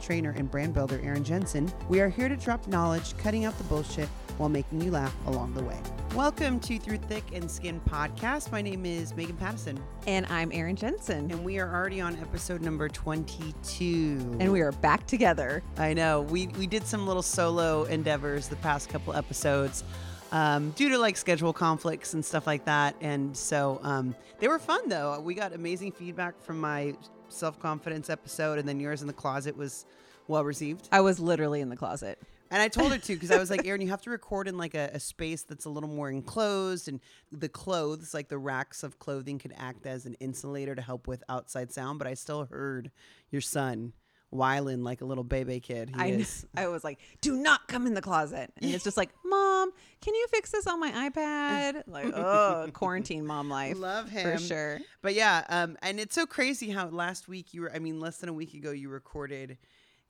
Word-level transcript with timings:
trainer, 0.00 0.34
and 0.36 0.50
brand 0.50 0.74
builder 0.74 1.00
Erin 1.02 1.24
Jensen, 1.24 1.72
we 1.88 2.00
are 2.00 2.08
here 2.08 2.28
to 2.28 2.36
drop 2.36 2.66
knowledge, 2.66 3.16
cutting 3.18 3.44
out 3.44 3.56
the 3.58 3.64
bullshit 3.64 4.08
while 4.38 4.48
making 4.48 4.80
you 4.80 4.90
laugh 4.90 5.14
along 5.26 5.54
the 5.54 5.62
way. 5.62 5.78
Welcome 6.14 6.60
to 6.60 6.78
Through 6.78 6.98
Thick 6.98 7.24
and 7.34 7.50
Skin 7.50 7.80
podcast. 7.88 8.50
My 8.50 8.62
name 8.62 8.86
is 8.86 9.14
Megan 9.14 9.36
Patterson. 9.36 9.78
And 10.06 10.24
I'm 10.26 10.50
Erin 10.52 10.76
Jensen. 10.76 11.30
and 11.30 11.44
we 11.44 11.58
are 11.58 11.74
already 11.74 12.00
on 12.00 12.16
episode 12.18 12.62
number 12.62 12.88
22. 12.88 14.36
And 14.40 14.52
we 14.52 14.60
are 14.60 14.72
back 14.72 15.06
together. 15.06 15.62
I 15.76 15.92
know 15.94 16.22
we 16.22 16.46
we 16.58 16.66
did 16.66 16.86
some 16.86 17.06
little 17.06 17.22
solo 17.22 17.84
endeavors 17.84 18.48
the 18.48 18.56
past 18.56 18.88
couple 18.88 19.14
episodes. 19.14 19.84
Um, 20.30 20.70
due 20.72 20.90
to 20.90 20.98
like 20.98 21.16
schedule 21.16 21.52
conflicts 21.52 22.12
and 22.14 22.22
stuff 22.24 22.46
like 22.46 22.66
that, 22.66 22.94
and 23.00 23.34
so 23.34 23.80
um, 23.82 24.14
they 24.40 24.48
were 24.48 24.58
fun 24.58 24.88
though. 24.88 25.18
We 25.20 25.34
got 25.34 25.54
amazing 25.54 25.92
feedback 25.92 26.40
from 26.42 26.60
my 26.60 26.94
self 27.28 27.60
confidence 27.60 28.10
episode, 28.10 28.58
and 28.58 28.68
then 28.68 28.80
yours 28.80 29.00
in 29.00 29.06
the 29.06 29.12
closet 29.12 29.56
was 29.56 29.86
well 30.26 30.44
received. 30.44 30.88
I 30.92 31.00
was 31.00 31.18
literally 31.18 31.60
in 31.60 31.68
the 31.68 31.76
closet. 31.76 32.18
And 32.50 32.62
I 32.62 32.68
told 32.68 32.92
her 32.92 32.98
to 32.98 33.14
because 33.14 33.30
I 33.30 33.38
was 33.38 33.50
like, 33.50 33.66
Erin, 33.66 33.82
you 33.82 33.88
have 33.88 34.00
to 34.02 34.10
record 34.10 34.48
in 34.48 34.56
like 34.56 34.74
a, 34.74 34.90
a 34.94 35.00
space 35.00 35.42
that's 35.42 35.66
a 35.66 35.70
little 35.70 35.88
more 35.88 36.10
enclosed, 36.10 36.88
and 36.88 37.00
the 37.30 37.48
clothes, 37.48 38.14
like 38.14 38.28
the 38.28 38.38
racks 38.38 38.82
of 38.82 38.98
clothing, 38.98 39.38
could 39.38 39.54
act 39.56 39.86
as 39.86 40.06
an 40.06 40.14
insulator 40.14 40.74
to 40.74 40.82
help 40.82 41.06
with 41.06 41.22
outside 41.28 41.72
sound. 41.72 41.98
But 41.98 42.08
I 42.08 42.14
still 42.14 42.46
heard 42.46 42.90
your 43.30 43.42
son 43.42 43.92
whiling 44.30 44.82
like 44.84 45.00
a 45.00 45.04
little 45.04 45.24
baby 45.24 45.60
kid. 45.60 45.90
He 45.90 46.00
I, 46.00 46.06
is. 46.08 46.46
I 46.56 46.68
was 46.68 46.84
like, 46.84 46.98
do 47.20 47.36
not 47.36 47.66
come 47.68 47.86
in 47.86 47.94
the 47.94 48.02
closet. 48.02 48.52
And 48.60 48.74
it's 48.74 48.84
just 48.84 48.96
like, 48.96 49.10
Mom, 49.24 49.70
can 50.00 50.14
you 50.14 50.26
fix 50.30 50.50
this 50.50 50.66
on 50.66 50.80
my 50.80 51.10
iPad? 51.10 51.82
Like, 51.88 52.12
oh, 52.14 52.68
quarantine 52.74 53.24
mom 53.26 53.48
life. 53.48 53.78
Love 53.78 54.10
him 54.10 54.36
For 54.36 54.38
sure. 54.42 54.78
But 55.00 55.14
yeah, 55.14 55.44
um, 55.48 55.76
and 55.82 55.98
it's 55.98 56.14
so 56.14 56.26
crazy 56.26 56.70
how 56.70 56.88
last 56.88 57.28
week 57.28 57.54
you 57.54 57.62
were, 57.62 57.72
I 57.74 57.78
mean, 57.78 57.98
less 57.98 58.18
than 58.18 58.28
a 58.28 58.32
week 58.32 58.52
ago, 58.54 58.70
you 58.70 58.88
recorded 58.90 59.56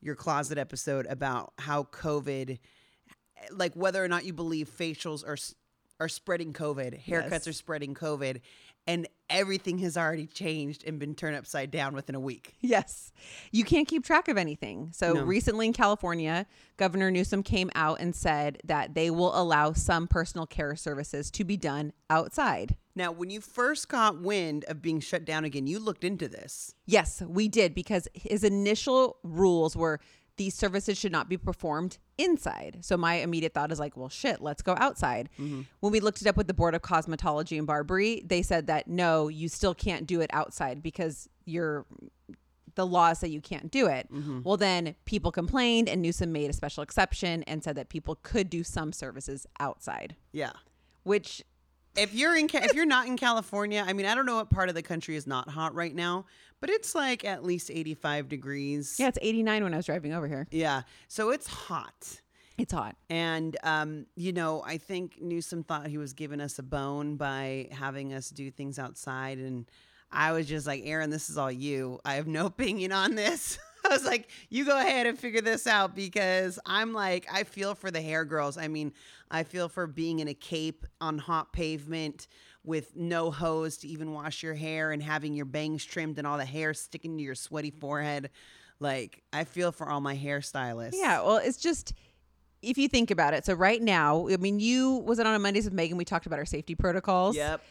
your 0.01 0.17
closet 0.17 0.59
episode 0.59 1.07
about 1.07 1.53
how 1.59 1.85
COVID, 1.85 2.59
like 3.53 3.75
whether 3.75 4.05
or 4.05 4.09
not 4.09 4.25
you 4.25 4.33
believe 4.33 4.69
facials 4.69 5.27
are 5.27 5.37
are 6.01 6.09
spreading 6.09 6.53
COVID, 6.53 7.05
haircuts 7.05 7.31
Yes. 7.31 7.49
are 7.49 7.53
spreading 7.53 7.93
COVID, 7.95 8.41
everything 9.31 9.79
has 9.79 9.97
already 9.97 10.27
changed 10.27 10.85
and 10.87 10.99
been 10.99 11.15
turned 11.15 11.37
upside 11.37 11.71
down 11.71 11.95
within 11.95 12.15
a 12.15 12.21
week. 12.21 12.55
Yes. 12.61 13.13
You 13.53 13.65
can't 13.65 13.87
keep 13.89 14.05
track 14.05 14.29
of 14.29 14.37
anything. 14.37 14.91
So 14.93 15.13
No. 15.13 15.23
recently 15.23 15.67
in 15.67 15.73
California, 15.73 16.47
Governor 16.77 17.11
Newsom 17.11 17.43
came 17.43 17.71
out 17.75 18.01
and 18.01 18.15
said 18.15 18.59
that 18.65 18.95
they 18.95 19.11
will 19.11 19.39
allow 19.39 19.73
some 19.73 20.07
personal 20.07 20.47
care 20.47 20.77
services 20.77 21.31
to 21.33 21.45
be 21.45 21.57
done 21.57 21.93
outside. 22.11 22.77
Now, 22.95 23.13
when 23.13 23.31
you 23.31 23.41
first 23.41 23.89
got 23.89 24.21
wind 24.21 24.65
of 24.67 24.83
being 24.83 25.01
shut 25.01 25.25
down 25.25 25.45
again, 25.45 25.67
you 25.67 25.79
looked 25.79 26.03
into 26.05 26.27
this. 26.29 26.75
Yes, 26.87 27.23
we 27.23 27.49
did 27.49 27.75
because 27.75 28.09
his 28.15 28.43
initial 28.43 29.19
rules 29.23 29.77
were 29.77 30.01
these 30.37 30.55
services 30.55 30.97
should 30.99 31.13
not 31.13 31.29
be 31.29 31.37
performed 31.37 31.99
inside. 32.19 32.79
So 32.83 32.97
my 32.97 33.15
immediate 33.15 33.55
thought 33.55 33.73
is 33.73 33.79
like, 33.79 33.97
well, 33.97 34.09
shit, 34.09 34.43
let's 34.43 34.61
go 34.63 34.75
outside. 34.79 35.29
Mm-hmm. 35.39 35.63
When 35.81 35.93
we 35.93 36.01
looked 36.01 36.21
it 36.21 36.27
up 36.27 36.37
with 36.37 36.47
the 36.49 36.55
Board 36.55 36.75
of 36.75 36.83
Cosmetology 36.83 37.57
and 37.57 37.67
Barbering, 37.67 38.23
they 38.27 38.43
said 38.43 38.67
that 38.67 38.89
no, 38.89 39.29
you 39.29 39.49
still 39.49 39.75
can't 39.75 40.07
do 40.07 40.21
it 40.21 40.31
outside 40.33 40.83
because 40.83 41.29
you're 41.45 41.87
the 42.75 42.87
law 42.87 43.13
say 43.13 43.27
you 43.27 43.41
can't 43.41 43.71
do 43.73 43.87
it. 43.87 44.09
Mm-hmm. 44.13 44.43
Well, 44.45 44.57
then 44.57 44.95
people 45.05 45.33
complained, 45.33 45.89
and 45.89 46.01
Newsom 46.01 46.31
made 46.31 46.49
a 46.49 46.53
special 46.53 46.83
exception 46.85 47.43
and 47.45 47.65
said 47.65 47.75
that 47.77 47.89
people 47.89 48.17
could 48.23 48.49
do 48.49 48.63
some 48.63 48.93
services 48.93 49.47
outside, 49.59 50.15
Yeah. 50.33 50.53
which 51.03 51.43
if 51.99 52.15
you're 52.15 52.37
in 52.37 52.49
if 52.53 52.75
you're 52.75 52.87
not 52.87 53.07
in 53.07 53.17
California, 53.17 53.85
I 53.87 53.93
mean, 53.93 54.07
I 54.07 54.15
don't 54.15 54.27
know 54.27 54.37
what 54.37 54.51
part 54.51 54.69
of 54.69 54.75
the 54.75 54.83
country 54.83 55.17
is 55.17 55.27
not 55.27 55.49
hot 55.49 55.75
right 55.75 55.95
now, 55.95 56.27
but 56.61 56.71
it's 56.71 56.95
like 56.95 57.25
at 57.25 57.45
least 57.45 57.71
85 57.71 58.29
degrees. 58.29 58.97
yeah, 58.99 59.09
it's 59.09 59.19
89 59.21 59.65
when 59.65 59.75
I 59.75 59.77
was 59.77 59.87
driving 59.87 60.13
over 60.13 60.29
here. 60.29 60.47
Yeah. 60.51 60.83
So 61.09 61.31
it's 61.31 61.47
hot. 61.47 62.21
It's 62.57 62.73
hot. 62.73 62.97
And 63.09 63.57
um, 63.63 64.07
you 64.17 64.33
know, 64.33 64.63
I 64.67 64.79
think 64.79 65.21
Newsom 65.21 65.63
thought 65.63 65.87
he 65.87 65.99
was 65.99 66.13
giving 66.13 66.41
us 66.41 66.59
a 66.59 66.63
bone 66.63 67.17
by 67.17 67.69
having 67.71 68.13
us 68.13 68.31
do 68.31 68.51
things 68.51 68.79
outside 68.79 69.39
and 69.39 69.67
I 70.11 70.33
was 70.33 70.47
just 70.47 70.67
like, 70.67 70.83
Erin, 70.87 71.11
this 71.11 71.29
is 71.29 71.37
all 71.37 71.53
you. 71.53 72.01
I 72.05 72.15
have 72.15 72.27
no 72.27 72.47
opinion 72.47 72.93
on 72.93 73.15
this. 73.15 73.59
I 73.91 73.95
was 73.95 74.05
like, 74.05 74.29
you 74.51 74.65
go 74.65 74.79
ahead 74.79 75.07
and 75.07 75.19
figure 75.19 75.41
this 75.41 75.67
out 75.67 75.95
because 75.95 76.59
I'm 76.67 76.93
like, 76.93 77.27
I 77.33 77.45
feel 77.45 77.75
for 77.75 77.91
the 77.91 78.01
hair 78.01 78.25
girls. 78.25 78.59
I 78.59 78.69
mean, 78.69 78.93
I 79.31 79.43
feel 79.43 79.69
for 79.69 79.87
being 79.87 80.21
in 80.21 80.29
a 80.29 80.35
cape 80.35 80.87
on 81.01 81.19
hot 81.19 81.53
pavement 81.53 82.29
with 82.65 82.95
no 82.97 83.31
hose 83.31 83.79
to 83.79 83.89
even 83.89 84.13
wash 84.13 84.43
your 84.43 84.55
hair 84.55 84.93
and 84.93 85.03
having 85.03 85.35
your 85.35 85.47
bangs 85.47 85.85
trimmed 85.85 86.19
and 86.19 86.27
all 86.27 86.39
the 86.39 86.45
hair 86.45 86.75
sticking 86.75 87.17
to 87.17 87.23
your 87.23 87.35
sweaty 87.35 87.71
forehead. 87.71 88.31
Like, 88.81 89.23
I 89.33 89.45
feel 89.45 89.73
for 89.73 89.89
all 89.89 90.01
my 90.01 90.17
hairstylists. 90.17 90.93
Yeah, 90.95 91.23
well, 91.23 91.39
it's 91.39 91.59
just 91.59 91.95
if 92.63 92.77
you 92.79 92.89
think 92.89 93.11
about 93.11 93.35
it. 93.35 93.45
So 93.45 93.55
right 93.55 93.81
now, 93.81 94.29
I 94.29 94.37
mean, 94.37 94.61
you 94.61 94.97
was 94.97 95.19
it 95.19 95.27
on 95.27 95.35
a 95.35 95.39
Mondays 95.39 95.65
with 95.65 95.73
Megan? 95.73 95.97
We 95.97 96.05
talked 96.05 96.27
about 96.27 96.39
our 96.39 96.45
safety 96.45 96.75
protocols. 96.75 97.37
Yep. 97.37 97.63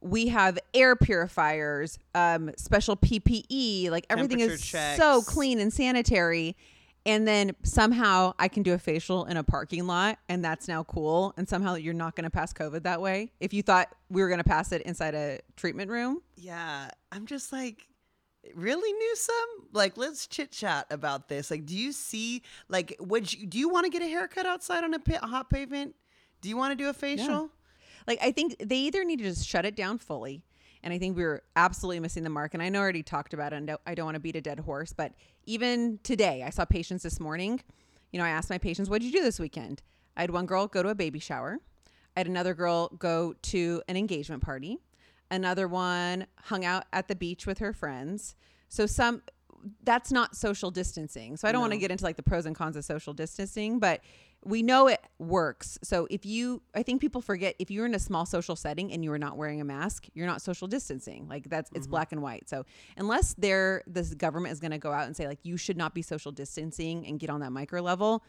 We 0.00 0.28
have 0.28 0.58
air 0.74 0.94
purifiers, 0.94 1.98
um, 2.14 2.52
special 2.56 2.96
PPE, 2.96 3.90
like 3.90 4.06
everything 4.10 4.40
is 4.40 4.62
checks. 4.62 4.96
so 4.98 5.22
clean 5.22 5.58
and 5.58 5.72
sanitary. 5.72 6.56
And 7.06 7.26
then 7.26 7.52
somehow 7.62 8.34
I 8.38 8.48
can 8.48 8.62
do 8.62 8.74
a 8.74 8.78
facial 8.78 9.24
in 9.24 9.38
a 9.38 9.42
parking 9.42 9.86
lot, 9.86 10.18
and 10.28 10.44
that's 10.44 10.68
now 10.68 10.82
cool. 10.84 11.32
And 11.38 11.48
somehow 11.48 11.74
you're 11.74 11.94
not 11.94 12.14
going 12.14 12.24
to 12.24 12.30
pass 12.30 12.52
COVID 12.52 12.82
that 12.82 13.00
way. 13.00 13.32
If 13.40 13.54
you 13.54 13.62
thought 13.62 13.88
we 14.10 14.20
were 14.20 14.28
going 14.28 14.42
to 14.42 14.44
pass 14.44 14.72
it 14.72 14.82
inside 14.82 15.14
a 15.14 15.40
treatment 15.56 15.90
room, 15.90 16.20
Yeah, 16.36 16.90
I'm 17.10 17.24
just 17.24 17.50
like, 17.50 17.86
really, 18.54 18.92
Newsom? 18.92 19.68
Like, 19.72 19.96
let's 19.96 20.26
chit 20.26 20.52
chat 20.52 20.86
about 20.90 21.28
this. 21.28 21.50
Like, 21.50 21.64
do 21.64 21.74
you 21.76 21.92
see, 21.92 22.42
like, 22.68 22.94
would 23.00 23.32
you, 23.32 23.46
do 23.46 23.58
you 23.58 23.70
want 23.70 23.84
to 23.84 23.90
get 23.90 24.02
a 24.02 24.06
haircut 24.08 24.44
outside 24.44 24.84
on 24.84 24.92
a, 24.92 24.98
pa- 24.98 25.20
a 25.22 25.26
hot 25.26 25.48
pavement? 25.48 25.94
Do 26.42 26.48
you 26.50 26.56
want 26.58 26.72
to 26.72 26.76
do 26.76 26.90
a 26.90 26.92
facial? 26.92 27.50
Like 28.08 28.18
I 28.22 28.32
think 28.32 28.56
they 28.58 28.78
either 28.78 29.04
need 29.04 29.18
to 29.18 29.24
just 29.24 29.46
shut 29.46 29.66
it 29.66 29.76
down 29.76 29.98
fully, 29.98 30.42
and 30.82 30.92
I 30.94 30.98
think 30.98 31.16
we 31.16 31.22
were 31.22 31.42
absolutely 31.54 32.00
missing 32.00 32.24
the 32.24 32.30
mark. 32.30 32.54
And 32.54 32.62
I 32.62 32.70
know 32.70 32.80
I 32.80 32.82
already 32.82 33.02
talked 33.02 33.34
about 33.34 33.52
it, 33.52 33.56
and 33.56 33.76
I 33.86 33.94
don't 33.94 34.06
want 34.06 34.14
to 34.16 34.20
beat 34.20 34.34
a 34.34 34.40
dead 34.40 34.60
horse, 34.60 34.94
but 34.94 35.12
even 35.44 36.00
today, 36.02 36.42
I 36.42 36.50
saw 36.50 36.64
patients 36.64 37.02
this 37.02 37.20
morning. 37.20 37.60
You 38.10 38.18
know, 38.18 38.24
I 38.24 38.30
asked 38.30 38.48
my 38.48 38.58
patients, 38.58 38.88
"What 38.88 39.02
did 39.02 39.08
you 39.08 39.12
do 39.12 39.22
this 39.22 39.38
weekend?" 39.38 39.82
I 40.16 40.22
had 40.22 40.30
one 40.30 40.46
girl 40.46 40.66
go 40.66 40.82
to 40.82 40.88
a 40.88 40.94
baby 40.94 41.18
shower. 41.20 41.60
I 42.16 42.20
had 42.20 42.26
another 42.26 42.54
girl 42.54 42.88
go 42.98 43.34
to 43.42 43.82
an 43.86 43.96
engagement 43.96 44.42
party. 44.42 44.78
Another 45.30 45.68
one 45.68 46.26
hung 46.44 46.64
out 46.64 46.86
at 46.92 47.06
the 47.06 47.14
beach 47.14 47.46
with 47.46 47.58
her 47.58 47.74
friends. 47.74 48.34
So 48.70 48.86
some 48.86 49.22
that's 49.84 50.10
not 50.10 50.36
social 50.36 50.70
distancing. 50.70 51.36
So 51.36 51.46
I 51.48 51.52
don't 51.52 51.60
want 51.60 51.72
to 51.72 51.78
get 51.78 51.90
into 51.90 52.04
like 52.04 52.16
the 52.16 52.22
pros 52.22 52.46
and 52.46 52.56
cons 52.56 52.76
of 52.76 52.84
social 52.84 53.12
distancing, 53.12 53.78
but 53.78 54.00
we 54.44 54.62
know 54.62 54.86
it 54.86 55.00
works. 55.18 55.78
So 55.82 56.06
if 56.10 56.24
you 56.24 56.62
I 56.74 56.82
think 56.82 57.00
people 57.00 57.20
forget 57.20 57.54
if 57.58 57.70
you're 57.70 57.86
in 57.86 57.94
a 57.94 57.98
small 57.98 58.24
social 58.24 58.56
setting 58.56 58.92
and 58.92 59.04
you 59.04 59.12
are 59.12 59.18
not 59.18 59.36
wearing 59.36 59.60
a 59.60 59.64
mask, 59.64 60.06
you're 60.14 60.26
not 60.26 60.42
social 60.42 60.68
distancing. 60.68 61.28
Like 61.28 61.48
that's 61.48 61.70
it's 61.74 61.86
mm-hmm. 61.86 61.90
black 61.90 62.12
and 62.12 62.22
white. 62.22 62.48
So 62.48 62.64
unless 62.96 63.34
they're 63.34 63.82
this 63.86 64.14
government 64.14 64.52
is 64.52 64.60
going 64.60 64.70
to 64.70 64.78
go 64.78 64.92
out 64.92 65.06
and 65.06 65.16
say 65.16 65.26
like 65.26 65.40
you 65.42 65.56
should 65.56 65.76
not 65.76 65.94
be 65.94 66.02
social 66.02 66.32
distancing 66.32 67.06
and 67.06 67.18
get 67.18 67.30
on 67.30 67.40
that 67.40 67.50
micro 67.50 67.80
level, 67.80 68.22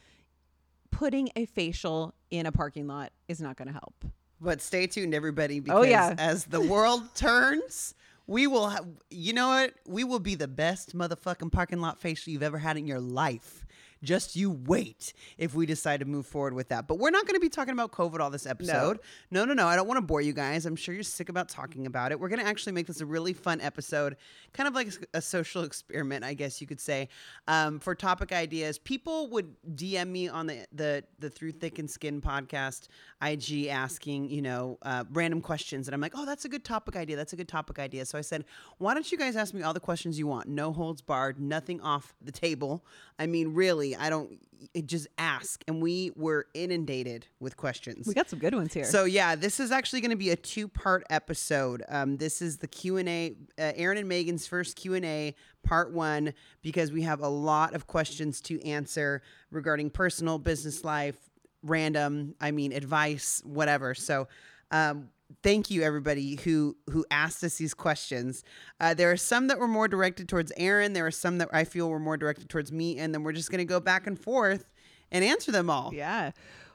putting 0.91 1.29
a 1.35 1.45
facial 1.45 2.13
in 2.31 2.45
a 2.45 2.51
parking 2.51 2.87
lot 2.87 3.11
is 3.27 3.39
not 3.39 3.57
going 3.57 3.67
to 3.67 3.73
help. 3.73 4.05
But 4.41 4.61
stay 4.61 4.87
tuned, 4.87 5.13
everybody, 5.13 5.59
because 5.59 5.79
Oh, 5.79 5.83
yeah. 5.83 6.15
as 6.17 6.45
the 6.45 6.61
world 6.67 7.03
turns, 7.13 7.93
we 8.25 8.47
will 8.47 8.69
have, 8.69 8.85
you 9.09 9.33
know 9.33 9.49
what? 9.49 9.73
We 9.85 10.03
will 10.03 10.19
be 10.19 10.35
the 10.35 10.47
best 10.47 10.95
motherfucking 10.95 11.51
parking 11.51 11.79
lot 11.79 11.99
facial 11.99 12.31
you've 12.31 12.43
ever 12.43 12.57
had 12.57 12.77
in 12.77 12.87
your 12.87 12.99
life. 12.99 13.65
Just 14.03 14.35
you 14.35 14.51
wait 14.51 15.13
if 15.37 15.53
we 15.53 15.65
decide 15.65 15.99
to 15.99 16.05
move 16.05 16.25
forward 16.25 16.53
with 16.53 16.69
that. 16.69 16.87
But 16.87 16.99
we're 16.99 17.09
not 17.09 17.25
going 17.25 17.35
to 17.35 17.39
be 17.39 17.49
talking 17.49 17.73
about 17.73 17.91
COVID 17.91 18.19
all 18.19 18.29
this 18.29 18.45
episode. 18.45 18.99
No, 19.31 19.45
no, 19.45 19.53
no. 19.53 19.67
I 19.67 19.75
don't 19.75 19.87
want 19.87 19.97
to 19.97 20.01
bore 20.05 20.21
you 20.21 20.33
guys. 20.33 20.65
I'm 20.65 20.75
sure 20.75 20.93
you're 20.93 21.03
sick 21.03 21.29
about 21.29 21.49
talking 21.49 21.85
about 21.85 22.11
it. 22.11 22.19
We're 22.19 22.29
going 22.29 22.39
to 22.39 22.47
actually 22.47 22.73
make 22.73 22.87
this 22.87 23.01
a 23.01 23.05
really 23.05 23.33
fun 23.33 23.61
episode, 23.61 24.15
kind 24.53 24.67
of 24.67 24.73
like 24.75 24.89
a 25.13 25.21
social 25.21 25.63
experiment, 25.63 26.23
I 26.23 26.33
guess 26.33 26.61
you 26.61 26.67
could 26.67 26.79
say, 26.79 27.09
um, 27.47 27.79
for 27.79 27.95
topic 27.95 28.31
ideas. 28.31 28.77
People 28.77 29.29
would 29.29 29.55
DM 29.75 30.07
me 30.07 30.27
on 30.27 30.47
the 30.47 30.65
the 30.71 31.03
the 31.19 31.29
Through 31.29 31.53
Thick 31.53 31.79
and 31.79 31.89
Skin 31.89 32.21
podcast 32.21 32.87
IG 33.21 33.67
asking, 33.67 34.29
you 34.29 34.41
know, 34.41 34.77
uh, 34.83 35.03
random 35.11 35.41
questions, 35.41 35.87
and 35.87 35.93
I'm 35.95 36.01
like, 36.01 36.13
oh, 36.15 36.25
that's 36.25 36.45
a 36.45 36.49
good 36.49 36.63
topic 36.63 36.95
idea. 36.95 37.15
That's 37.15 37.33
a 37.33 37.35
good 37.35 37.47
topic 37.47 37.79
idea. 37.79 38.05
So 38.05 38.17
I 38.17 38.21
said, 38.21 38.45
why 38.77 38.93
don't 38.93 39.11
you 39.11 39.17
guys 39.17 39.35
ask 39.35 39.53
me 39.53 39.61
all 39.61 39.73
the 39.73 39.79
questions 39.79 40.17
you 40.17 40.27
want? 40.27 40.47
No 40.47 40.71
holds 40.71 41.01
barred, 41.01 41.39
nothing 41.39 41.81
off 41.81 42.13
the 42.21 42.31
table. 42.31 42.85
I 43.17 43.27
mean, 43.27 43.53
really, 43.53 43.88
I 43.95 44.09
don't. 44.09 44.39
It 44.73 44.87
just 44.87 45.07
ask, 45.17 45.63
and 45.67 45.81
we 45.81 46.11
were 46.15 46.47
inundated 46.53 47.25
with 47.39 47.55
questions. 47.55 48.05
We 48.05 48.13
got 48.13 48.29
some 48.29 48.39
good 48.39 48.53
ones 48.53 48.73
here. 48.73 48.83
So 48.83 49.05
yeah, 49.05 49.35
this 49.35 49.59
is 49.59 49.71
actually 49.71 50.01
going 50.01 50.11
to 50.11 50.17
be 50.17 50.31
a 50.31 50.35
two-part 50.35 51.05
episode. 51.09 51.83
Um, 51.87 52.17
this 52.17 52.41
is 52.41 52.57
the 52.57 52.67
Q 52.67 52.97
and 52.97 53.07
A, 53.07 53.35
uh, 53.57 53.71
Erin 53.75 53.97
and 53.97 54.09
Megan's 54.09 54.47
first 54.47 54.75
Q 54.75 54.95
and 54.95 55.05
A, 55.05 55.33
part 55.63 55.93
one, 55.93 56.33
because 56.61 56.91
we 56.91 57.03
have 57.03 57.21
a 57.21 57.29
lot 57.29 57.73
of 57.73 57.87
questions 57.87 58.41
to 58.41 58.61
answer 58.65 59.21
regarding 59.49 59.89
personal, 59.89 60.37
business 60.37 60.83
life, 60.83 61.17
random. 61.63 62.35
I 62.41 62.51
mean, 62.51 62.73
advice, 62.73 63.41
whatever. 63.45 63.95
So. 63.95 64.27
Um, 64.71 65.09
thank 65.43 65.69
you 65.69 65.83
everybody 65.83 66.35
who 66.43 66.75
who 66.89 67.05
asked 67.11 67.43
us 67.43 67.57
these 67.57 67.73
questions 67.73 68.43
uh, 68.79 68.93
there 68.93 69.11
are 69.11 69.17
some 69.17 69.47
that 69.47 69.59
were 69.59 69.67
more 69.67 69.87
directed 69.87 70.27
towards 70.27 70.51
erin 70.57 70.93
there 70.93 71.05
are 71.05 71.11
some 71.11 71.37
that 71.37 71.49
i 71.53 71.63
feel 71.63 71.89
were 71.89 71.99
more 71.99 72.17
directed 72.17 72.49
towards 72.49 72.71
me 72.71 72.97
and 72.97 73.13
then 73.13 73.23
we're 73.23 73.31
just 73.31 73.51
going 73.51 73.59
to 73.59 73.65
go 73.65 73.79
back 73.79 74.07
and 74.07 74.19
forth 74.19 74.69
and 75.11 75.23
answer 75.23 75.51
them 75.51 75.69
all 75.69 75.91
yeah. 75.93 76.31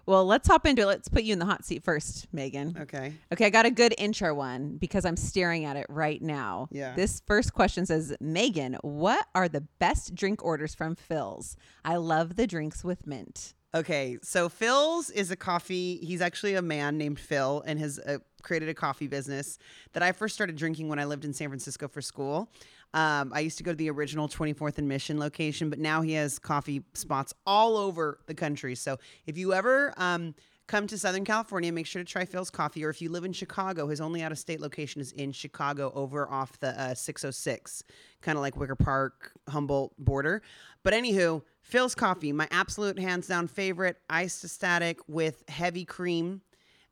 Well, 0.06 0.27
let's 0.27 0.47
hop 0.47 0.67
into 0.67 0.83
it. 0.83 0.87
Let's 0.87 1.09
put 1.09 1.23
you 1.23 1.33
in 1.33 1.39
the 1.39 1.47
hot 1.47 1.65
seat 1.65 1.83
first, 1.83 2.27
Megan. 2.31 2.77
okay 2.79 3.15
Okay, 3.33 3.47
I 3.47 3.51
got 3.51 3.65
a 3.65 3.71
good 3.71 3.95
intro 3.97 4.35
one 4.35 4.77
because 4.77 5.06
I'm 5.06 5.17
staring 5.17 5.65
at 5.65 5.77
it 5.77 5.87
right 5.89 6.21
now. 6.21 6.69
Yeah. 6.71 6.95
This 6.95 7.23
first 7.27 7.55
question 7.55 7.87
says, 7.87 8.15
Megan, 8.21 8.77
what 8.83 9.27
are 9.35 9.49
the 9.49 9.62
best 9.79 10.15
drink 10.15 10.45
orders 10.45 10.75
from 10.75 10.95
Phil's? 10.95 11.56
I 11.85 11.97
love 11.97 12.37
the 12.37 12.47
drinks 12.47 12.85
with 12.85 13.06
mint. 13.06 13.55
Okay, 13.75 14.19
so 14.23 14.49
Phil's 14.49 15.11
is 15.11 15.32
a 15.32 15.37
coffee. 15.37 15.97
He's 15.97 16.21
actually 16.21 16.55
a 16.55 16.62
man 16.62 16.97
named 16.97 17.19
Phil 17.19 17.65
and 17.67 17.76
has 17.81 17.99
uh, 17.99 18.19
created 18.41 18.69
a 18.69 18.75
coffee 18.75 19.09
business 19.09 19.59
that 19.94 20.03
I 20.03 20.12
first 20.12 20.37
started 20.37 20.55
drinking 20.55 20.88
when 20.88 21.00
I 21.00 21.05
lived 21.06 21.25
in 21.25 21.32
San 21.32 21.49
Francisco 21.49 21.88
for 21.88 22.00
school. 22.00 22.49
Um, 22.93 23.32
I 23.35 23.41
used 23.41 23.59
to 23.59 23.65
go 23.65 23.73
to 23.73 23.76
the 23.76 23.91
original 23.91 24.29
24th 24.29 24.79
and 24.79 24.87
Mission 24.87 25.19
location, 25.19 25.71
but 25.71 25.81
now 25.81 26.03
he 26.03 26.12
has 26.12 26.38
coffee 26.38 26.85
spots 26.93 27.35
all 27.44 27.76
over 27.76 28.21
the 28.26 28.35
country. 28.35 28.76
So 28.76 28.99
if 29.26 29.37
you 29.37 29.53
ever 29.53 29.93
um, 29.97 30.37
come 30.67 30.87
to 30.87 30.99
Southern 30.99 31.25
California, 31.25 31.73
make 31.73 31.87
sure 31.87 32.03
to 32.03 32.11
try 32.11 32.25
Phil's 32.25 32.51
Coffee. 32.51 32.85
Or 32.85 32.91
if 32.91 33.03
you 33.03 33.11
live 33.11 33.25
in 33.25 33.33
Chicago, 33.33 33.89
his 33.89 34.01
only 34.01 34.23
out 34.23 34.33
of 34.33 34.39
state 34.39 34.61
location 34.61 35.01
is 35.01 35.13
in 35.13 35.33
Chicago 35.33 35.93
over 35.95 36.29
off 36.31 36.59
the 36.61 36.79
uh, 36.81 36.95
606, 36.95 37.85
kind 38.23 38.39
of 38.39 38.43
like 38.43 38.57
Wicker 38.57 38.77
Park, 38.77 39.33
Humboldt 39.49 39.93
border. 39.99 40.43
But 40.83 40.95
anywho, 40.95 41.43
Phil's 41.63 41.95
Coffee, 41.95 42.33
my 42.33 42.49
absolute 42.51 42.99
hands 42.99 43.27
down 43.27 43.47
favorite, 43.49 43.99
iced 44.09 44.49
static 44.49 44.99
with 45.07 45.45
heavy 45.49 45.85
cream. 45.85 46.43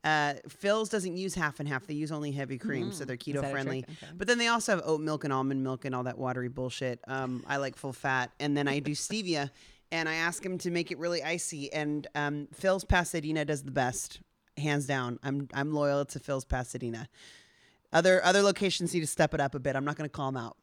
Uh, 0.05 0.35
Phil's 0.49 0.89
doesn't 0.89 1.17
use 1.17 1.35
half 1.35 1.61
and 1.61 1.69
half; 1.69 1.87
they 1.87 1.95
use 1.95 2.11
only 2.11 2.33
heavy 2.33 2.59
cream, 2.59 2.91
so 2.91 3.05
they're 3.05 3.17
Mm. 3.17 3.29
Is 3.29 3.41
that 3.41 3.45
keto 3.45 3.51
friendly. 3.53 3.85
Okay. 3.89 4.13
But 4.17 4.27
then 4.27 4.39
they 4.39 4.49
also 4.49 4.75
have 4.75 4.83
oat 4.85 5.01
milk 5.01 5.23
and 5.23 5.33
almond 5.33 5.63
milk 5.63 5.85
and 5.85 5.95
all 5.95 6.03
that 6.05 6.19
watery 6.19 6.49
bullshit. 6.49 6.99
Um, 7.07 7.45
I 7.47 7.59
like 7.59 7.77
full 7.77 7.93
fat, 7.93 8.33
and 8.41 8.57
then 8.57 8.67
I 8.67 8.81
do 8.81 8.93
stevia, 8.97 9.51
and 9.93 10.09
I 10.09 10.15
ask 10.15 10.45
him 10.45 10.59
to 10.59 10.71
make 10.71 10.91
it 10.91 10.99
really 10.99 11.23
icy. 11.23 11.73
And 11.73 12.07
um, 12.15 12.49
Phil's 12.53 12.83
Pasadena 12.83 13.45
does 13.45 13.63
the 13.63 13.71
best, 13.71 14.21
hands 14.57 14.87
down. 14.87 15.21
I'm 15.23 15.49
I'm 15.55 15.73
loyal 15.73 16.05
to 16.07 16.19
Phil's 16.19 16.47
Pasadena. 16.47 17.09
Other 17.93 18.25
other 18.25 18.43
locations 18.43 18.93
need 18.93 19.01
to 19.01 19.07
step 19.07 19.35
it 19.35 19.41
up 19.41 19.55
a 19.55 19.61
bit. 19.61 19.77
I'm 19.77 19.85
not 19.85 19.97
going 19.97 20.09
to 20.09 20.13
call 20.13 20.33
them 20.33 20.43
out. 20.43 20.57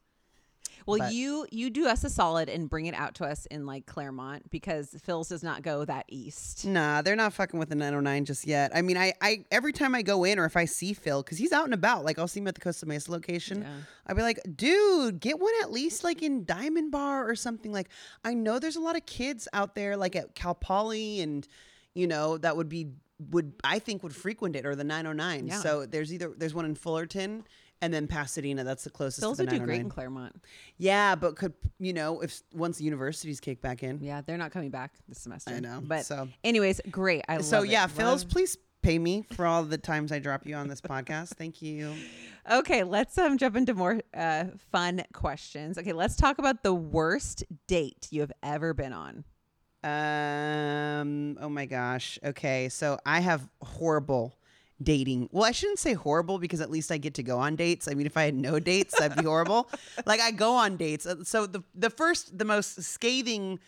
Well, 0.89 0.99
But- 0.99 1.13
you 1.13 1.45
you 1.51 1.69
do 1.69 1.87
us 1.87 2.03
a 2.03 2.09
solid 2.09 2.49
and 2.49 2.69
bring 2.69 2.87
it 2.87 2.95
out 2.95 3.15
to 3.15 3.25
us 3.25 3.45
in 3.45 3.65
like 3.65 3.85
Claremont 3.85 4.49
because 4.49 4.95
Phil's 5.03 5.29
does 5.29 5.43
not 5.43 5.61
go 5.61 5.85
that 5.85 6.05
east. 6.07 6.65
Nah, 6.65 7.01
they're 7.01 7.15
not 7.15 7.33
fucking 7.33 7.59
with 7.59 7.69
the 7.69 7.75
909 7.75 8.25
just 8.25 8.47
yet. 8.47 8.71
I 8.73 8.81
mean, 8.81 8.97
I, 8.97 9.13
I 9.21 9.45
every 9.51 9.71
time 9.71 9.93
I 9.95 10.01
go 10.01 10.23
in 10.23 10.39
or 10.39 10.45
if 10.45 10.57
I 10.57 10.65
see 10.65 10.93
Phil, 10.93 11.21
because 11.21 11.37
he's 11.37 11.51
out 11.51 11.65
and 11.65 11.73
about, 11.73 12.03
like 12.03 12.17
I'll 12.17 12.27
see 12.27 12.39
him 12.39 12.47
at 12.47 12.55
the 12.55 12.61
Costa 12.61 12.85
Mesa 12.85 13.11
location. 13.11 13.61
Yeah. 13.61 13.69
I'll 14.07 14.15
be 14.15 14.21
like, 14.23 14.39
dude, 14.55 15.19
get 15.19 15.39
one 15.39 15.53
at 15.61 15.71
least 15.71 16.03
like 16.03 16.21
in 16.23 16.43
Diamond 16.45 16.91
Bar 16.91 17.29
or 17.29 17.35
something. 17.35 17.71
Like, 17.71 17.89
I 18.25 18.33
know 18.33 18.57
there's 18.59 18.75
a 18.75 18.81
lot 18.81 18.95
of 18.95 19.05
kids 19.05 19.47
out 19.53 19.75
there, 19.75 19.95
like 19.95 20.15
at 20.15 20.33
Cal 20.35 20.55
Poly, 20.55 21.21
and 21.21 21.47
you 21.93 22.07
know 22.07 22.37
that 22.39 22.57
would 22.57 22.69
be 22.69 22.87
would 23.31 23.53
I 23.63 23.79
think 23.79 24.01
would 24.01 24.15
frequent 24.15 24.55
it 24.55 24.65
or 24.65 24.75
the 24.75 24.83
909. 24.83 25.47
Yeah. 25.47 25.59
So 25.59 25.85
there's 25.85 26.13
either 26.13 26.33
there's 26.37 26.53
one 26.53 26.65
in 26.65 26.75
Fullerton. 26.75 27.43
And 27.81 27.93
then 27.93 28.07
Pasadena, 28.07 28.63
that's 28.65 28.83
the 28.83 28.89
closest. 28.89 29.21
To 29.21 29.29
would 29.29 29.37
the 29.37 29.43
do 29.45 29.49
great 29.59 29.77
909. 29.77 29.81
in 29.85 29.89
Claremont. 29.89 30.35
Yeah, 30.77 31.15
but 31.15 31.35
could 31.37 31.53
you 31.79 31.93
know 31.93 32.19
if 32.21 32.41
once 32.53 32.77
the 32.77 32.83
universities 32.83 33.39
kick 33.39 33.61
back 33.61 33.83
in? 33.83 33.99
Yeah, 34.01 34.19
they're 34.21 34.37
not 34.37 34.51
coming 34.51 34.69
back 34.69 34.93
this 35.07 35.19
semester. 35.19 35.53
I 35.53 35.59
know, 35.61 35.79
But 35.81 36.05
so- 36.05 36.27
anyways, 36.43 36.81
great. 36.91 37.23
I 37.29 37.39
So 37.41 37.57
love 37.59 37.65
it. 37.65 37.71
yeah, 37.71 37.87
Phil's, 37.87 38.23
Love- 38.23 38.31
please 38.31 38.57
pay 38.81 38.97
me 38.99 39.25
for 39.33 39.45
all 39.45 39.63
the 39.63 39.77
times 39.77 40.11
I 40.11 40.19
drop 40.19 40.45
you 40.45 40.55
on 40.55 40.67
this 40.67 40.81
podcast. 40.81 41.29
Thank 41.35 41.61
you. 41.61 41.93
Okay, 42.51 42.83
let's 42.83 43.17
um 43.17 43.37
jump 43.37 43.55
into 43.55 43.73
more 43.73 43.99
uh 44.13 44.45
fun 44.71 45.03
questions. 45.13 45.77
Okay, 45.77 45.93
let's 45.93 46.15
talk 46.17 46.37
about 46.39 46.63
the 46.63 46.73
worst 46.73 47.43
date 47.67 48.07
you 48.11 48.21
have 48.21 48.31
ever 48.43 48.73
been 48.73 48.91
on. 48.93 49.23
Um. 50.13 51.37
Oh 51.41 51.49
my 51.49 51.65
gosh. 51.65 52.19
Okay. 52.23 52.69
So 52.69 52.97
I 53.05 53.19
have 53.21 53.47
horrible 53.61 54.35
dating. 54.81 55.29
Well, 55.31 55.43
I 55.45 55.51
shouldn't 55.51 55.79
say 55.79 55.93
horrible 55.93 56.39
because 56.39 56.61
at 56.61 56.69
least 56.71 56.91
I 56.91 56.97
get 56.97 57.13
to 57.15 57.23
go 57.23 57.37
on 57.39 57.55
dates. 57.55 57.87
I 57.87 57.93
mean, 57.93 58.05
if 58.05 58.15
I 58.17 58.23
had 58.23 58.35
no 58.35 58.59
dates, 58.59 58.97
that'd 58.97 59.17
be 59.17 59.25
horrible. 59.25 59.69
like 60.05 60.19
I 60.21 60.31
go 60.31 60.55
on 60.55 60.77
dates. 60.77 61.05
Uh, 61.05 61.23
So 61.23 61.45
the 61.45 61.63
the 61.75 61.89
first, 61.89 62.37
the 62.37 62.45
most 62.45 62.81
scathing, 62.81 63.59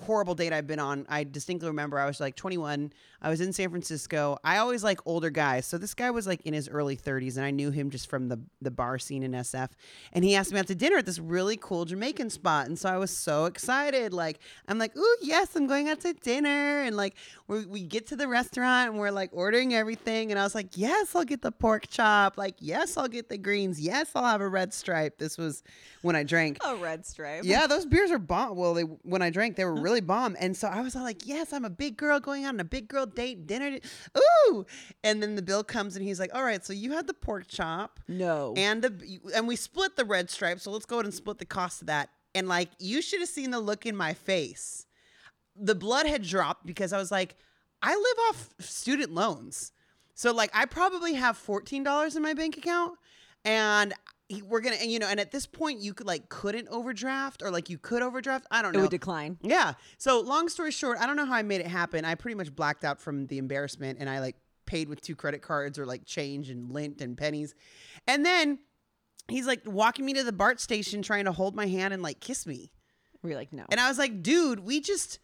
horrible 0.00 0.34
date 0.34 0.52
I've 0.52 0.66
been 0.66 0.78
on, 0.78 1.06
I 1.08 1.24
distinctly 1.24 1.68
remember. 1.68 1.98
I 1.98 2.06
was 2.06 2.20
like 2.20 2.36
21. 2.36 2.92
I 3.22 3.28
was 3.28 3.40
in 3.40 3.52
San 3.52 3.68
Francisco. 3.68 4.38
I 4.42 4.58
always 4.58 4.82
like 4.82 5.00
older 5.06 5.30
guys. 5.30 5.66
So 5.66 5.76
this 5.76 5.94
guy 5.94 6.10
was 6.10 6.26
like 6.26 6.40
in 6.46 6.54
his 6.54 6.68
early 6.68 6.96
30s, 6.96 7.36
and 7.36 7.44
I 7.44 7.50
knew 7.50 7.70
him 7.70 7.90
just 7.90 8.08
from 8.08 8.28
the 8.28 8.40
the 8.62 8.70
bar 8.70 8.98
scene 8.98 9.22
in 9.22 9.32
SF. 9.32 9.70
And 10.12 10.24
he 10.24 10.34
asked 10.34 10.52
me 10.52 10.58
out 10.58 10.66
to 10.68 10.74
dinner 10.74 10.96
at 10.96 11.06
this 11.06 11.18
really 11.18 11.58
cool 11.58 11.84
Jamaican 11.84 12.30
spot, 12.30 12.66
and 12.66 12.78
so 12.78 12.88
I 12.88 12.96
was 12.96 13.10
so 13.10 13.44
excited. 13.44 14.14
Like 14.14 14.40
I'm 14.68 14.78
like, 14.78 14.96
ooh, 14.96 15.16
yes, 15.20 15.54
I'm 15.54 15.66
going 15.66 15.88
out 15.88 16.00
to 16.00 16.14
dinner, 16.14 16.82
and 16.82 16.96
like 16.96 17.14
we 17.46 17.66
we 17.66 17.82
get 17.82 18.06
to 18.08 18.16
the 18.16 18.28
restaurant 18.28 18.90
and 18.90 18.98
we're 18.98 19.10
like 19.10 19.30
ordering 19.32 19.74
everything, 19.74 20.30
and 20.30 20.40
I 20.40 20.44
was 20.44 20.54
like, 20.54 20.76
yes, 20.76 21.14
I'll 21.14 21.24
get 21.24 21.42
the 21.42 21.52
pork 21.52 21.88
chop. 21.88 22.38
Like 22.38 22.56
yes, 22.58 22.96
I'll 22.96 23.08
get 23.08 23.28
the 23.28 23.38
greens. 23.38 23.80
Yes, 23.80 24.10
I'll 24.14 24.24
have 24.24 24.40
a 24.40 24.48
red 24.48 24.72
stripe. 24.72 25.18
This 25.18 25.36
was 25.36 25.62
when 26.02 26.16
I 26.16 26.22
drank. 26.22 26.58
A 26.64 26.76
red 26.76 27.04
stripe. 27.04 27.42
Yeah, 27.44 27.66
those 27.66 27.84
beers 27.84 28.10
are 28.10 28.18
bomb. 28.18 28.56
Well, 28.56 28.74
they 28.74 28.82
when 28.82 29.20
I 29.20 29.30
drank, 29.30 29.56
they 29.56 29.64
were 29.64 29.79
Mm-hmm. 29.80 29.84
really 29.84 30.00
bomb, 30.00 30.36
and 30.38 30.56
so 30.56 30.68
I 30.68 30.80
was 30.82 30.94
all 30.96 31.02
like, 31.02 31.26
"Yes, 31.26 31.52
I'm 31.52 31.64
a 31.64 31.70
big 31.70 31.96
girl 31.96 32.20
going 32.20 32.44
out 32.44 32.54
on 32.54 32.60
a 32.60 32.64
big 32.64 32.88
girl 32.88 33.06
date 33.06 33.46
dinner." 33.46 33.78
Ooh! 34.48 34.64
And 35.04 35.22
then 35.22 35.34
the 35.36 35.42
bill 35.42 35.64
comes, 35.64 35.96
and 35.96 36.04
he's 36.04 36.20
like, 36.20 36.34
"All 36.34 36.44
right, 36.44 36.64
so 36.64 36.72
you 36.72 36.92
had 36.92 37.06
the 37.06 37.14
pork 37.14 37.48
chop, 37.48 38.00
No. 38.08 38.54
and 38.56 38.82
the 38.82 39.18
and 39.34 39.46
we 39.48 39.56
split 39.56 39.96
the 39.96 40.04
red 40.04 40.30
stripe. 40.30 40.60
So 40.60 40.70
let's 40.70 40.86
go 40.86 40.96
ahead 40.96 41.04
and 41.06 41.14
split 41.14 41.38
the 41.38 41.44
cost 41.46 41.80
of 41.82 41.86
that." 41.88 42.10
And 42.34 42.46
like, 42.48 42.70
you 42.78 43.02
should 43.02 43.20
have 43.20 43.28
seen 43.28 43.50
the 43.50 43.58
look 43.60 43.86
in 43.86 43.96
my 43.96 44.14
face. 44.14 44.86
The 45.56 45.74
blood 45.74 46.06
had 46.06 46.22
dropped 46.22 46.64
because 46.64 46.92
I 46.92 46.98
was 46.98 47.10
like, 47.10 47.34
I 47.82 47.90
live 47.94 48.16
off 48.28 48.50
student 48.60 49.12
loans. 49.12 49.72
So 50.14 50.32
like 50.32 50.50
I 50.54 50.66
probably 50.66 51.14
have 51.14 51.36
$14 51.36 52.14
in 52.16 52.22
my 52.22 52.34
bank 52.34 52.56
account 52.56 52.98
and 53.44 53.94
we're 54.44 54.60
to 54.60 54.80
and 54.80 54.90
you 54.90 54.98
know 54.98 55.06
and 55.06 55.18
at 55.18 55.32
this 55.32 55.46
point 55.46 55.80
you 55.80 55.94
could 55.94 56.06
like 56.06 56.28
couldn't 56.28 56.68
overdraft 56.68 57.42
or 57.42 57.50
like 57.50 57.68
you 57.68 57.78
could 57.78 58.02
overdraft. 58.02 58.46
I 58.50 58.62
don't 58.62 58.72
know 58.72 58.80
it 58.80 58.82
would 58.82 58.90
decline. 58.90 59.38
Yeah. 59.42 59.74
So 59.98 60.20
long 60.20 60.48
story 60.48 60.70
short, 60.70 60.98
I 60.98 61.06
don't 61.06 61.16
know 61.16 61.26
how 61.26 61.34
I 61.34 61.42
made 61.42 61.60
it 61.60 61.66
happen. 61.66 62.04
I 62.04 62.14
pretty 62.14 62.36
much 62.36 62.54
blacked 62.54 62.84
out 62.84 63.00
from 63.00 63.26
the 63.26 63.38
embarrassment 63.38 63.98
and 64.00 64.08
I 64.08 64.20
like 64.20 64.36
paid 64.66 64.88
with 64.88 65.00
two 65.00 65.16
credit 65.16 65.42
cards 65.42 65.78
or 65.78 65.86
like 65.86 66.04
change 66.04 66.48
and 66.48 66.70
lint 66.70 67.00
and 67.00 67.16
pennies. 67.16 67.54
And 68.06 68.24
then 68.24 68.60
he's 69.28 69.46
like 69.46 69.62
walking 69.66 70.04
me 70.04 70.12
to 70.14 70.22
the 70.22 70.32
BART 70.32 70.60
station 70.60 71.02
trying 71.02 71.24
to 71.24 71.32
hold 71.32 71.54
my 71.54 71.66
hand 71.66 71.92
and 71.92 72.02
like 72.02 72.20
kiss 72.20 72.46
me. 72.46 72.70
We're 73.22 73.36
like, 73.36 73.52
no. 73.52 73.64
And 73.70 73.80
I 73.80 73.88
was 73.88 73.98
like, 73.98 74.22
dude, 74.22 74.60
we 74.60 74.80
just 74.80 75.18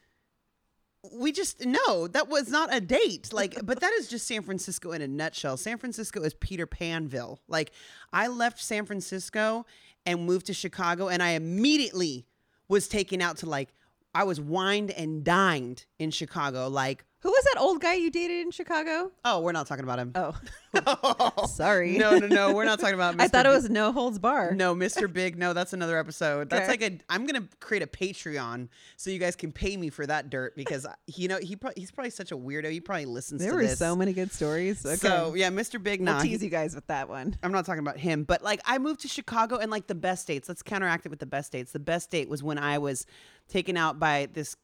we 1.12 1.32
just 1.32 1.64
no, 1.64 2.06
that 2.08 2.28
was 2.28 2.48
not 2.48 2.74
a 2.74 2.80
date. 2.80 3.32
Like, 3.32 3.64
but 3.64 3.80
that 3.80 3.92
is 3.94 4.08
just 4.08 4.26
San 4.26 4.42
Francisco 4.42 4.92
in 4.92 5.02
a 5.02 5.08
nutshell. 5.08 5.56
San 5.56 5.78
Francisco 5.78 6.22
is 6.22 6.34
Peter 6.34 6.66
Panville. 6.66 7.38
Like, 7.48 7.72
I 8.12 8.28
left 8.28 8.60
San 8.60 8.86
Francisco 8.86 9.66
and 10.04 10.24
moved 10.24 10.46
to 10.46 10.54
Chicago, 10.54 11.08
and 11.08 11.22
I 11.22 11.30
immediately 11.30 12.26
was 12.68 12.88
taken 12.88 13.20
out 13.20 13.38
to 13.38 13.46
like 13.46 13.70
I 14.14 14.24
was 14.24 14.40
wined 14.40 14.90
and 14.92 15.22
dined 15.22 15.84
in 15.98 16.10
Chicago. 16.10 16.68
Like, 16.68 17.04
Who 17.26 17.32
was 17.32 17.44
that 17.52 17.60
old 17.60 17.80
guy 17.80 17.94
you 17.94 18.08
dated 18.08 18.36
in 18.42 18.52
Chicago? 18.52 19.10
Oh, 19.24 19.40
we're 19.40 19.50
not 19.50 19.66
talking 19.66 19.82
about 19.82 19.98
him. 19.98 20.12
Oh, 20.14 20.36
sorry. 21.48 21.98
no, 21.98 22.16
no, 22.18 22.28
no. 22.28 22.54
We're 22.54 22.64
not 22.66 22.78
talking 22.78 22.94
about. 22.94 23.16
Mr. 23.16 23.20
I 23.22 23.26
thought 23.26 23.46
it 23.46 23.48
was 23.48 23.68
no 23.68 23.90
holds 23.90 24.20
bar. 24.20 24.52
No, 24.54 24.76
Mr. 24.76 25.12
Big. 25.12 25.36
No, 25.36 25.52
that's 25.52 25.72
another 25.72 25.98
episode. 25.98 26.50
That's 26.50 26.68
Okay. 26.70 26.84
like 26.86 27.00
a. 27.10 27.12
I'm 27.12 27.26
gonna 27.26 27.48
create 27.58 27.82
a 27.82 27.88
Patreon 27.88 28.68
so 28.96 29.10
you 29.10 29.18
guys 29.18 29.34
can 29.34 29.50
pay 29.50 29.76
me 29.76 29.90
for 29.90 30.06
that 30.06 30.30
dirt 30.30 30.54
because 30.54 30.86
uh, 30.86 30.92
you 31.08 31.26
know 31.26 31.38
he 31.38 31.56
pro- 31.56 31.72
he's 31.76 31.90
probably 31.90 32.10
such 32.10 32.30
a 32.30 32.36
weirdo. 32.36 32.70
He 32.70 32.78
probably 32.80 33.06
listens 33.06 33.40
there 33.40 33.50
to 33.50 33.56
were 33.56 33.62
this. 33.64 33.76
so 33.80 33.96
many 33.96 34.12
good 34.12 34.30
stories. 34.30 34.86
Okay. 34.86 34.94
So 34.94 35.34
yeah, 35.34 35.50
Mr. 35.50 35.82
Big. 35.82 36.00
we'll 36.02 36.20
he- 36.20 36.28
tease 36.28 36.44
you 36.44 36.50
guys 36.50 36.76
with 36.76 36.86
that 36.86 37.08
one. 37.08 37.36
I'm 37.42 37.50
not 37.50 37.66
talking 37.66 37.80
about 37.80 37.98
him, 37.98 38.22
but 38.22 38.42
like 38.42 38.60
I 38.66 38.78
moved 38.78 39.00
to 39.00 39.08
Chicago 39.08 39.56
and 39.56 39.68
like 39.68 39.88
the 39.88 39.96
best 39.96 40.28
dates. 40.28 40.48
Let's 40.48 40.62
counteract 40.62 41.06
it 41.06 41.08
with 41.08 41.18
the 41.18 41.26
best 41.26 41.50
dates. 41.50 41.72
The 41.72 41.80
best 41.80 42.08
date 42.08 42.28
was 42.28 42.44
when 42.44 42.58
I 42.58 42.78
was 42.78 43.04
taken 43.48 43.76
out 43.76 43.98
by 43.98 44.28
this 44.32 44.54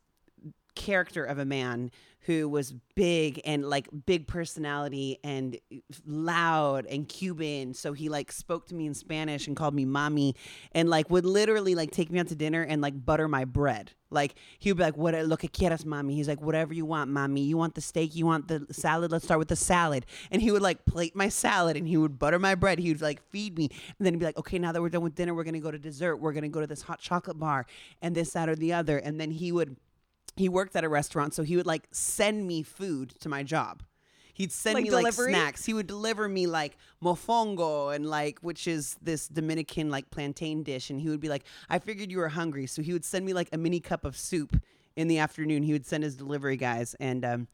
character 0.74 1.24
of 1.24 1.38
a 1.38 1.44
man 1.44 1.90
who 2.26 2.48
was 2.48 2.72
big 2.94 3.40
and 3.44 3.68
like 3.68 3.88
big 4.06 4.28
personality 4.28 5.18
and 5.24 5.58
loud 6.06 6.86
and 6.86 7.08
Cuban. 7.08 7.74
So 7.74 7.92
he 7.92 8.08
like 8.08 8.30
spoke 8.30 8.66
to 8.68 8.74
me 8.74 8.86
in 8.86 8.94
Spanish 8.94 9.48
and 9.48 9.56
called 9.56 9.74
me 9.74 9.84
mommy 9.84 10.36
and 10.72 10.88
like 10.88 11.10
would 11.10 11.24
literally 11.24 11.74
like 11.74 11.90
take 11.90 12.10
me 12.10 12.20
out 12.20 12.28
to 12.28 12.36
dinner 12.36 12.62
and 12.62 12.80
like 12.80 13.04
butter 13.04 13.26
my 13.26 13.44
bread. 13.44 13.92
Like 14.08 14.34
he 14.58 14.70
would 14.70 14.76
be 14.76 14.84
like, 14.84 14.96
"What 14.96 15.14
lo 15.14 15.36
que 15.36 15.48
quieras, 15.48 15.86
mommy?" 15.86 16.14
He's 16.14 16.28
like, 16.28 16.40
"Whatever 16.42 16.74
you 16.74 16.84
want, 16.84 17.10
mommy. 17.10 17.42
You 17.42 17.56
want 17.56 17.74
the 17.74 17.80
steak? 17.80 18.14
You 18.14 18.26
want 18.26 18.46
the 18.46 18.66
salad? 18.70 19.10
Let's 19.10 19.24
start 19.24 19.38
with 19.38 19.48
the 19.48 19.56
salad." 19.56 20.04
And 20.30 20.42
he 20.42 20.50
would 20.52 20.62
like 20.62 20.84
plate 20.84 21.16
my 21.16 21.30
salad 21.30 21.76
and 21.78 21.88
he 21.88 21.96
would 21.96 22.18
butter 22.18 22.38
my 22.38 22.54
bread. 22.54 22.78
He 22.78 22.90
would 22.90 23.00
like 23.00 23.22
feed 23.30 23.56
me 23.56 23.70
and 23.98 24.06
then 24.06 24.12
he'd 24.12 24.20
be 24.20 24.26
like, 24.26 24.38
"Okay, 24.38 24.58
now 24.58 24.70
that 24.70 24.82
we're 24.82 24.90
done 24.90 25.02
with 25.02 25.14
dinner, 25.14 25.34
we're 25.34 25.44
gonna 25.44 25.60
go 25.60 25.70
to 25.70 25.78
dessert. 25.78 26.16
We're 26.16 26.34
gonna 26.34 26.50
go 26.50 26.60
to 26.60 26.66
this 26.66 26.82
hot 26.82 27.00
chocolate 27.00 27.38
bar 27.38 27.66
and 28.02 28.14
this, 28.14 28.30
that, 28.32 28.48
or 28.48 28.54
the 28.54 28.74
other." 28.74 28.98
And 28.98 29.18
then 29.18 29.30
he 29.30 29.50
would 29.50 29.76
he 30.36 30.48
worked 30.48 30.74
at 30.76 30.84
a 30.84 30.88
restaurant, 30.88 31.34
so 31.34 31.42
he 31.42 31.56
would 31.56 31.66
like 31.66 31.86
send 31.90 32.46
me 32.46 32.62
food 32.62 33.14
to 33.20 33.28
my 33.28 33.42
job. 33.42 33.82
He'd 34.34 34.50
send 34.50 34.76
Like 34.76 34.84
me 34.84 34.90
delivery? 34.90 35.32
like 35.32 35.40
snacks. 35.42 35.64
He 35.66 35.74
would 35.74 35.86
deliver 35.86 36.26
me 36.28 36.46
like 36.46 36.76
mofongo 37.02 37.94
and 37.94 38.06
like 38.08 38.38
which 38.40 38.66
is 38.66 38.96
this 39.02 39.28
Dominican 39.28 39.90
like 39.90 40.10
plantain 40.10 40.62
dish 40.62 40.88
and 40.90 41.00
he 41.00 41.08
would 41.10 41.20
be 41.20 41.28
like, 41.28 41.44
"I 41.68 41.78
figured 41.78 42.10
you 42.10 42.18
were 42.18 42.30
hungry." 42.30 42.66
So 42.66 42.80
he 42.82 42.92
would 42.94 43.04
send 43.04 43.26
me 43.26 43.34
like 43.34 43.48
a 43.52 43.58
mini 43.58 43.78
cup 43.80 44.04
of 44.06 44.16
soup 44.16 44.56
in 44.96 45.08
the 45.08 45.18
afternoon. 45.18 45.62
He 45.62 45.72
would 45.72 45.84
send 45.86 46.02
his 46.02 46.16
delivery 46.16 46.56
guys 46.56 46.94
and 46.98 47.24
um 47.24 47.48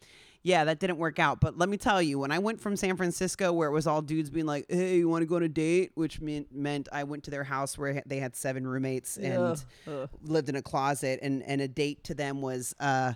yeah, 0.48 0.64
that 0.64 0.78
didn't 0.80 0.96
work 0.96 1.18
out. 1.18 1.40
But 1.40 1.58
let 1.58 1.68
me 1.68 1.76
tell 1.76 2.00
you, 2.00 2.18
when 2.18 2.32
I 2.32 2.38
went 2.38 2.58
from 2.60 2.74
San 2.74 2.96
Francisco, 2.96 3.52
where 3.52 3.68
it 3.68 3.72
was 3.72 3.86
all 3.86 4.00
dudes 4.00 4.30
being 4.30 4.46
like, 4.46 4.64
"Hey, 4.70 4.96
you 4.96 5.08
want 5.08 5.20
to 5.22 5.26
go 5.26 5.36
on 5.36 5.42
a 5.42 5.48
date?" 5.48 5.90
which 5.94 6.20
meant 6.22 6.48
meant 6.54 6.88
I 6.90 7.04
went 7.04 7.24
to 7.24 7.30
their 7.30 7.44
house 7.44 7.76
where 7.76 8.02
they 8.06 8.18
had 8.18 8.34
seven 8.34 8.66
roommates 8.66 9.18
and 9.18 9.58
Ugh, 9.86 10.08
lived 10.22 10.48
in 10.48 10.56
a 10.56 10.62
closet. 10.62 11.20
And 11.22 11.42
and 11.42 11.60
a 11.60 11.68
date 11.68 12.04
to 12.04 12.14
them 12.14 12.40
was 12.40 12.74
uh 12.80 13.12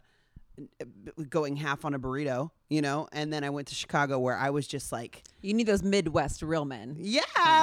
going 1.31 1.57
half 1.57 1.85
on 1.87 1.95
a 1.95 1.99
burrito 1.99 2.51
you 2.69 2.83
know? 2.83 3.09
And 3.13 3.33
then 3.33 3.43
i 3.43 3.49
went 3.51 3.69
to 3.69 3.75
chicago 3.75 4.19
where 4.19 4.37
i 4.37 4.51
was 4.51 4.67
just 4.67 4.93
like 4.93 5.23
You 5.41 5.55
need 5.55 5.67
those 5.67 5.83
Midwest 5.83 6.43
real 6.43 6.67
men. 6.67 6.95
yeah 6.99 7.23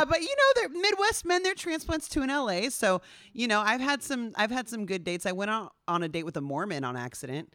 but 0.10 0.22
you 0.22 0.36
know 0.40 0.50
they're 0.56 0.70
midwest 0.70 1.24
men 1.26 1.44
they're 1.44 1.54
transplants 1.54 2.10
to 2.10 2.22
an 2.24 2.30
la 2.30 2.70
so 2.70 3.02
you 3.32 3.48
know 3.48 3.60
i've 3.62 3.80
had 3.80 4.02
some 4.02 4.32
i've 4.36 4.52
had 4.52 4.68
some 4.68 4.86
good 4.88 5.04
dates. 5.04 5.26
I 5.28 5.32
went 5.34 5.52
out 5.52 5.74
on 5.88 6.02
a 6.04 6.10
date 6.10 6.24
with 6.26 6.36
a 6.38 6.42
mormon 6.42 6.84
on 6.84 6.96
accident 6.98 7.54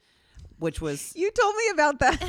which 0.58 0.80
was 0.80 1.12
You 1.14 1.30
told 1.30 1.54
me 1.56 1.68
about 1.72 1.98
that. 2.00 2.22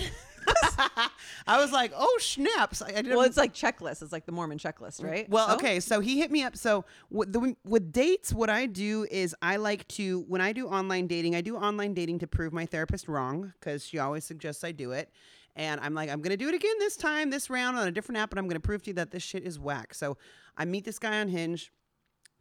i 1.48 1.60
was 1.60 1.72
like 1.72 1.92
oh 1.96 2.18
snaps 2.22 2.82
i, 2.84 2.88
I 2.90 2.92
didn't 2.92 3.16
well, 3.16 3.26
it's 3.26 3.36
like 3.36 3.52
checklist. 3.52 4.04
It's 4.04 4.12
like 4.12 4.28
the 4.28 4.32
Mormon 4.32 4.60
checklist, 4.60 5.02
mm. 5.02 5.10
right? 5.10 5.30
Well, 5.30 5.48
Oh. 5.50 5.56
okay, 5.56 5.80
so 5.80 6.00
he 6.02 6.20
hit 6.20 6.30
me 6.32 6.44
up. 6.44 6.56
So 6.56 6.86
with, 7.10 7.34
the, 7.34 7.56
with 7.64 7.92
dates, 7.92 8.32
what 8.32 8.50
I 8.50 8.66
do 8.68 9.08
is 9.10 9.36
I 9.42 9.56
like 9.58 9.88
to 9.90 10.24
when 10.28 10.42
I 10.42 10.54
do 10.54 10.68
online 10.68 11.08
dating, 11.08 11.36
I 11.36 11.42
do 11.42 11.56
online 11.58 11.94
dating 11.96 12.20
to 12.20 12.28
prove 12.28 12.54
my 12.54 12.66
therapist 12.66 13.08
wrong 13.08 13.54
because 13.60 13.86
she 13.86 13.98
always 13.98 14.24
suggests 14.24 14.64
I 14.64 14.72
do 14.72 14.92
it. 14.92 15.10
And 15.56 15.80
I'm 15.82 15.94
like, 15.94 16.10
I'm 16.10 16.22
gonna 16.22 16.38
do 16.38 16.50
it 16.50 16.54
again 16.56 16.76
this 16.80 16.96
time, 16.98 17.30
this 17.30 17.50
round 17.50 17.78
on 17.78 17.88
a 17.88 17.92
different 17.92 18.20
app, 18.20 18.32
and 18.32 18.40
I'm 18.40 18.48
gonna 18.48 18.60
prove 18.60 18.84
to 18.84 18.90
you 18.92 18.94
that 18.96 19.12
this 19.12 19.24
shit 19.24 19.44
is 19.44 19.58
whack. 19.58 19.94
So 19.94 20.18
I 20.58 20.66
meet 20.66 20.84
this 20.86 21.00
guy 21.00 21.22
on 21.22 21.28
Hinge, 21.30 21.72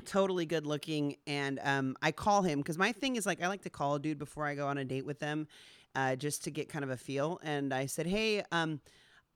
totally 0.05 0.47
good 0.47 0.67
looking, 0.67 1.17
and 1.27 1.61
um, 1.63 1.97
I 2.03 2.13
call 2.13 2.43
him 2.43 2.59
because 2.59 2.79
my 2.79 2.93
thing 2.93 3.17
is 3.17 3.27
like 3.27 3.43
I 3.43 3.49
like 3.49 3.63
to 3.63 3.71
call 3.71 3.95
a 3.95 4.01
dude 4.01 4.19
before 4.19 4.47
I 4.47 4.55
go 4.55 4.67
on 4.67 4.79
a 4.79 4.85
date 4.85 5.07
with 5.07 5.19
them, 5.19 5.47
uh, 5.95 6.17
just 6.17 6.45
to 6.45 6.51
get 6.51 6.69
kind 6.69 6.85
of 6.85 6.91
a 6.91 6.97
feel. 6.97 7.41
And 7.43 7.73
I 7.73 7.87
said, 7.87 8.07
hey, 8.07 8.43
um, 8.53 8.81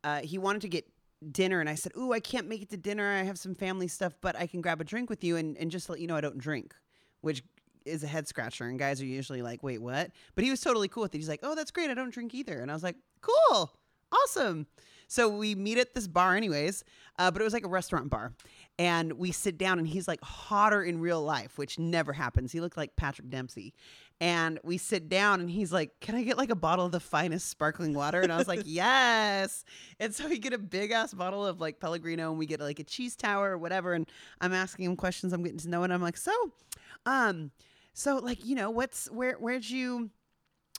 uh, 0.04 0.20
he 0.20 0.38
wanted 0.38 0.62
to 0.62 0.68
get 0.68 0.86
dinner 1.32 1.60
and 1.60 1.68
I 1.68 1.74
said, 1.74 1.92
Ooh, 1.96 2.12
I 2.12 2.20
can't 2.20 2.48
make 2.48 2.62
it 2.62 2.70
to 2.70 2.76
dinner. 2.76 3.10
I 3.12 3.22
have 3.22 3.38
some 3.38 3.54
family 3.54 3.88
stuff, 3.88 4.14
but 4.20 4.36
I 4.36 4.46
can 4.46 4.60
grab 4.60 4.80
a 4.80 4.84
drink 4.84 5.10
with 5.10 5.24
you 5.24 5.36
and, 5.36 5.56
and 5.56 5.70
just 5.70 5.88
let 5.88 6.00
you 6.00 6.06
know 6.06 6.16
I 6.16 6.20
don't 6.20 6.38
drink, 6.38 6.74
which 7.20 7.42
is 7.84 8.04
a 8.04 8.06
head 8.06 8.28
scratcher. 8.28 8.64
And 8.64 8.78
guys 8.78 9.00
are 9.00 9.06
usually 9.06 9.42
like, 9.42 9.62
Wait, 9.62 9.80
what? 9.82 10.10
But 10.34 10.44
he 10.44 10.50
was 10.50 10.60
totally 10.60 10.88
cool 10.88 11.02
with 11.02 11.14
it. 11.14 11.18
He's 11.18 11.28
like, 11.28 11.40
Oh, 11.42 11.54
that's 11.54 11.70
great. 11.70 11.90
I 11.90 11.94
don't 11.94 12.12
drink 12.12 12.34
either. 12.34 12.60
And 12.60 12.70
I 12.70 12.74
was 12.74 12.82
like, 12.82 12.96
Cool. 13.20 13.72
Awesome. 14.12 14.66
So 15.06 15.28
we 15.28 15.54
meet 15.54 15.78
at 15.78 15.94
this 15.94 16.06
bar, 16.06 16.36
anyways, 16.36 16.84
uh, 17.18 17.30
but 17.30 17.40
it 17.40 17.44
was 17.44 17.54
like 17.54 17.64
a 17.64 17.68
restaurant 17.68 18.10
bar. 18.10 18.32
And 18.78 19.14
we 19.14 19.32
sit 19.32 19.58
down, 19.58 19.78
and 19.78 19.88
he's 19.88 20.06
like 20.06 20.22
hotter 20.22 20.82
in 20.82 21.00
real 21.00 21.20
life, 21.22 21.58
which 21.58 21.78
never 21.78 22.12
happens. 22.12 22.52
He 22.52 22.60
looked 22.60 22.76
like 22.76 22.94
Patrick 22.94 23.28
Dempsey. 23.28 23.74
And 24.20 24.58
we 24.62 24.78
sit 24.78 25.08
down, 25.08 25.40
and 25.40 25.50
he's 25.50 25.72
like, 25.72 25.98
Can 26.00 26.14
I 26.14 26.22
get 26.22 26.38
like 26.38 26.50
a 26.50 26.56
bottle 26.56 26.86
of 26.86 26.92
the 26.92 27.00
finest 27.00 27.48
sparkling 27.48 27.94
water? 27.94 28.20
And 28.20 28.32
I 28.32 28.36
was 28.36 28.48
like, 28.48 28.62
Yes. 28.66 29.64
And 29.98 30.14
so 30.14 30.28
we 30.28 30.38
get 30.38 30.52
a 30.52 30.58
big 30.58 30.90
ass 30.92 31.12
bottle 31.12 31.44
of 31.44 31.60
like 31.60 31.80
Pellegrino, 31.80 32.30
and 32.30 32.38
we 32.38 32.46
get 32.46 32.60
like 32.60 32.78
a 32.78 32.84
cheese 32.84 33.16
tower 33.16 33.50
or 33.50 33.58
whatever. 33.58 33.94
And 33.94 34.08
I'm 34.40 34.52
asking 34.52 34.86
him 34.86 34.96
questions, 34.96 35.32
I'm 35.32 35.42
getting 35.42 35.58
to 35.58 35.68
know, 35.68 35.82
and 35.82 35.92
I'm 35.92 36.02
like, 36.02 36.16
So, 36.16 36.32
um, 37.06 37.50
so 37.94 38.18
like, 38.18 38.44
you 38.44 38.54
know, 38.54 38.70
what's 38.70 39.10
where, 39.10 39.34
where'd 39.34 39.68
you, 39.68 40.10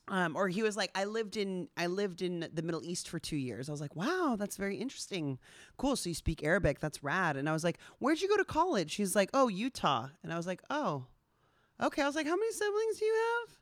um, 0.09 0.35
or 0.35 0.47
he 0.47 0.63
was 0.63 0.75
like, 0.75 0.91
I 0.95 1.05
lived 1.05 1.37
in 1.37 1.69
I 1.77 1.87
lived 1.87 2.21
in 2.21 2.49
the 2.53 2.61
Middle 2.63 2.83
East 2.83 3.07
for 3.07 3.19
two 3.19 3.37
years. 3.37 3.69
I 3.69 3.71
was 3.71 3.81
like, 3.81 3.95
wow, 3.95 4.35
that's 4.37 4.57
very 4.57 4.75
interesting. 4.75 5.37
Cool. 5.77 5.95
So 5.95 6.09
you 6.09 6.15
speak 6.15 6.43
Arabic? 6.43 6.79
That's 6.79 7.03
rad. 7.03 7.37
And 7.37 7.47
I 7.47 7.53
was 7.53 7.63
like, 7.63 7.77
where'd 7.99 8.19
you 8.19 8.27
go 8.27 8.37
to 8.37 8.45
college? 8.45 8.91
She's 8.91 9.15
like, 9.15 9.29
oh, 9.33 9.47
Utah. 9.47 10.07
And 10.23 10.33
I 10.33 10.37
was 10.37 10.47
like, 10.47 10.61
oh, 10.69 11.05
okay. 11.81 12.01
I 12.01 12.07
was 12.07 12.15
like, 12.15 12.27
how 12.27 12.35
many 12.35 12.51
siblings 12.51 12.97
do 12.97 13.05
you 13.05 13.15
have? 13.15 13.55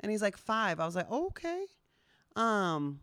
And 0.00 0.10
he's 0.12 0.22
like, 0.22 0.36
five. 0.36 0.78
I 0.78 0.84
was 0.84 0.94
like, 0.94 1.06
oh, 1.10 1.28
okay. 1.28 1.64
Um, 2.36 3.00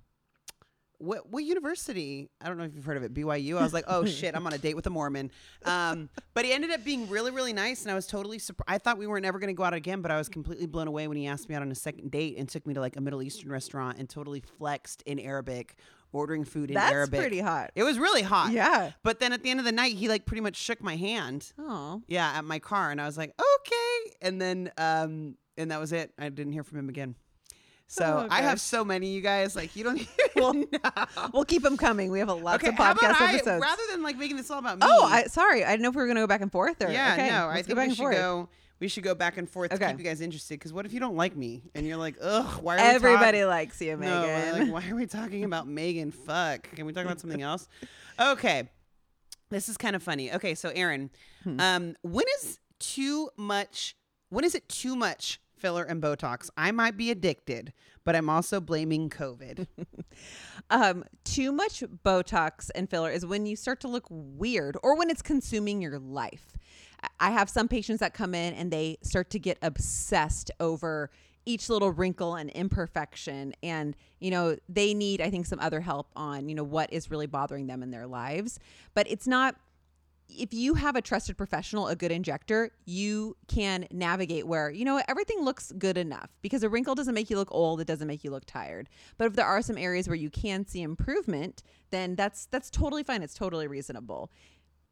what 1.04 1.30
what 1.30 1.44
university? 1.44 2.30
I 2.42 2.48
don't 2.48 2.58
know 2.58 2.64
if 2.64 2.74
you've 2.76 2.86
heard 2.86 2.98
of 2.98 3.04
it, 3.04 3.14
BYU. 3.14 3.58
I 3.58 3.64
was 3.64 3.74
like, 3.74 3.86
oh 3.88 4.06
shit, 4.06 4.36
I'm 4.36 4.46
on 4.48 4.54
a 4.54 4.58
date 4.58 4.76
with 4.76 4.88
a 4.88 4.90
Mormon. 4.90 5.32
Um, 5.66 6.10
but 6.34 6.46
he 6.46 6.54
ended 6.54 6.72
up 6.72 6.84
being 6.84 7.10
really 7.10 7.32
really 7.32 7.54
nice, 7.54 7.84
and 7.84 7.92
I 7.92 7.96
was 7.96 8.08
totally 8.08 8.40
surprised. 8.40 8.70
I 8.70 8.78
thought 8.78 8.98
we 8.98 9.08
were 9.08 9.20
never 9.20 9.40
going 9.40 9.50
to 9.50 9.54
go 9.54 9.64
out 9.64 9.74
again, 9.74 10.02
but 10.02 10.12
I 10.12 10.18
was 10.18 10.30
completely 10.30 10.66
blown 10.66 10.88
away 10.88 11.08
when 11.08 11.18
he 11.18 11.28
asked 11.28 11.50
me 11.50 11.56
out 11.56 11.62
on 11.62 11.72
a 11.72 11.76
second 11.76 12.12
date 12.12 12.38
and 12.38 12.48
took 12.48 12.66
me 12.66 12.74
to 12.74 12.80
like 12.80 12.96
a 12.96 13.02
Middle 13.02 13.22
Eastern 13.22 13.52
restaurant 13.52 13.98
and 13.98 14.10
totally 14.10 14.42
flexed 14.42 15.02
in 15.06 15.20
Arabic, 15.20 15.76
ordering 16.12 16.44
food 16.46 16.72
in 16.72 16.78
arabic 16.78 16.84
That's 16.90 16.94
Arabic. 16.94 17.20
pretty 17.20 17.40
hot. 17.40 17.72
It 17.76 17.84
was 17.84 17.98
really 18.00 18.22
hot. 18.22 18.52
Yeah. 18.52 18.92
But 19.04 19.20
then 19.20 19.34
at 19.34 19.44
the 19.44 19.50
end 19.50 19.60
of 19.60 19.66
the 19.66 19.72
night, 19.72 19.96
he 19.96 20.08
like 20.08 20.26
pretty 20.26 20.42
much 20.42 20.56
shook 20.56 20.82
my 20.82 20.96
hand. 20.96 21.52
Oh. 21.60 22.02
Yeah, 22.08 22.32
at 22.36 22.46
my 22.46 22.60
car, 22.60 22.92
and 22.92 23.02
I 23.02 23.06
was 23.06 23.18
like, 23.18 23.34
okay. 23.40 24.16
And 24.22 24.42
then, 24.42 24.72
um, 24.78 25.36
and 25.58 25.72
that 25.72 25.80
was 25.80 25.92
it. 25.92 26.12
I 26.18 26.30
didn't 26.30 26.54
hear 26.54 26.64
from 26.64 26.80
him 26.80 26.90
again. 26.90 27.16
So 27.94 28.26
Oh, 28.26 28.28
I 28.32 28.42
have 28.42 28.60
so 28.60 28.84
many, 28.84 29.10
you 29.14 29.22
guys. 29.22 29.56
Like 29.56 29.76
you 29.76 29.84
don't. 29.84 29.98
Even 30.02 30.10
Well, 30.36 30.54
know. 30.72 31.28
We'll 31.34 31.46
keep 31.46 31.62
them 31.62 31.78
coming. 31.78 32.10
We 32.12 32.20
have 32.20 32.30
a 32.30 32.34
lots 32.34 32.64
Okay, 32.64 32.70
of 32.70 32.76
podcast 32.76 33.22
I, 33.22 33.34
episodes. 33.36 33.62
rather 33.62 33.84
than 33.92 34.02
like 34.02 34.18
making 34.18 34.38
this 34.38 34.50
all 34.50 34.60
about 34.60 34.80
me? 34.80 34.86
oh, 34.90 35.06
I 35.06 35.26
sorry. 35.26 35.64
I 35.64 35.70
didn't 35.72 35.84
know 35.84 35.90
if 35.90 35.96
we 35.96 36.02
were 36.02 36.08
going 36.08 36.16
to 36.16 36.22
go 36.24 36.28
back 36.28 36.42
and 36.42 36.52
forth 36.52 36.82
or 36.84 36.90
yeah, 36.92 37.14
okay, 37.14 37.30
no. 37.30 37.48
I 37.50 37.62
think 37.62 37.78
we 37.78 37.90
should 37.90 37.98
forth. 37.98 38.16
go. 38.16 38.50
We 38.80 38.88
should 38.88 39.04
go 39.04 39.14
back 39.16 39.38
and 39.38 39.48
forth 39.50 39.70
to 39.70 39.76
Okay. 39.78 39.90
keep 39.92 40.00
you 40.00 40.04
guys 40.06 40.20
interested. 40.22 40.56
Because 40.56 40.74
what 40.74 40.86
if 40.86 40.92
you 40.94 41.00
don't 41.00 41.16
like 41.16 41.36
me 41.38 41.62
and 41.76 41.86
you're 41.86 41.98
like, 41.98 42.16
ugh, 42.22 42.62
why 42.64 42.76
are 42.76 42.78
we 42.78 42.84
Everybody 42.96 43.40
talk- 43.42 43.50
likes 43.50 43.80
you, 43.82 43.96
No, 43.96 44.22
Megan. 44.24 44.60
like, 44.60 44.74
why 44.84 44.90
are 44.92 44.96
we 44.96 45.06
talking 45.06 45.44
about 45.44 45.68
Megan? 45.68 46.12
Fuck. 46.12 46.70
Can 46.76 46.86
we 46.88 46.92
talk 46.94 47.06
about 47.06 47.20
something 47.20 47.42
else? 47.42 47.68
Okay. 48.20 48.70
This 49.50 49.70
is 49.70 49.78
kind 49.78 49.96
of 49.96 50.02
funny. 50.04 50.32
Okay, 50.34 50.54
so 50.56 50.70
Erin, 50.70 51.10
Hmm. 51.44 51.60
um, 51.60 51.96
when 52.02 52.26
is 52.40 52.60
too 52.80 53.30
much? 53.38 53.96
When 54.30 54.44
is 54.44 54.54
it 54.56 54.68
too 54.68 54.96
much 54.96 55.40
filler 55.64 55.84
and 55.84 56.04
Botox? 56.04 56.50
I 56.58 56.72
might 56.72 56.98
be 56.98 57.10
addicted, 57.10 57.72
but 58.04 58.16
I'm 58.16 58.30
also 58.30 58.60
blaming 58.60 59.10
COVID. 59.10 59.66
um, 60.70 61.06
too 61.24 61.52
much 61.54 61.84
Botox 62.06 62.70
and 62.76 62.90
filler 62.90 63.10
is 63.10 63.26
when 63.26 63.46
you 63.46 63.56
start 63.56 63.80
to 63.80 63.88
look 63.88 64.06
weird 64.10 64.78
or 64.84 64.96
when 64.98 65.10
it's 65.10 65.22
consuming 65.22 65.82
your 65.82 65.98
life. 65.98 66.58
I- 67.20 67.32
have 67.32 67.50
some 67.50 67.68
patients 67.68 68.00
that 68.02 68.14
come 68.14 68.36
in 68.36 68.54
and 68.54 68.72
they 68.72 68.98
start 69.02 69.30
to 69.32 69.40
get 69.40 69.58
obsessed 69.62 70.52
over 70.60 71.10
each 71.46 71.70
little 71.70 71.92
wrinkle 71.92 72.36
and 72.36 72.50
imperfection 72.52 73.54
and 73.62 73.98
you 74.22 74.32
know 74.32 74.56
they 74.70 74.94
need 74.94 75.20
i 75.20 75.30
think 75.30 75.46
some 75.46 75.60
other 75.60 75.82
help 75.82 76.08
on 76.16 76.48
you 76.48 76.56
know 76.56 76.64
what 76.64 76.94
is 76.94 77.12
really 77.12 77.28
bothering 77.28 77.68
them 77.68 77.84
in 77.84 77.92
their 77.92 78.08
lives 78.08 78.60
but 78.94 79.06
it's 79.10 79.28
not 79.28 79.58
if 80.30 80.54
you 80.54 80.74
have 80.76 80.96
a 80.96 81.02
trusted 81.02 81.38
professional, 81.38 81.88
a 81.88 81.96
good 81.96 82.12
injector, 82.12 82.72
you 82.86 83.36
can 83.48 83.88
navigate 83.92 84.48
where, 84.48 84.70
you 84.70 84.86
know, 84.86 85.02
everything 85.08 85.42
looks 85.42 85.72
good 85.78 85.98
enough 85.98 86.30
because 86.42 86.64
a 86.64 86.70
wrinkle 86.70 86.96
doesn't 86.96 87.14
make 87.14 87.30
you 87.30 87.38
look 87.38 87.50
old, 87.52 87.82
it 87.82 87.88
doesn't 87.88 88.08
make 88.08 88.24
you 88.24 88.32
look 88.32 88.46
tired. 88.46 88.90
But 89.18 89.26
if 89.28 89.34
there 89.34 89.46
are 89.46 89.62
some 89.62 89.78
areas 89.78 90.08
where 90.08 90.16
you 90.16 90.30
can 90.30 90.66
see 90.66 90.82
improvement, 90.82 91.64
then 91.92 92.16
that's 92.16 92.48
that's 92.48 92.70
totally 92.70 93.04
fine. 93.04 93.22
It's 93.22 93.36
totally 93.36 93.68
reasonable. 93.68 94.32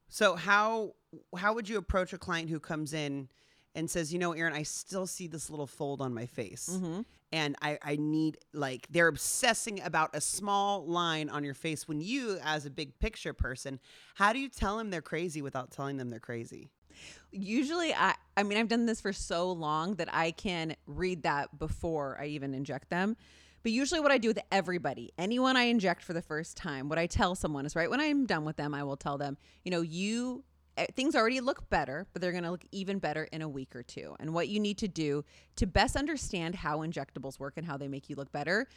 So 0.08 0.36
how 0.36 0.94
how 1.38 1.54
would 1.54 1.70
you 1.70 1.78
approach 1.78 2.14
a 2.14 2.18
client 2.18 2.50
who 2.50 2.60
comes 2.60 2.94
in 2.94 3.30
and 3.76 3.90
says, 3.90 4.12
"You 4.12 4.20
know, 4.20 4.34
Erin, 4.34 4.54
I 4.54 4.64
still 4.64 5.08
see 5.08 5.28
this 5.28 5.50
little 5.50 5.68
fold 5.68 6.02
on 6.02 6.14
my 6.14 6.26
face." 6.26 6.70
Mm-hmm. 6.72 7.02
and 7.34 7.56
I, 7.62 7.78
I 7.82 7.96
need 7.96 8.38
like 8.54 8.88
they're 8.90 9.08
obsessing 9.08 9.82
about 9.82 10.10
a 10.14 10.22
small 10.22 10.86
line 10.86 11.30
on 11.30 11.44
your 11.44 11.54
face 11.54 11.88
when 11.88 12.02
you 12.02 12.38
as 12.44 12.66
a 12.66 12.70
big 12.70 13.00
picture 13.00 13.34
person 13.34 13.80
how 14.16 14.34
do 14.34 14.40
you 14.40 14.50
tell 14.50 14.78
them 14.78 14.90
they're 14.90 15.02
crazy 15.02 15.42
without 15.42 15.72
telling 15.72 15.96
them 15.96 16.10
they're 16.10 16.20
crazy 16.20 16.70
Usually, 17.32 17.94
I 17.94 18.16
I 18.36 18.44
mean, 18.44 18.58
I've 18.58 18.68
done 18.68 18.86
this 18.86 19.02
for 19.02 19.14
so 19.14 19.52
long 19.52 19.96
that 19.96 20.14
I 20.14 20.32
can 20.32 20.76
read 20.86 21.24
that 21.24 21.58
before 21.58 22.18
I 22.20 22.26
even 22.28 22.54
inject 22.54 22.90
them. 22.90 23.16
But 23.64 23.72
usually, 23.72 24.00
what 24.00 24.12
I 24.12 24.18
do 24.18 24.28
with 24.28 24.40
everybody, 24.52 25.12
anyone 25.18 25.56
I 25.56 25.64
inject 25.64 26.04
for 26.04 26.14
the 26.14 26.22
first 26.22 26.58
time, 26.58 26.90
what 26.90 26.98
I 26.98 27.06
tell 27.06 27.36
someone 27.36 27.66
is 27.66 27.76
right 27.76 27.90
when 27.90 28.02
I'm 28.02 28.26
done 28.26 28.44
with 28.44 28.58
them, 28.58 28.74
I 28.74 28.84
will 28.84 28.98
tell 28.98 29.18
them, 29.18 29.38
you 29.64 29.72
know, 29.72 29.82
you 29.82 30.44
Eh, 30.82 30.88
things 30.96 31.16
already 31.16 31.40
look 31.42 31.70
better, 31.70 32.08
but 32.12 32.22
they're 32.22 32.32
going 32.32 32.44
to 32.44 32.50
look 32.50 32.66
even 32.72 32.98
better 32.98 33.26
in 33.26 33.44
a 33.44 33.50
week 33.50 33.76
or 33.76 33.84
two. 33.84 34.16
And 34.20 34.34
what 34.34 34.48
you 34.48 34.60
need 34.60 34.80
to 34.80 34.88
do 34.88 35.24
to 35.58 35.68
best 35.68 35.96
understand 35.96 36.56
how 36.56 36.80
injectables 36.80 37.40
work 37.40 37.54
and 37.58 37.68
how 37.68 37.78
they 37.78 37.88
make 37.88 38.10
you 38.10 38.16
look 38.16 38.32
better 38.32 38.68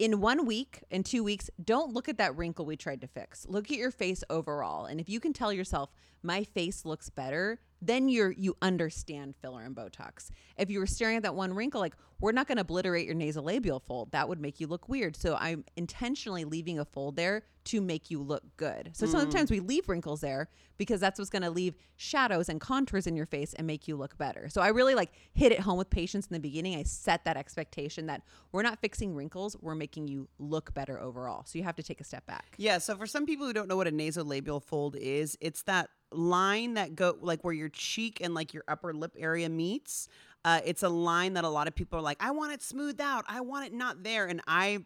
in 0.00 0.20
one 0.20 0.44
week 0.44 0.82
in 0.90 1.04
two 1.04 1.22
weeks 1.22 1.48
don't 1.64 1.94
look 1.94 2.08
at 2.08 2.18
that 2.18 2.36
wrinkle 2.36 2.66
we 2.66 2.76
tried 2.76 3.00
to 3.00 3.06
fix 3.06 3.46
look 3.48 3.70
at 3.70 3.78
your 3.78 3.90
face 3.90 4.22
overall 4.28 4.84
and 4.84 5.00
if 5.00 5.08
you 5.08 5.20
can 5.20 5.32
tell 5.32 5.52
yourself 5.52 5.90
my 6.22 6.42
face 6.42 6.84
looks 6.84 7.08
better 7.08 7.60
then 7.82 8.08
you're 8.08 8.32
you 8.32 8.56
understand 8.62 9.34
filler 9.40 9.62
and 9.62 9.74
botox. 9.74 10.30
If 10.56 10.70
you 10.70 10.78
were 10.78 10.86
staring 10.86 11.16
at 11.16 11.22
that 11.24 11.34
one 11.34 11.52
wrinkle 11.52 11.80
like 11.80 11.94
we're 12.20 12.32
not 12.32 12.46
going 12.46 12.56
to 12.56 12.62
obliterate 12.62 13.06
your 13.06 13.14
nasolabial 13.14 13.82
fold. 13.82 14.12
That 14.12 14.28
would 14.28 14.40
make 14.40 14.58
you 14.60 14.66
look 14.66 14.88
weird. 14.88 15.16
So 15.16 15.36
i'm 15.38 15.64
intentionally 15.76 16.44
leaving 16.44 16.78
a 16.78 16.84
fold 16.84 17.16
there 17.16 17.42
to 17.64 17.80
make 17.80 18.10
you 18.10 18.22
look 18.22 18.44
good. 18.56 18.90
So 18.94 19.06
hmm. 19.06 19.12
sometimes 19.12 19.50
we 19.50 19.60
leave 19.60 19.88
wrinkles 19.88 20.20
there 20.20 20.48
because 20.78 21.00
that's 21.00 21.18
what's 21.18 21.30
going 21.30 21.42
to 21.42 21.50
leave 21.50 21.74
shadows 21.96 22.48
and 22.48 22.60
contours 22.60 23.06
in 23.06 23.16
your 23.16 23.26
face 23.26 23.54
and 23.54 23.66
make 23.66 23.88
you 23.88 23.96
look 23.96 24.16
better. 24.16 24.48
So 24.48 24.62
i 24.62 24.68
really 24.68 24.94
like 24.94 25.12
hit 25.34 25.52
it 25.52 25.60
home 25.60 25.76
with 25.76 25.90
patients 25.90 26.28
in 26.28 26.34
the 26.34 26.40
beginning. 26.40 26.78
I 26.78 26.84
set 26.84 27.24
that 27.24 27.36
expectation 27.36 28.06
that 28.06 28.22
we're 28.52 28.62
not 28.62 28.80
fixing 28.80 29.14
wrinkles 29.14 29.56
we're 29.60 29.74
making 29.74 30.08
you 30.08 30.28
look 30.38 30.72
better 30.74 31.00
overall. 31.00 31.44
So 31.44 31.58
you 31.58 31.64
have 31.64 31.76
to 31.76 31.82
take 31.82 32.00
a 32.00 32.04
step 32.04 32.24
back. 32.26 32.54
Yeah 32.56 32.78
so 32.78 32.96
for 32.96 33.06
some 33.06 33.26
people 33.26 33.46
who 33.46 33.52
don't 33.52 33.68
know 33.68 33.76
what 33.76 33.88
a 33.88 33.92
nasolabial 33.92 34.62
fold 34.62 34.96
is 34.96 35.36
it's 35.40 35.62
that 35.64 35.90
line 36.16 36.74
that 36.74 36.94
go 36.96 37.16
like 37.20 37.42
where 37.44 37.54
your 37.54 37.68
cheek 37.68 38.20
and 38.20 38.34
like 38.34 38.54
your 38.54 38.64
upper 38.68 38.92
lip 38.92 39.14
area 39.18 39.48
meets 39.48 40.08
uh, 40.44 40.60
it's 40.64 40.82
a 40.84 40.88
line 40.88 41.34
that 41.34 41.42
a 41.44 41.48
lot 41.48 41.66
of 41.66 41.74
people 41.74 41.98
are 41.98 42.02
like 42.02 42.16
i 42.20 42.30
want 42.30 42.52
it 42.52 42.62
smoothed 42.62 43.00
out. 43.00 43.24
I 43.28 43.40
want 43.40 43.66
it 43.66 43.72
not 43.72 44.02
there. 44.02 44.26
And 44.26 44.40
i 44.46 44.84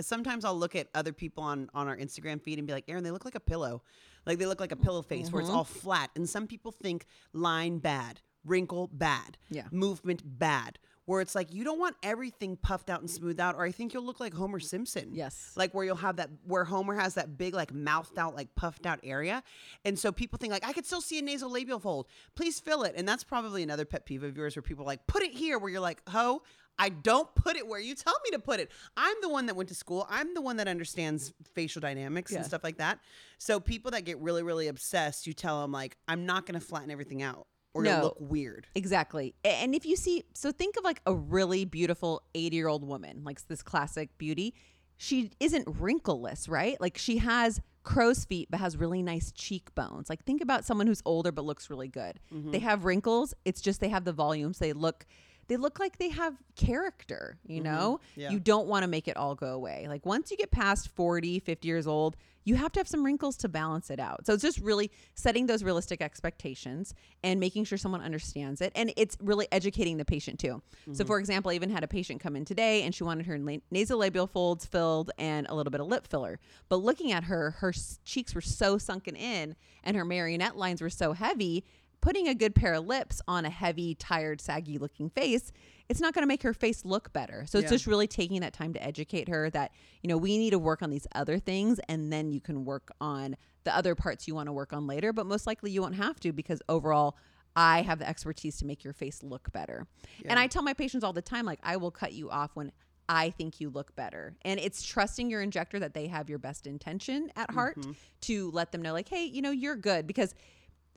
sometimes 0.00 0.44
i'll 0.44 0.56
look 0.58 0.76
at 0.76 0.86
other 0.94 1.12
people 1.12 1.42
on 1.42 1.68
on 1.74 1.88
our 1.88 1.96
instagram 1.96 2.40
feed 2.40 2.58
and 2.58 2.66
be 2.66 2.72
like 2.72 2.84
erin 2.88 3.02
they 3.04 3.10
look 3.10 3.24
like 3.24 3.34
a 3.34 3.40
pillow. 3.40 3.82
Like 4.26 4.38
they 4.38 4.46
look 4.46 4.60
like 4.60 4.72
a 4.72 4.76
pillow 4.76 5.00
face 5.02 5.32
where 5.32 5.40
it's 5.40 5.50
all 5.50 5.64
flat. 5.64 6.10
And 6.14 6.28
some 6.28 6.46
people 6.46 6.70
think 6.70 7.06
line 7.32 7.78
bad 7.78 8.20
wrinkle 8.44 8.88
bad 8.92 9.38
Yeah. 9.50 9.64
movement 9.72 10.22
bad 10.24 10.78
where 11.08 11.20
it's 11.20 11.34
like 11.34 11.52
you 11.52 11.64
don't 11.64 11.78
want 11.78 11.96
everything 12.02 12.56
puffed 12.56 12.90
out 12.90 13.00
and 13.00 13.10
smoothed 13.10 13.40
out 13.40 13.54
or 13.56 13.64
i 13.64 13.70
think 13.72 13.92
you'll 13.94 14.04
look 14.04 14.20
like 14.20 14.34
homer 14.34 14.60
simpson 14.60 15.08
Yes. 15.12 15.52
like 15.56 15.72
where 15.74 15.84
you'll 15.84 15.96
have 15.96 16.16
that 16.16 16.28
where 16.46 16.64
Homer 16.64 16.94
has 16.96 17.14
that 17.14 17.36
big 17.38 17.54
like 17.54 17.72
mouthed 17.72 18.18
out 18.18 18.36
like 18.36 18.54
puffed 18.54 18.84
out 18.86 19.00
area, 19.02 19.42
and 19.84 19.98
so 19.98 20.12
people 20.12 20.38
think 20.38 20.52
like 20.52 20.66
I 20.66 20.72
could 20.72 20.84
still 20.86 21.00
see 21.00 21.18
a 21.18 21.22
nasolabial 21.22 21.80
fold. 21.80 22.06
Please 22.36 22.60
fill 22.60 22.82
it, 22.82 22.94
and 22.96 23.08
that's 23.08 23.24
probably 23.24 23.62
another 23.62 23.84
pet 23.84 24.04
peeve 24.04 24.22
of 24.22 24.36
yours 24.36 24.54
where 24.54 24.62
people 24.62 24.84
are 24.84 24.86
like 24.86 25.06
put 25.06 25.22
it 25.22 25.32
here, 25.32 25.58
where 25.58 25.70
you're 25.70 25.80
like, 25.80 26.02
ho. 26.08 26.42
I 26.80 26.90
don't 26.90 27.34
put 27.34 27.56
it 27.56 27.66
where 27.66 27.80
you 27.80 27.96
tell 27.96 28.14
me 28.24 28.30
to 28.30 28.38
put 28.38 28.60
it. 28.60 28.70
I'm 28.96 29.16
the 29.20 29.28
one 29.28 29.46
that 29.46 29.56
went 29.56 29.68
to 29.70 29.74
school. 29.74 30.06
I'm 30.08 30.32
the 30.34 30.40
one 30.40 30.58
that 30.58 30.68
understands 30.68 31.32
facial 31.52 31.80
dynamics 31.80 32.30
Yeah. 32.30 32.38
and 32.38 32.46
stuff 32.46 32.62
like 32.62 32.76
that. 32.78 33.00
So 33.38 33.58
people 33.58 33.90
that 33.90 34.04
get 34.04 34.20
really, 34.20 34.44
really 34.44 34.68
obsessed, 34.68 35.26
you 35.26 35.32
tell 35.32 35.60
them 35.60 35.72
like, 35.72 35.96
I'm 36.06 36.24
not 36.24 36.46
going 36.46 36.54
to 36.54 36.64
flatten 36.64 36.92
everything 36.92 37.20
out, 37.20 37.48
or 37.78 37.82
No. 37.82 38.02
look 38.02 38.16
weird. 38.18 38.66
Exactly. 38.74 39.34
And 39.44 39.74
if 39.74 39.86
you 39.86 39.96
see, 39.96 40.24
so 40.34 40.50
think 40.52 40.76
of 40.76 40.84
like 40.84 41.00
a 41.06 41.14
really 41.14 41.64
beautiful 41.64 42.22
80 42.34 42.56
year 42.56 42.68
old 42.68 42.84
woman, 42.86 43.22
like 43.24 43.46
this 43.46 43.62
classic 43.62 44.16
beauty. 44.18 44.54
She 44.96 45.30
isn't 45.38 45.66
wrinkleless, 45.66 46.48
right? 46.48 46.80
Like 46.80 46.98
she 46.98 47.18
has 47.18 47.60
crow's 47.84 48.24
feet, 48.24 48.48
but 48.50 48.58
has 48.58 48.76
really 48.76 49.00
nice 49.02 49.30
cheekbones. 49.32 50.10
Like 50.10 50.24
think 50.24 50.42
about 50.42 50.64
someone 50.64 50.86
who's 50.88 51.02
older, 51.04 51.30
but 51.30 51.44
looks 51.44 51.70
really 51.70 51.88
good. 51.88 52.18
Mm-hmm. 52.34 52.50
They 52.50 52.58
have 52.58 52.84
wrinkles. 52.84 53.32
It's 53.44 53.60
just 53.60 53.80
they 53.80 53.88
have 53.90 54.04
the 54.04 54.12
volumes. 54.12 54.58
They 54.58 54.72
look. 54.72 55.06
They 55.48 55.56
look 55.56 55.80
like 55.80 55.98
they 55.98 56.10
have 56.10 56.34
character, 56.56 57.38
you 57.46 57.56
mm-hmm. 57.56 57.64
know? 57.64 58.00
Yeah. 58.16 58.30
You 58.30 58.38
don't 58.38 58.68
want 58.68 58.84
to 58.84 58.88
make 58.88 59.08
it 59.08 59.16
all 59.16 59.34
go 59.34 59.48
away. 59.48 59.86
Like 59.88 60.06
once 60.06 60.30
you 60.30 60.36
get 60.36 60.50
past 60.50 60.88
40, 60.90 61.40
50 61.40 61.66
years 61.66 61.86
old, 61.86 62.16
you 62.48 62.54
have 62.54 62.72
to 62.72 62.80
have 62.80 62.88
some 62.88 63.04
wrinkles 63.04 63.36
to 63.36 63.48
balance 63.48 63.90
it 63.90 64.00
out. 64.00 64.24
So 64.24 64.32
it's 64.32 64.42
just 64.42 64.58
really 64.60 64.90
setting 65.14 65.46
those 65.46 65.62
realistic 65.62 66.00
expectations 66.00 66.94
and 67.22 67.38
making 67.38 67.64
sure 67.64 67.76
someone 67.76 68.00
understands 68.00 68.62
it. 68.62 68.72
And 68.74 68.90
it's 68.96 69.18
really 69.20 69.46
educating 69.52 69.98
the 69.98 70.04
patient 70.04 70.38
too. 70.38 70.62
So, 70.86 70.90
mm-hmm. 70.92 71.06
for 71.06 71.18
example, 71.18 71.50
I 71.50 71.54
even 71.54 71.68
had 71.68 71.84
a 71.84 71.88
patient 71.88 72.22
come 72.22 72.36
in 72.36 72.46
today 72.46 72.84
and 72.84 72.94
she 72.94 73.04
wanted 73.04 73.26
her 73.26 73.38
la- 73.38 73.58
nasolabial 73.70 74.30
folds 74.30 74.64
filled 74.64 75.10
and 75.18 75.46
a 75.48 75.54
little 75.54 75.70
bit 75.70 75.82
of 75.82 75.88
lip 75.88 76.06
filler. 76.06 76.40
But 76.70 76.76
looking 76.76 77.12
at 77.12 77.24
her, 77.24 77.50
her 77.58 77.74
cheeks 78.06 78.34
were 78.34 78.40
so 78.40 78.78
sunken 78.78 79.14
in 79.14 79.54
and 79.84 79.94
her 79.96 80.04
marionette 80.06 80.56
lines 80.56 80.80
were 80.80 80.90
so 80.90 81.12
heavy. 81.12 81.64
Putting 82.00 82.28
a 82.28 82.34
good 82.34 82.54
pair 82.54 82.74
of 82.74 82.86
lips 82.86 83.20
on 83.26 83.44
a 83.44 83.50
heavy, 83.50 83.94
tired, 83.94 84.40
saggy 84.40 84.78
looking 84.78 85.10
face, 85.10 85.52
it's 85.88 86.00
not 86.00 86.14
going 86.14 86.22
to 86.22 86.28
make 86.28 86.42
her 86.42 86.54
face 86.54 86.84
look 86.84 87.12
better. 87.12 87.44
So 87.46 87.58
it's 87.58 87.64
Yeah. 87.66 87.70
just 87.70 87.86
really 87.86 88.06
taking 88.06 88.40
that 88.42 88.52
time 88.52 88.72
to 88.74 88.82
educate 88.82 89.28
her 89.28 89.50
that, 89.50 89.72
you 90.02 90.08
know, 90.08 90.16
we 90.16 90.38
need 90.38 90.50
to 90.50 90.58
work 90.58 90.82
on 90.82 90.90
these 90.90 91.06
other 91.14 91.38
things 91.38 91.80
and 91.88 92.12
then 92.12 92.30
you 92.30 92.40
can 92.40 92.64
work 92.64 92.92
on 93.00 93.36
the 93.64 93.74
other 93.74 93.94
parts 93.94 94.28
you 94.28 94.34
want 94.34 94.46
to 94.46 94.52
work 94.52 94.72
on 94.72 94.86
later. 94.86 95.12
But 95.12 95.26
most 95.26 95.46
likely 95.46 95.70
you 95.70 95.82
won't 95.82 95.96
have 95.96 96.20
to 96.20 96.32
because 96.32 96.62
overall, 96.68 97.16
I 97.56 97.82
have 97.82 97.98
the 97.98 98.08
expertise 98.08 98.58
to 98.58 98.66
make 98.66 98.84
your 98.84 98.92
face 98.92 99.22
look 99.24 99.50
better. 99.50 99.88
And 100.24 100.38
I 100.38 100.46
tell 100.46 100.62
my 100.62 100.74
patients 100.74 101.02
all 101.02 101.12
the 101.12 101.22
time, 101.22 101.44
like, 101.44 101.58
I 101.64 101.76
will 101.76 101.90
cut 101.90 102.12
you 102.12 102.30
off 102.30 102.52
when 102.54 102.70
I 103.08 103.30
think 103.30 103.60
you 103.60 103.70
look 103.70 103.96
better. 103.96 104.36
And 104.42 104.60
it's 104.60 104.82
trusting 104.82 105.28
your 105.28 105.40
injector 105.40 105.80
that 105.80 105.94
they 105.94 106.06
have 106.06 106.28
your 106.28 106.38
best 106.38 106.68
intention 106.68 107.32
at 107.34 107.50
heart 107.50 107.78
mm-hmm. 107.78 107.92
to 108.22 108.50
let 108.52 108.70
them 108.70 108.82
know, 108.82 108.92
like, 108.92 109.08
hey, 109.08 109.24
you 109.24 109.42
know, 109.42 109.50
you're 109.50 109.76
good. 109.76 110.06
Because 110.06 110.34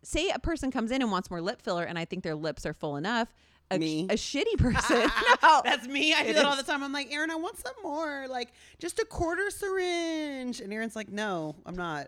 say 0.04 0.30
a 0.30 0.40
person 0.40 0.72
comes 0.72 0.92
in 0.92 1.02
and 1.02 1.12
wants 1.12 1.30
more 1.30 1.42
lip 1.42 1.62
filler 1.62 1.84
and 1.84 1.98
I 2.00 2.06
think 2.06 2.24
their 2.24 2.36
lips 2.36 2.66
are 2.66 2.74
full 2.74 2.96
enough. 2.98 3.34
A, 3.70 3.80
Me. 3.80 4.06
a 4.10 4.16
shitty 4.16 4.58
person. 4.58 5.10
no, 5.44 5.62
That's 5.66 5.88
me. 5.88 6.14
I 6.14 6.26
do 6.26 6.34
that 6.34 6.44
all 6.46 6.58
the 6.58 6.64
time. 6.64 6.84
I'm 6.84 6.92
like, 6.92 7.10
Erin, 7.14 7.32
I 7.32 7.36
want 7.36 7.58
some 7.58 7.74
more. 7.82 8.26
Like, 8.30 8.52
just 8.80 9.00
a 9.00 9.06
quarter 9.06 9.50
syringe. 9.50 10.60
And 10.60 10.74
Erin's 10.74 10.96
like, 10.96 11.10
no, 11.10 11.56
I'm 11.66 11.76
not. 11.78 12.08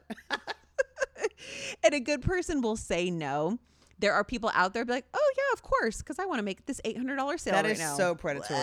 and 1.83 1.93
a 1.93 1.99
good 1.99 2.21
person 2.21 2.61
will 2.61 2.75
say 2.75 3.09
no. 3.09 3.59
There 3.99 4.13
are 4.13 4.23
people 4.25 4.51
out 4.53 4.73
there 4.73 4.83
be 4.83 4.91
like, 4.91 5.05
oh 5.13 5.33
yeah, 5.37 5.53
of 5.53 5.61
course, 5.61 5.99
because 5.99 6.19
I 6.19 6.25
want 6.25 6.39
to 6.39 6.43
make 6.43 6.65
this 6.65 6.81
eight 6.83 6.97
hundred 6.97 7.15
dollars 7.15 7.41
sale 7.43 7.53
That 7.53 7.63
right 7.63 7.71
is 7.73 7.79
now. 7.79 7.95
so 7.95 8.15
predatory. 8.15 8.59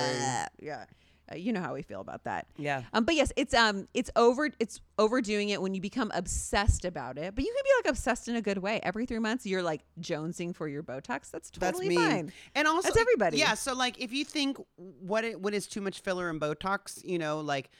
Yeah, 0.59 0.85
Uh, 1.33 1.37
you 1.37 1.53
know 1.53 1.61
how 1.61 1.75
we 1.75 1.83
feel 1.83 2.01
about 2.01 2.25
that. 2.25 2.47
Yeah. 2.57 2.83
Um, 2.93 3.05
but 3.05 3.15
yes, 3.15 3.33
it's 3.37 3.55
um, 3.55 3.87
it's 3.95 4.11
over. 4.17 4.51
It's 4.59 4.81
overdoing 4.99 5.51
it 5.51 5.63
when 5.63 5.75
you 5.75 5.81
become 5.81 6.11
obsessed 6.15 6.85
about 6.85 7.19
it. 7.19 7.35
But 7.35 7.45
you 7.45 7.55
can 7.55 7.63
be 7.65 7.89
like 7.89 7.91
obsessed 7.93 8.29
in 8.29 8.37
a 8.37 8.43
good 8.43 8.59
way. 8.59 8.81
Every 8.83 9.07
three 9.07 9.19
months, 9.19 9.47
you're 9.47 9.63
like 9.63 9.83
jonesing 10.01 10.55
for 10.55 10.67
your 10.69 10.83
Botox. 10.83 11.31
That's 11.31 11.51
That's 11.51 11.59
totally 11.59 11.89
me. 11.89 11.97
fine. 11.97 12.33
And 12.55 12.67
also, 12.67 12.89
That's 12.89 12.99
everybody. 12.99 13.39
Yeah. 13.39 13.55
So, 13.55 13.75
like, 13.75 14.01
if 14.01 14.13
you 14.13 14.25
think 14.25 14.59
what 14.77 15.25
it, 15.25 15.41
what 15.41 15.55
is 15.55 15.67
too 15.67 15.81
much 15.81 16.01
filler 16.01 16.29
and 16.29 16.41
Botox, 16.41 17.05
you 17.05 17.19
know, 17.19 17.41
like 17.41 17.71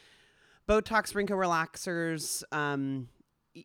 Botox, 0.69 1.15
wrinkle 1.15 1.37
relaxers, 1.37 2.45
um, 2.53 3.09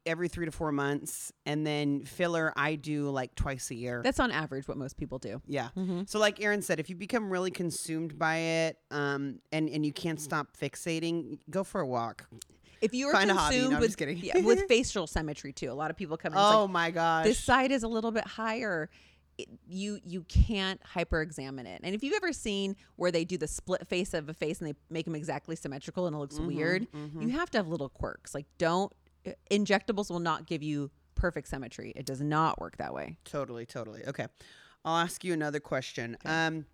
every 0.05 0.27
three 0.27 0.45
to 0.45 0.51
four 0.51 0.71
months, 0.71 1.31
and 1.45 1.65
then 1.65 2.03
filler, 2.05 2.51
I 2.55 2.75
do 2.75 3.09
like 3.09 3.35
twice 3.35 3.69
a 3.71 3.75
year. 3.75 4.01
That's 4.03 4.19
on 4.19 4.31
average 4.31 4.67
what 4.67 4.77
most 4.77 4.97
people 4.97 5.19
do. 5.19 5.41
Yeah. 5.47 5.69
Mm-hmm. 5.77 6.01
So 6.07 6.19
like 6.19 6.41
Erin 6.41 6.61
said, 6.61 6.79
if 6.79 6.89
you 6.89 6.95
become 6.95 7.29
really 7.31 7.51
consumed 7.51 8.17
by 8.17 8.37
it, 8.37 8.77
um, 8.91 9.39
and 9.51 9.69
and 9.69 9.85
you 9.85 9.93
can't 9.93 10.19
stop 10.19 10.57
fixating, 10.57 11.39
go 11.49 11.63
for 11.63 11.81
a 11.81 11.87
walk. 11.87 12.27
If 12.81 12.93
you 12.93 13.07
are 13.07 13.13
Find 13.13 13.29
consumed 13.31 13.71
No, 13.73 13.79
with 13.79 13.99
yeah, 14.01 14.39
with 14.39 14.63
facial 14.67 15.07
symmetry 15.07 15.53
too, 15.53 15.71
a 15.71 15.73
lot 15.73 15.89
of 15.91 15.97
people 15.97 16.17
come 16.17 16.33
in. 16.33 16.37
it's 16.37 16.43
like, 16.43 16.55
Oh 16.55 16.67
my 16.67 16.91
gosh. 16.91 17.25
this 17.25 17.39
side 17.39 17.71
is 17.71 17.83
a 17.83 17.87
little 17.87 18.11
bit 18.11 18.27
higher 18.27 18.89
it, 19.37 19.47
you 19.67 19.99
you 20.05 20.21
can't 20.23 20.79
hyper 20.83 21.21
examine 21.21 21.65
it 21.65 21.81
and 21.83 21.93
if 21.93 22.03
you've 22.03 22.15
ever 22.15 22.31
seen 22.31 22.75
where 22.95 23.11
they 23.11 23.25
do 23.25 23.37
the 23.37 23.47
split 23.47 23.85
face 23.87 24.13
of 24.13 24.29
a 24.29 24.33
face 24.33 24.59
and 24.59 24.69
they 24.69 24.73
make 24.89 25.03
them 25.05 25.13
exactly 25.15 25.55
symmetrical 25.57 26.07
and 26.07 26.15
it 26.15 26.19
looks 26.19 26.35
Mm-hmm, 26.35 26.47
weird 26.47 26.87
you 27.19 27.29
have 27.29 27.49
to 27.51 27.57
have 27.57 27.67
little 27.67 27.89
quirks 27.89 28.33
like 28.33 28.45
don't 28.57 28.93
injectables 29.51 30.09
will 30.09 30.19
not 30.19 30.45
give 30.45 30.61
you 30.63 30.89
perfect 31.15 31.47
symmetry 31.47 31.93
it 31.95 32.05
does 32.05 32.21
not 32.21 32.59
work 32.59 32.77
that 32.77 32.93
way 32.93 33.17
Totally, 33.23 33.65
totally. 33.65 34.01
Okay. 34.05 34.27
I'll 34.83 34.97
ask 34.97 35.23
you 35.23 35.33
another 35.33 35.59
question. 35.59 36.15
Um, 36.25 36.65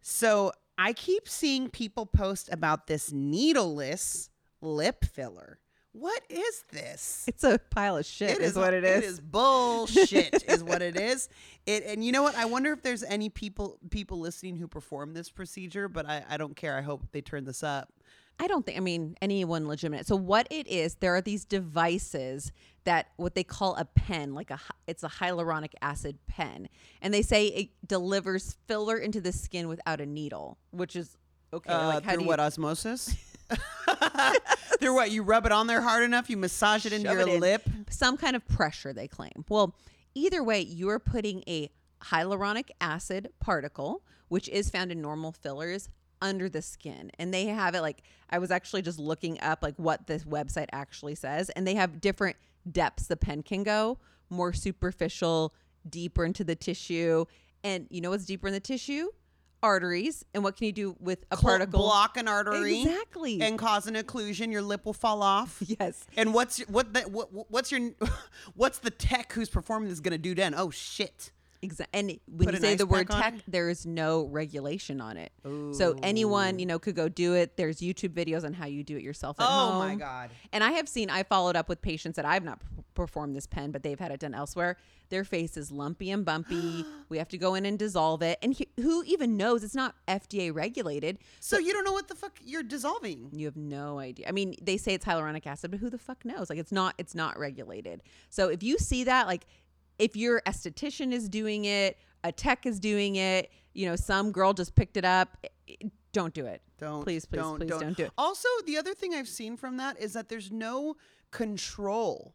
so 0.00 0.52
I 0.78 0.92
keep 0.92 1.28
seeing 1.28 1.68
people 1.68 2.06
post 2.06 2.48
about 2.52 2.86
this 2.86 3.12
needleless 3.12 4.30
lip 4.60 5.04
filler. 5.04 5.58
What 5.90 6.22
is 6.30 6.64
this? 6.70 7.24
it's 7.26 7.44
a 7.44 7.58
pile 7.58 7.98
of 7.98 8.06
shit 8.06 8.38
is, 8.40 8.56
what 8.56 8.72
it 8.72 8.84
is, 8.84 9.02
It 9.02 9.04
is 9.04 9.20
bullshit, 9.20 10.44
is 10.48 10.64
what 10.64 10.80
it 10.82 10.98
is. 10.98 11.28
It 11.66 11.84
and 11.86 12.04
you 12.04 12.10
know 12.10 12.22
what? 12.22 12.34
I 12.34 12.46
wonder 12.46 12.72
if 12.72 12.82
there's 12.82 13.04
any 13.04 13.28
people 13.28 13.78
people 13.90 14.18
listening 14.18 14.56
who 14.56 14.66
perform 14.66 15.14
this 15.14 15.30
procedure, 15.30 15.88
but 15.88 16.06
I, 16.08 16.24
I 16.28 16.36
don't 16.36 16.56
care. 16.56 16.76
I 16.76 16.80
hope 16.80 17.02
they 17.12 17.20
turn 17.20 17.44
this 17.44 17.62
up 17.62 17.92
I 18.38 18.46
don't 18.46 18.66
think, 18.66 18.76
I 18.76 18.80
mean, 18.80 19.16
anyone 19.22 19.68
legitimate. 19.68 20.06
So, 20.06 20.16
what 20.16 20.48
it 20.50 20.66
is, 20.66 20.96
there 20.96 21.14
are 21.14 21.20
these 21.20 21.44
devices 21.44 22.52
that 22.84 23.08
what 23.16 23.34
they 23.34 23.44
call 23.44 23.76
a 23.76 23.84
pen, 23.84 24.34
like 24.34 24.50
a, 24.50 24.58
it's 24.86 25.04
a 25.04 25.08
hyaluronic 25.08 25.72
acid 25.80 26.18
pen. 26.26 26.68
And 27.00 27.14
they 27.14 27.22
say 27.22 27.46
it 27.46 27.68
delivers 27.86 28.56
filler 28.66 28.98
into 28.98 29.20
the 29.20 29.32
skin 29.32 29.68
without 29.68 30.00
a 30.00 30.06
needle, 30.06 30.58
which 30.70 30.96
is 30.96 31.16
okay. 31.52 31.72
Uh, 31.72 31.86
like, 31.86 32.04
how 32.04 32.10
through 32.10 32.18
do 32.18 32.24
you, 32.24 32.28
what 32.28 32.40
osmosis? 32.40 33.14
through 34.80 34.94
what 34.94 35.10
you 35.10 35.22
rub 35.22 35.46
it 35.46 35.52
on 35.52 35.66
there 35.66 35.80
hard 35.80 36.02
enough, 36.02 36.30
you 36.30 36.36
massage 36.36 36.86
it 36.86 36.92
into 36.92 37.10
your 37.10 37.20
it 37.20 37.28
in. 37.28 37.40
lip. 37.40 37.68
some 37.90 38.16
kind 38.16 38.34
of 38.34 38.46
pressure 38.48 38.92
they 38.92 39.06
claim 39.06 39.44
well 39.48 39.74
either 40.14 40.42
way 40.42 40.60
you're 40.60 40.98
putting 40.98 41.42
a 41.46 41.70
hyaluronic 42.02 42.70
acid 42.80 43.28
particle 43.40 44.02
which 44.28 44.48
is 44.48 44.70
found 44.70 44.90
in 44.90 45.00
normal 45.02 45.32
fillers 45.32 45.90
under 46.22 46.48
the 46.48 46.62
skin 46.62 47.10
and 47.18 47.34
they 47.34 47.46
have 47.46 47.74
it 47.74 47.82
like 47.82 48.02
i 48.30 48.38
was 48.38 48.50
actually 48.50 48.80
just 48.80 48.98
looking 48.98 49.38
up 49.40 49.62
like 49.62 49.74
what 49.76 50.06
this 50.06 50.24
website 50.24 50.68
actually 50.72 51.14
says 51.14 51.50
and 51.50 51.66
they 51.66 51.74
have 51.74 52.00
different 52.00 52.36
depths 52.70 53.08
the 53.08 53.16
pen 53.16 53.42
can 53.42 53.62
go 53.62 53.98
more 54.30 54.52
superficial 54.52 55.52
deeper 55.88 56.24
into 56.24 56.44
the 56.44 56.54
tissue 56.54 57.24
and 57.64 57.86
you 57.90 58.00
know 58.00 58.10
what's 58.10 58.24
deeper 58.24 58.46
in 58.46 58.54
the 58.54 58.60
tissue 58.60 59.08
arteries 59.62 60.24
and 60.34 60.42
what 60.42 60.56
can 60.56 60.66
you 60.66 60.72
do 60.72 60.96
with 60.98 61.24
a 61.30 61.36
Cl- 61.36 61.52
particle 61.58 61.80
block 61.80 62.16
an 62.16 62.26
artery 62.26 62.82
exactly 62.82 63.40
and 63.40 63.58
cause 63.58 63.86
an 63.86 63.94
occlusion. 63.94 64.50
Your 64.50 64.62
lip 64.62 64.84
will 64.84 64.92
fall 64.92 65.22
off. 65.22 65.62
yes 65.80 66.04
And 66.16 66.34
what's 66.34 66.58
what 66.60 66.92
the, 66.92 67.02
what 67.02 67.50
what's 67.50 67.70
your 67.70 67.92
what's 68.54 68.78
the 68.78 68.90
tech 68.90 69.32
who's 69.32 69.48
performing 69.48 69.88
this 69.88 70.00
gonna 70.00 70.18
do 70.18 70.34
then? 70.34 70.54
Oh 70.56 70.70
shit! 70.70 71.30
Exactly. 71.62 71.98
And 71.98 72.08
when 72.26 72.46
Put 72.46 72.54
you 72.54 72.56
an 72.56 72.62
say 72.62 72.74
the 72.74 72.86
word 72.86 73.08
tech, 73.08 73.34
it? 73.34 73.42
there 73.46 73.68
is 73.68 73.86
no 73.86 74.24
regulation 74.24 75.00
on 75.00 75.16
it. 75.16 75.30
So 75.72 75.96
anyone, 76.02 76.58
you 76.58 76.66
know, 76.66 76.78
could 76.80 76.96
go 76.96 77.08
do 77.08 77.34
it. 77.34 77.56
There's 77.56 77.78
YouTube 77.78 78.10
videos 78.10 78.44
on 78.44 78.52
how 78.52 78.66
you 78.66 78.82
do 78.82 78.96
it 78.96 79.02
yourself 79.02 79.38
at 79.40 79.46
Oh 79.48 79.70
home. 79.70 79.78
my 79.78 79.94
god! 79.94 80.30
And 80.52 80.64
I 80.64 80.72
have 80.72 80.88
seen, 80.88 81.08
I 81.08 81.22
followed 81.22 81.54
up 81.56 81.68
with 81.68 81.80
patients 81.80 82.16
that 82.16 82.24
I've 82.24 82.42
not 82.44 82.58
p- 82.60 82.66
performed 82.94 83.36
this 83.36 83.46
pen, 83.46 83.70
but 83.70 83.82
they've 83.84 83.98
had 83.98 84.10
it 84.10 84.18
done 84.20 84.34
elsewhere. 84.34 84.76
Their 85.08 85.24
face 85.24 85.56
is 85.56 85.70
lumpy 85.70 86.10
and 86.10 86.24
bumpy. 86.24 86.84
we 87.08 87.18
have 87.18 87.28
to 87.28 87.38
go 87.38 87.54
in 87.54 87.64
and 87.66 87.78
dissolve 87.78 88.22
it. 88.22 88.38
And 88.42 88.54
he, 88.54 88.66
who 88.80 89.04
even 89.04 89.36
knows? 89.36 89.62
It's 89.62 89.74
not 89.74 89.94
FDA 90.08 90.52
regulated. 90.54 91.18
So 91.38 91.58
you 91.58 91.72
don't 91.72 91.84
know 91.84 91.92
what 91.92 92.08
the 92.08 92.14
fuck 92.14 92.38
you're 92.44 92.62
dissolving. 92.62 93.28
You 93.32 93.46
have 93.46 93.56
no 93.56 93.98
idea. 93.98 94.26
I 94.28 94.32
mean, 94.32 94.56
they 94.60 94.76
say 94.78 94.94
it's 94.94 95.04
hyaluronic 95.04 95.46
acid, 95.46 95.70
but 95.70 95.78
who 95.80 95.90
the 95.90 95.98
fuck 95.98 96.24
knows? 96.24 96.50
Like 96.50 96.58
it's 96.58 96.72
not 96.72 96.94
it's 96.98 97.14
not 97.14 97.38
regulated. 97.38 98.02
So 98.30 98.48
if 98.48 98.62
you 98.62 98.78
see 98.78 99.04
that 99.04 99.26
like 99.26 99.46
if 99.98 100.16
your 100.16 100.40
esthetician 100.46 101.12
is 101.12 101.28
doing 101.28 101.64
it, 101.64 101.96
a 102.24 102.32
tech 102.32 102.66
is 102.66 102.78
doing 102.80 103.16
it, 103.16 103.50
you 103.74 103.86
know, 103.86 103.96
some 103.96 104.32
girl 104.32 104.52
just 104.52 104.74
picked 104.74 104.96
it 104.96 105.04
up, 105.04 105.36
i- 105.44 105.48
i- 105.84 105.90
don't 106.12 106.34
do 106.34 106.44
it. 106.46 106.60
Don't 106.78 107.02
Please, 107.02 107.24
please, 107.24 107.38
don't, 107.38 107.58
please 107.58 107.70
don't. 107.70 107.80
don't 107.80 107.96
do 107.96 108.04
it. 108.04 108.12
Also, 108.18 108.48
the 108.66 108.76
other 108.76 108.92
thing 108.94 109.14
I've 109.14 109.28
seen 109.28 109.56
from 109.56 109.76
that 109.78 109.98
is 109.98 110.12
that 110.12 110.28
there's 110.28 110.50
no 110.52 110.96
control. 111.30 112.34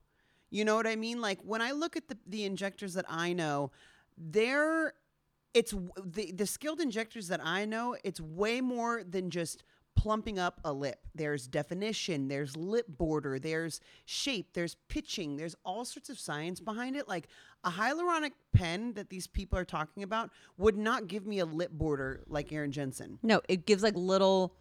You 0.49 0.65
know 0.65 0.75
what 0.75 0.87
I 0.87 0.95
mean? 0.95 1.21
Like 1.21 1.39
when 1.43 1.61
I 1.61 1.71
look 1.71 1.95
at 1.97 2.07
the 2.07 2.17
the 2.25 2.43
injectors 2.45 2.93
that 2.93 3.05
I 3.09 3.33
know, 3.33 3.71
they're 4.17 4.93
it's 5.53 5.73
the 6.03 6.31
the 6.31 6.47
skilled 6.47 6.79
injectors 6.79 7.27
that 7.27 7.41
I 7.43 7.65
know. 7.65 7.95
It's 8.03 8.19
way 8.21 8.61
more 8.61 9.03
than 9.03 9.29
just 9.29 9.63
plumping 9.97 10.39
up 10.39 10.61
a 10.63 10.71
lip. 10.71 10.99
There's 11.15 11.47
definition, 11.47 12.29
there's 12.29 12.55
lip 12.55 12.85
border, 12.87 13.39
there's 13.39 13.81
shape, 14.05 14.53
there's 14.53 14.75
pitching, 14.87 15.35
there's 15.35 15.55
all 15.65 15.83
sorts 15.83 16.09
of 16.09 16.19
science 16.19 16.61
behind 16.61 16.95
it. 16.95 17.09
Like 17.09 17.27
a 17.63 17.71
hyaluronic 17.71 18.31
pen 18.53 18.93
that 18.93 19.09
these 19.09 19.27
people 19.27 19.59
are 19.59 19.65
talking 19.65 20.03
about 20.03 20.29
would 20.57 20.77
not 20.77 21.07
give 21.07 21.25
me 21.25 21.39
a 21.39 21.45
lip 21.45 21.71
border 21.71 22.23
like 22.27 22.53
Erin 22.53 22.71
Jensen. 22.71 23.19
No, 23.23 23.41
it 23.49 23.65
gives 23.65 23.83
like 23.83 23.95
little 23.95 24.53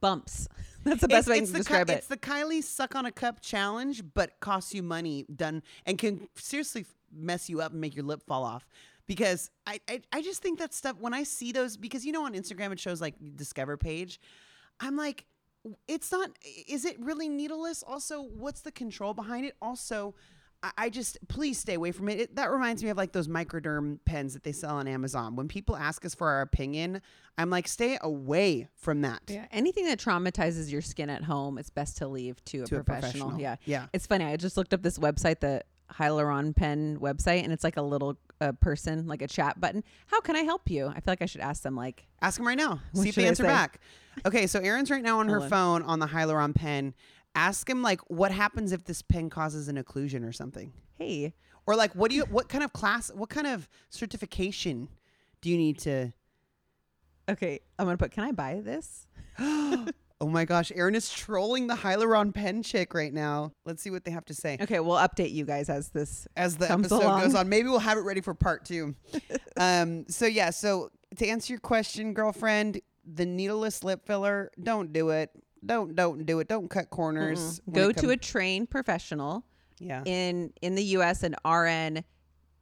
bumps. 0.00 0.46
That's 0.84 1.00
the 1.00 1.08
best 1.08 1.28
way 1.28 1.36
I 1.36 1.40
can 1.40 1.52
the 1.52 1.58
describe 1.58 1.86
Ki- 1.88 1.94
it. 1.94 1.96
It's 1.96 2.06
the 2.06 2.16
Kylie 2.18 2.62
suck 2.62 2.94
on 2.94 3.06
a 3.06 3.12
cup 3.12 3.40
challenge, 3.40 4.02
but 4.14 4.38
costs 4.40 4.74
you 4.74 4.82
money 4.82 5.26
done 5.34 5.62
and 5.86 5.96
can 5.98 6.28
seriously 6.36 6.84
mess 7.12 7.48
you 7.48 7.60
up 7.62 7.72
and 7.72 7.80
make 7.80 7.96
your 7.96 8.04
lip 8.04 8.22
fall 8.26 8.44
off. 8.44 8.66
Because 9.06 9.50
I, 9.66 9.80
I, 9.88 10.02
I 10.12 10.22
just 10.22 10.42
think 10.42 10.58
that 10.58 10.74
stuff 10.74 10.96
when 10.98 11.14
I 11.14 11.22
see 11.22 11.52
those 11.52 11.76
because 11.76 12.04
you 12.04 12.12
know 12.12 12.24
on 12.26 12.34
Instagram 12.34 12.72
it 12.72 12.80
shows 12.80 13.00
like 13.00 13.14
Discover 13.36 13.76
page, 13.76 14.20
I'm 14.80 14.96
like, 14.96 15.24
it's 15.88 16.12
not. 16.12 16.30
Is 16.68 16.84
it 16.84 16.96
really 17.00 17.28
needleless? 17.28 17.82
Also, 17.82 18.22
what's 18.22 18.60
the 18.60 18.72
control 18.72 19.14
behind 19.14 19.46
it? 19.46 19.54
Also. 19.60 20.14
I- 20.62 20.72
I 20.78 20.88
just 20.90 21.18
please 21.28 21.58
stay 21.58 21.74
away 21.74 21.92
from 21.92 22.08
it. 22.08 22.18
it. 22.18 22.36
That 22.36 22.50
reminds 22.50 22.82
me 22.82 22.88
of 22.88 22.96
like 22.96 23.12
those 23.12 23.28
microderm 23.28 23.98
pens 24.06 24.32
that 24.32 24.42
they 24.42 24.52
sell 24.52 24.76
on 24.76 24.88
Amazon. 24.88 25.36
When 25.36 25.48
people 25.48 25.76
ask 25.76 26.02
us 26.06 26.14
for 26.14 26.28
our 26.30 26.40
opinion, 26.40 27.02
I'm 27.36 27.50
like, 27.50 27.68
stay 27.68 27.98
away 28.00 28.68
from 28.74 29.02
that. 29.02 29.20
Yeah, 29.28 29.44
anything 29.50 29.84
that 29.84 29.98
traumatizes 30.00 30.70
your 30.72 30.80
skin 30.80 31.10
at 31.10 31.24
home, 31.24 31.58
it's 31.58 31.68
best 31.68 31.98
to 31.98 32.08
leave 32.08 32.42
to 32.46 32.62
a, 32.62 32.66
To 32.66 32.76
a 32.78 32.82
professional. 32.84 33.28
professional. 33.28 33.40
Yeah, 33.40 33.56
Yeah. 33.66 33.86
It's 33.92 34.06
funny. 34.06 34.24
I 34.24 34.36
just 34.38 34.56
looked 34.56 34.72
up 34.72 34.82
this 34.82 34.98
website, 34.98 35.40
the 35.40 35.62
Hyaluron 35.92 36.56
Pen 36.56 36.98
website, 37.00 37.44
and 37.44 37.52
it's 37.52 37.62
like 37.62 37.76
a 37.76 37.82
little 37.82 38.16
uh, 38.40 38.52
person, 38.52 39.06
like 39.06 39.22
a 39.22 39.28
chat 39.28 39.60
button. 39.60 39.82
How 40.06 40.20
can 40.20 40.36
I 40.36 40.40
help 40.40 40.70
you? 40.70 40.86
I 40.86 40.94
feel 40.94 41.02
like 41.06 41.22
I 41.22 41.26
should 41.26 41.40
ask 41.40 41.62
them, 41.62 41.76
like, 41.76 42.06
Ask 42.20 42.38
them 42.38 42.46
right 42.46 42.58
now. 42.58 42.80
See 42.94 43.08
if 43.08 43.14
they 43.14 43.26
answer 43.26 43.44
back. 43.44 43.80
Okay, 44.24 44.46
so 44.46 44.60
Erin's 44.60 44.90
right 44.90 45.02
now 45.02 45.20
on 45.20 45.28
her 45.30 45.40
phone 45.40 45.82
on 45.82 45.98
the 45.98 46.06
Hyaluron 46.06 46.54
pen. 46.54 46.94
Ask 47.34 47.68
him 47.68 47.82
like 47.82 48.00
what 48.08 48.32
happens 48.32 48.72
if 48.72 48.84
this 48.84 49.02
pen 49.02 49.28
causes 49.28 49.68
an 49.68 49.76
occlusion 49.76 50.26
or 50.26 50.32
something. 50.32 50.72
hey, 50.94 51.34
Or 51.66 51.76
like 51.76 51.94
what 51.94 52.10
do 52.10 52.16
you 52.16 52.24
what 52.24 52.48
kind 52.48 52.64
of 52.64 52.72
class 52.72 53.10
what 53.14 53.28
kind 53.28 53.46
of 53.46 53.68
certification 53.90 54.88
do 55.42 55.50
you 55.50 55.58
need 55.58 55.78
to 55.80 56.12
okay, 57.28 57.60
I'm 57.78 57.84
gonna 57.84 57.98
put. 57.98 58.10
Can 58.10 58.24
I 58.24 58.32
buy 58.32 58.60
this? 58.64 59.06
Oh 60.20 60.28
my 60.28 60.46
gosh, 60.46 60.72
Erin 60.74 60.94
is 60.94 61.10
trolling 61.10 61.66
the 61.66 61.74
Hyaluron 61.74 62.32
pen 62.34 62.62
chick 62.62 62.94
right 62.94 63.12
now. 63.12 63.52
Let's 63.66 63.82
see 63.82 63.90
what 63.90 64.04
they 64.04 64.10
have 64.12 64.24
to 64.26 64.34
say. 64.34 64.56
Okay, 64.60 64.80
we'll 64.80 64.96
update 64.96 65.32
you 65.32 65.44
guys 65.44 65.68
as 65.68 65.90
this. 65.90 66.26
as 66.36 66.56
the 66.56 66.70
episode 66.72 67.20
goes 67.20 67.34
on. 67.34 67.50
Maybe 67.50 67.68
we'll 67.68 67.78
have 67.80 67.98
it 67.98 68.02
ready 68.02 68.22
for 68.22 68.32
part 68.32 68.64
two. 68.64 68.94
um, 69.58 70.06
so 70.08 70.24
yeah, 70.24 70.50
so 70.50 70.90
to 71.16 71.26
answer 71.26 71.52
your 71.52 71.60
question, 71.60 72.14
girlfriend, 72.14 72.80
the 73.04 73.26
needleless 73.26 73.84
lip 73.84 74.06
filler, 74.06 74.50
don't 74.62 74.92
do 74.92 75.10
it. 75.10 75.30
Don't 75.64 75.94
don't 75.94 76.24
do 76.24 76.40
it. 76.40 76.48
Don't 76.48 76.70
cut 76.70 76.88
corners. 76.88 77.60
when 77.66 77.74
Go 77.74 77.92
to 77.92 78.10
a 78.10 78.16
trained 78.16 78.70
professional 78.70 79.44
yeah. 79.78 80.02
in 80.06 80.52
in 80.62 80.74
the 80.76 80.84
U.S. 80.84 81.22
an 81.24 81.34
RN, 81.44 82.04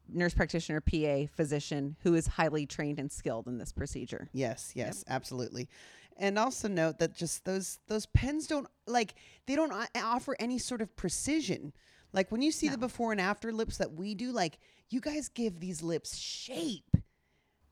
nurse 0.08 0.34
practitioner, 0.34 0.80
PA, 0.80 1.26
physician 1.34 1.96
who 2.02 2.14
is 2.14 2.26
highly 2.26 2.66
trained 2.66 2.98
and 2.98 3.10
skilled 3.10 3.46
in 3.46 3.58
this 3.58 3.72
procedure. 3.72 4.28
Yes, 4.32 4.72
yes, 4.74 5.04
absolutely. 5.08 5.68
And 6.16 6.38
also 6.38 6.68
note 6.68 6.98
that 6.98 7.14
just 7.14 7.44
those 7.44 7.78
those 7.88 8.06
pens 8.06 8.46
don't 8.46 8.68
like 8.86 9.14
they 9.46 9.56
don't 9.56 9.72
offer 9.96 10.36
any 10.38 10.58
sort 10.58 10.80
of 10.80 10.94
precision. 10.96 11.72
Like 12.12 12.30
when 12.30 12.42
you 12.42 12.52
see 12.52 12.68
the 12.68 12.78
before 12.78 13.10
and 13.10 13.20
after 13.20 13.52
lips 13.52 13.78
that 13.78 13.92
we 13.94 14.14
do, 14.14 14.30
like 14.30 14.58
you 14.88 15.00
guys 15.00 15.28
give 15.28 15.58
these 15.58 15.82
lips 15.82 16.16
shape. 16.16 16.96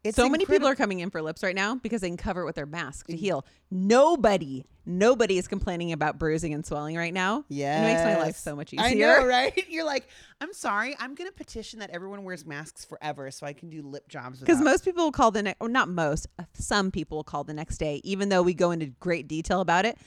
It's 0.05 0.17
so 0.17 0.29
many 0.29 0.45
people 0.47 0.67
are 0.67 0.75
coming 0.75 0.99
in 1.01 1.11
for 1.11 1.23
lips 1.23 1.43
right 1.45 1.55
now 1.55 1.77
because 1.77 2.01
they 2.01 2.09
can 2.09 2.17
cover 2.17 2.43
it 2.43 2.45
with 2.45 2.57
their 2.57 2.67
mask 2.67 3.07
to 3.07 3.17
heal. 3.17 3.47
Nobody, 3.71 4.65
nobody 4.85 5.39
is 5.39 5.47
complaining 5.47 5.93
about 5.93 6.19
bruising 6.19 6.53
and 6.55 6.67
swelling 6.67 6.97
right 6.97 7.15
now. 7.15 7.45
Yeah, 7.49 7.83
it 7.83 7.93
makes 7.93 8.05
my 8.05 8.17
life 8.25 8.37
so 8.37 8.57
much 8.57 8.73
easier. 8.73 8.85
I 8.85 8.95
know, 8.95 9.27
right? 9.27 9.53
You're 9.69 9.85
like, 9.85 10.09
I'm 10.41 10.53
sorry, 10.53 10.97
I'm 10.99 11.15
gonna 11.15 11.31
petition 11.31 11.79
that 11.81 11.91
everyone 11.91 12.25
wears 12.25 12.45
masks 12.45 12.85
forever 12.85 13.31
so 13.31 13.47
I 13.47 13.53
can 13.53 13.71
do 13.71 13.83
lip 13.83 14.09
jobs. 14.09 14.41
Because 14.41 14.59
without- 14.59 14.71
most 14.73 14.85
people 14.85 15.05
will 15.05 15.13
call 15.13 15.31
the 15.31 15.43
next, 15.43 15.59
or 15.61 15.69
not 15.69 15.89
most, 15.89 16.27
uh, 16.39 16.45
some 16.55 16.91
people 16.91 17.19
will 17.19 17.25
call 17.25 17.45
the 17.45 17.55
next 17.55 17.79
day, 17.79 18.01
even 18.03 18.29
though 18.29 18.43
we 18.43 18.55
go 18.55 18.73
into 18.73 18.87
great 18.87 19.29
detail 19.29 19.61
about 19.61 19.85
it. 19.85 19.99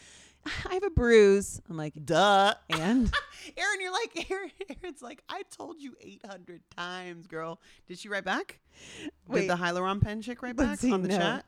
I 0.46 0.74
have 0.74 0.84
a 0.84 0.90
bruise. 0.90 1.62
I'm 1.70 1.78
like, 1.78 1.94
duh. 2.06 2.54
and 2.70 3.12
Erin, 3.58 3.82
you're 3.82 3.92
like, 3.92 4.30
Erin, 4.32 4.52
Erin's 4.84 5.02
like, 5.02 5.24
I 5.30 5.44
told 5.56 5.82
you 5.82 5.96
800 6.00 6.62
times, 6.76 7.28
girl. 7.28 7.60
Did 7.88 8.00
she 8.00 8.10
write 8.10 8.26
back? 8.26 8.60
Wait. 9.28 9.42
Did 9.42 9.50
the 9.50 9.56
Hyaluron 9.56 10.02
pen 10.02 10.22
chick 10.22 10.42
write 10.44 10.56
back 10.56 10.80
see, 10.80 10.92
on 10.92 11.02
the 11.02 11.10
no. 11.10 11.18
chat? 11.18 11.46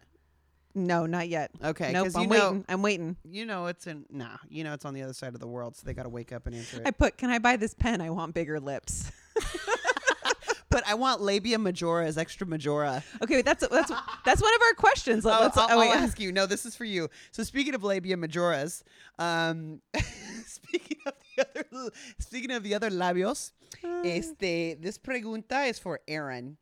no, 0.77 1.05
not 1.07 1.27
yet. 1.27 1.51
Okay, 1.63 1.91
nope. 1.91 2.09
I'm 2.15 2.21
you 2.21 2.27
know- 2.27 2.49
waiting. 2.49 2.65
I'm 2.69 2.81
waiting. 2.81 3.15
You 3.23 3.45
know 3.45 3.65
it's 3.65 3.87
in 3.87 4.05
nah. 4.11 4.37
You 4.47 4.63
know 4.63 4.73
it's 4.73 4.85
on 4.85 4.93
the 4.93 5.01
other 5.01 5.13
side 5.13 5.33
of 5.33 5.39
the 5.39 5.47
world, 5.47 5.75
so 5.75 5.83
they 5.85 5.93
got 5.93 6.03
to 6.03 6.09
wake 6.09 6.31
up 6.31 6.45
and 6.45 6.55
answer 6.55 6.77
it. 6.77 6.87
I 6.87 6.91
put, 6.91 7.17
can 7.17 7.29
I 7.29 7.39
buy 7.39 7.57
this 7.57 7.73
pen? 7.73 7.99
I 7.99 8.11
want 8.11 8.33
bigger 8.33 8.59
lips. 8.59 9.11
but 10.77 10.87
I 10.87 10.93
want 10.93 11.21
labia 11.21 11.57
majora 11.57 12.05
as 12.05 12.19
extra 12.19 12.45
majora. 12.45 13.03
Okay, 13.23 13.41
that's 13.41 13.67
that's 13.67 13.91
that's 14.23 14.41
one 14.43 14.53
of 14.53 14.61
our 14.61 14.73
questions. 14.75 15.25
Let- 15.25 15.41
let's- 15.41 15.57
I'll, 15.57 15.69
oh, 15.71 15.79
wait. 15.79 15.89
I'll 15.89 16.03
ask 16.03 16.19
you. 16.19 16.31
No, 16.31 16.45
this 16.45 16.67
is 16.67 16.75
for 16.75 16.85
you. 16.85 17.09
So 17.31 17.41
speaking 17.41 17.73
of 17.73 17.83
labia 17.83 18.15
majoras, 18.15 18.83
um, 19.17 19.81
speaking 20.45 20.97
of 21.07 21.13
the 21.35 21.47
other, 21.49 21.89
speaking 22.19 22.51
of 22.51 22.61
the 22.61 22.75
other 22.75 22.91
labios, 22.91 23.53
este, 24.05 24.79
this 24.79 24.99
pregunta 24.99 25.67
is 25.67 25.79
for 25.79 25.99
Erin. 26.07 26.57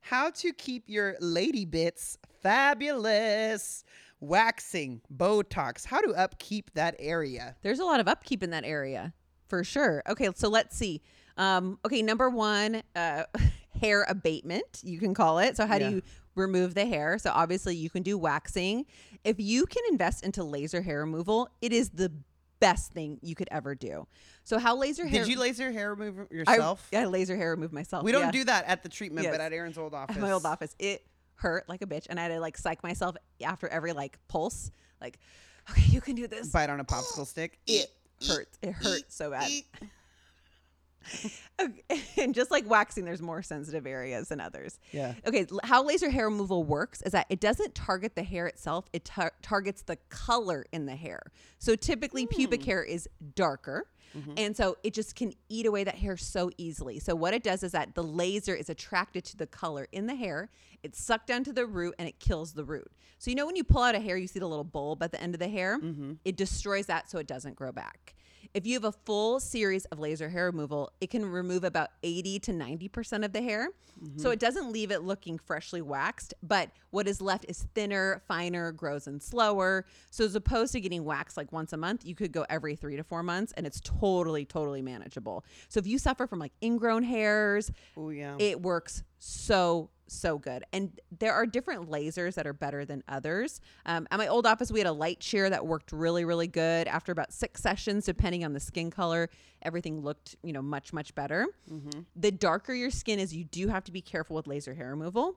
How 0.00 0.30
to 0.30 0.52
keep 0.52 0.82
your 0.88 1.14
lady 1.20 1.64
bits 1.64 2.18
fabulous? 2.42 3.84
Waxing, 4.18 5.00
Botox. 5.16 5.86
How 5.86 6.00
to 6.00 6.12
upkeep 6.14 6.72
that 6.74 6.96
area? 6.98 7.54
There's 7.62 7.78
a 7.78 7.84
lot 7.84 8.00
of 8.00 8.08
upkeep 8.08 8.42
in 8.42 8.50
that 8.50 8.64
area 8.64 9.14
for 9.48 9.62
sure. 9.62 10.02
Okay, 10.08 10.28
so 10.34 10.48
let's 10.48 10.76
see. 10.76 11.02
Um, 11.36 11.78
okay, 11.86 12.02
number 12.02 12.28
one, 12.28 12.82
uh, 12.94 13.24
hair 13.80 14.04
abatement, 14.08 14.80
you 14.82 14.98
can 14.98 15.14
call 15.14 15.38
it. 15.38 15.56
So 15.56 15.66
how 15.66 15.76
Yeah. 15.76 15.88
do 15.90 15.94
you 15.96 16.02
remove 16.34 16.74
the 16.74 16.86
hair. 16.86 17.18
So 17.18 17.30
obviously 17.34 17.76
you 17.76 17.90
can 17.90 18.02
do 18.02 18.16
waxing. 18.18 18.86
If 19.24 19.36
you 19.38 19.66
can 19.66 19.82
invest 19.90 20.24
into 20.24 20.44
laser 20.44 20.80
hair 20.82 21.00
removal, 21.00 21.48
it 21.60 21.72
is 21.72 21.90
the 21.90 22.12
best 22.60 22.92
thing 22.92 23.18
you 23.22 23.34
could 23.34 23.48
ever 23.50 23.74
do. 23.74 24.06
So 24.44 24.58
how 24.58 24.76
laser 24.76 25.06
hair 25.06 25.24
Did 25.24 25.32
you 25.32 25.38
laser 25.38 25.72
hair 25.72 25.94
remove 25.94 26.28
I, 26.30 26.34
yourself? 26.34 26.88
I 26.92 27.04
laser 27.06 27.36
hair 27.36 27.50
remove 27.50 27.72
myself. 27.72 28.04
we 28.04 28.12
don't 28.12 28.26
yeah. 28.26 28.30
do 28.30 28.44
that 28.44 28.66
at 28.66 28.82
the 28.82 28.88
treatment, 28.88 29.24
Yes. 29.24 29.34
but 29.34 29.40
at 29.40 29.52
Erin's 29.52 29.78
old 29.78 29.94
office. 29.94 30.16
at 30.16 30.22
my 30.22 30.30
old 30.32 30.46
office. 30.46 30.74
It 30.78 31.04
hurt 31.36 31.68
like 31.68 31.82
a 31.82 31.86
bitch, 31.86 32.06
and 32.10 32.20
I 32.20 32.24
had 32.24 32.28
to 32.28 32.40
like 32.40 32.58
psych 32.58 32.82
myself 32.82 33.16
after 33.42 33.66
every 33.68 33.92
like 33.92 34.18
pulse. 34.28 34.70
Like, 35.00 35.18
okay, 35.70 35.82
you 35.88 36.00
can 36.00 36.14
do 36.14 36.26
this. 36.26 36.48
Bite 36.48 36.70
on 36.70 36.80
a 36.80 36.84
popsicle 36.84 37.26
stick. 37.26 37.58
It 37.66 37.90
hurts. 38.28 38.58
It 38.62 38.72
hurts 38.72 39.14
so 39.16 39.30
bad. 39.30 39.50
Okay, 41.60 42.02
and 42.16 42.34
just 42.34 42.50
like 42.50 42.68
waxing, 42.68 43.04
there's 43.04 43.22
more 43.22 43.42
sensitive 43.42 43.86
areas 43.86 44.28
than 44.28 44.40
others. 44.40 44.78
Yeah. 44.92 45.14
Okay, 45.26 45.46
how 45.64 45.84
laser 45.84 46.10
hair 46.10 46.26
removal 46.26 46.64
works 46.64 47.02
is 47.02 47.12
that 47.12 47.26
it 47.28 47.40
doesn't 47.40 47.74
target 47.74 48.14
the 48.14 48.22
hair 48.22 48.46
itself, 48.46 48.86
it 48.92 49.04
tar- 49.04 49.32
targets 49.42 49.82
the 49.82 49.96
color 50.08 50.64
in 50.72 50.86
the 50.86 50.96
hair. 50.96 51.20
So 51.58 51.76
typically, 51.76 52.26
pubic 52.26 52.62
hmm. 52.62 52.70
hair 52.70 52.82
is 52.82 53.08
darker. 53.34 53.86
Mm-hmm. 54.16 54.32
And 54.36 54.56
so 54.56 54.76
it 54.82 54.92
just 54.92 55.14
can 55.14 55.32
eat 55.48 55.66
away 55.66 55.84
that 55.84 55.94
hair 55.94 56.16
so 56.16 56.50
easily. 56.58 56.98
So, 56.98 57.14
what 57.14 57.32
it 57.32 57.44
does 57.44 57.62
is 57.62 57.72
that 57.72 57.94
the 57.94 58.02
laser 58.02 58.54
is 58.54 58.68
attracted 58.68 59.24
to 59.26 59.36
the 59.36 59.46
color 59.46 59.86
in 59.92 60.06
the 60.06 60.16
hair. 60.16 60.50
It's 60.82 61.00
sucked 61.00 61.28
down 61.28 61.44
to 61.44 61.52
the 61.52 61.66
root 61.66 61.94
and 61.98 62.08
it 62.08 62.18
kills 62.18 62.54
the 62.54 62.64
root. 62.64 62.90
So, 63.18 63.30
you 63.30 63.36
know, 63.36 63.46
when 63.46 63.54
you 63.54 63.64
pull 63.64 63.82
out 63.82 63.94
a 63.94 64.00
hair, 64.00 64.16
you 64.16 64.26
see 64.26 64.38
the 64.38 64.48
little 64.48 64.64
bulb 64.64 65.02
at 65.02 65.12
the 65.12 65.22
end 65.22 65.34
of 65.34 65.38
the 65.38 65.48
hair? 65.48 65.78
Mm-hmm. 65.78 66.14
It 66.24 66.36
destroys 66.36 66.86
that 66.86 67.08
so 67.10 67.18
it 67.18 67.26
doesn't 67.26 67.54
grow 67.54 67.70
back. 67.70 68.14
If 68.52 68.66
you 68.66 68.74
have 68.74 68.84
a 68.84 68.92
full 68.92 69.38
series 69.38 69.84
of 69.86 69.98
laser 69.98 70.28
hair 70.28 70.46
removal, 70.46 70.92
it 71.00 71.10
can 71.10 71.24
remove 71.24 71.62
about 71.62 71.90
80 72.02 72.40
to 72.40 72.52
90% 72.52 73.24
of 73.24 73.32
the 73.32 73.40
hair. 73.40 73.68
So 74.16 74.24
mm-hmm. 74.24 74.32
it 74.32 74.40
doesn't 74.40 74.72
leave 74.72 74.90
it 74.90 75.02
looking 75.02 75.38
freshly 75.38 75.82
waxed, 75.82 76.32
but 76.42 76.70
what 76.90 77.06
is 77.06 77.20
left 77.20 77.44
is 77.48 77.66
thinner, 77.74 78.22
finer, 78.26 78.72
grows 78.72 79.06
in 79.06 79.20
slower. 79.20 79.84
So 80.10 80.24
as 80.24 80.34
opposed 80.34 80.72
to 80.72 80.80
getting 80.80 81.04
waxed 81.04 81.36
like 81.36 81.52
once 81.52 81.72
a 81.74 81.76
month, 81.76 82.04
you 82.06 82.14
could 82.14 82.32
go 82.32 82.46
every 82.48 82.76
three 82.76 82.96
to 82.96 83.04
four 83.04 83.22
months 83.22 83.52
and 83.56 83.66
it's 83.66 83.80
totally, 83.80 84.44
totally 84.46 84.80
manageable. 84.80 85.44
So 85.68 85.78
if 85.78 85.86
you 85.86 85.98
suffer 85.98 86.26
from 86.26 86.38
like 86.38 86.52
ingrown 86.62 87.02
hairs, 87.02 87.70
Oh 87.96 88.08
yeah. 88.08 88.36
it 88.38 88.62
works 88.62 89.04
so 89.18 89.90
so 90.10 90.38
good. 90.38 90.64
And 90.72 90.98
there 91.18 91.32
are 91.32 91.46
different 91.46 91.90
lasers 91.90 92.34
that 92.34 92.46
are 92.46 92.52
better 92.52 92.84
than 92.84 93.02
others. 93.08 93.60
Um, 93.86 94.06
at 94.10 94.18
my 94.18 94.26
old 94.28 94.46
office 94.46 94.70
we 94.70 94.80
had 94.80 94.88
a 94.88 94.92
LightSheer 94.92 95.50
that 95.50 95.66
worked 95.66 95.92
really 95.92 96.24
really 96.24 96.46
good. 96.48 96.88
After 96.88 97.12
about 97.12 97.32
six 97.32 97.62
sessions 97.62 98.04
depending 98.04 98.44
on 98.44 98.52
the 98.52 98.60
skin 98.60 98.90
color 98.90 99.30
everything 99.62 100.00
looked 100.00 100.36
you 100.42 100.52
know 100.52 100.62
much 100.62 100.92
much 100.92 101.14
better. 101.14 101.46
The 102.16 102.30
darker 102.30 102.72
your 102.74 102.90
skin 102.90 103.18
is 103.18 103.34
you 103.34 103.44
do 103.44 103.68
have 103.68 103.84
to 103.84 103.92
be 103.92 104.00
careful 104.00 104.36
with 104.36 104.46
laser 104.46 104.74
hair 104.74 104.90
removal 104.90 105.36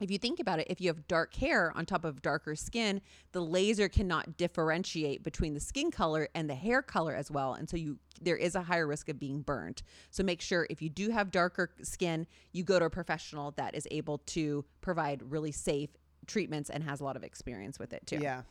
if 0.00 0.10
you 0.10 0.18
think 0.18 0.40
about 0.40 0.58
it, 0.58 0.66
if 0.70 0.80
you 0.80 0.88
have 0.88 1.06
dark 1.06 1.34
hair 1.34 1.72
on 1.76 1.86
top 1.86 2.04
of 2.04 2.22
darker 2.22 2.56
skin, 2.56 3.00
the 3.32 3.40
laser 3.40 3.88
cannot 3.88 4.36
differentiate 4.36 5.22
between 5.22 5.54
the 5.54 5.60
skin 5.60 5.90
color 5.90 6.28
and 6.34 6.48
the 6.48 6.54
hair 6.54 6.82
color 6.82 7.14
as 7.14 7.30
well, 7.30 7.54
and 7.54 7.68
so 7.68 7.76
you 7.76 7.98
there 8.22 8.36
is 8.36 8.54
a 8.54 8.62
higher 8.62 8.86
risk 8.86 9.08
of 9.08 9.18
being 9.18 9.40
burned. 9.40 9.82
So 10.10 10.22
make 10.22 10.40
sure 10.42 10.66
if 10.68 10.82
you 10.82 10.90
do 10.90 11.10
have 11.10 11.30
darker 11.30 11.70
skin, 11.82 12.26
you 12.52 12.64
go 12.64 12.78
to 12.78 12.84
a 12.84 12.90
professional 12.90 13.52
that 13.52 13.74
is 13.74 13.88
able 13.90 14.18
to 14.18 14.64
provide 14.82 15.22
really 15.30 15.52
safe 15.52 15.90
treatments 16.26 16.68
and 16.68 16.84
has 16.84 17.00
a 17.00 17.04
lot 17.04 17.16
of 17.16 17.24
experience 17.24 17.78
with 17.78 17.92
it 17.92 18.06
too. 18.06 18.18
yeah. 18.20 18.42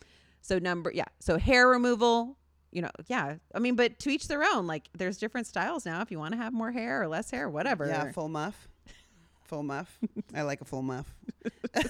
So 0.42 0.58
number 0.58 0.92
yeah, 0.94 1.06
so 1.20 1.38
hair 1.38 1.68
removal, 1.68 2.38
you 2.72 2.82
know, 2.82 2.90
yeah. 3.08 3.36
I 3.54 3.60
mean, 3.60 3.76
but 3.76 4.00
to 4.00 4.10
each 4.10 4.28
their 4.28 4.44
own. 4.44 4.68
Like 4.68 4.88
there's 4.98 5.18
different 5.18 5.48
styles 5.48 5.86
now 5.86 6.02
if 6.02 6.12
you 6.12 6.20
want 6.20 6.34
to 6.34 6.38
have 6.38 6.54
more 6.54 6.72
hair 6.72 7.02
or 7.02 7.08
less 7.08 7.30
hair, 7.32 7.50
whatever. 7.50 7.88
Yeah, 7.88 8.12
full 8.12 8.30
muff. 8.30 8.68
Full 9.50 9.64
muff. 9.64 9.98
I 10.36 10.44
like 10.44 10.62
a 10.62 10.66
full 10.66 10.84
muff. 10.84 11.12
but 11.74 11.82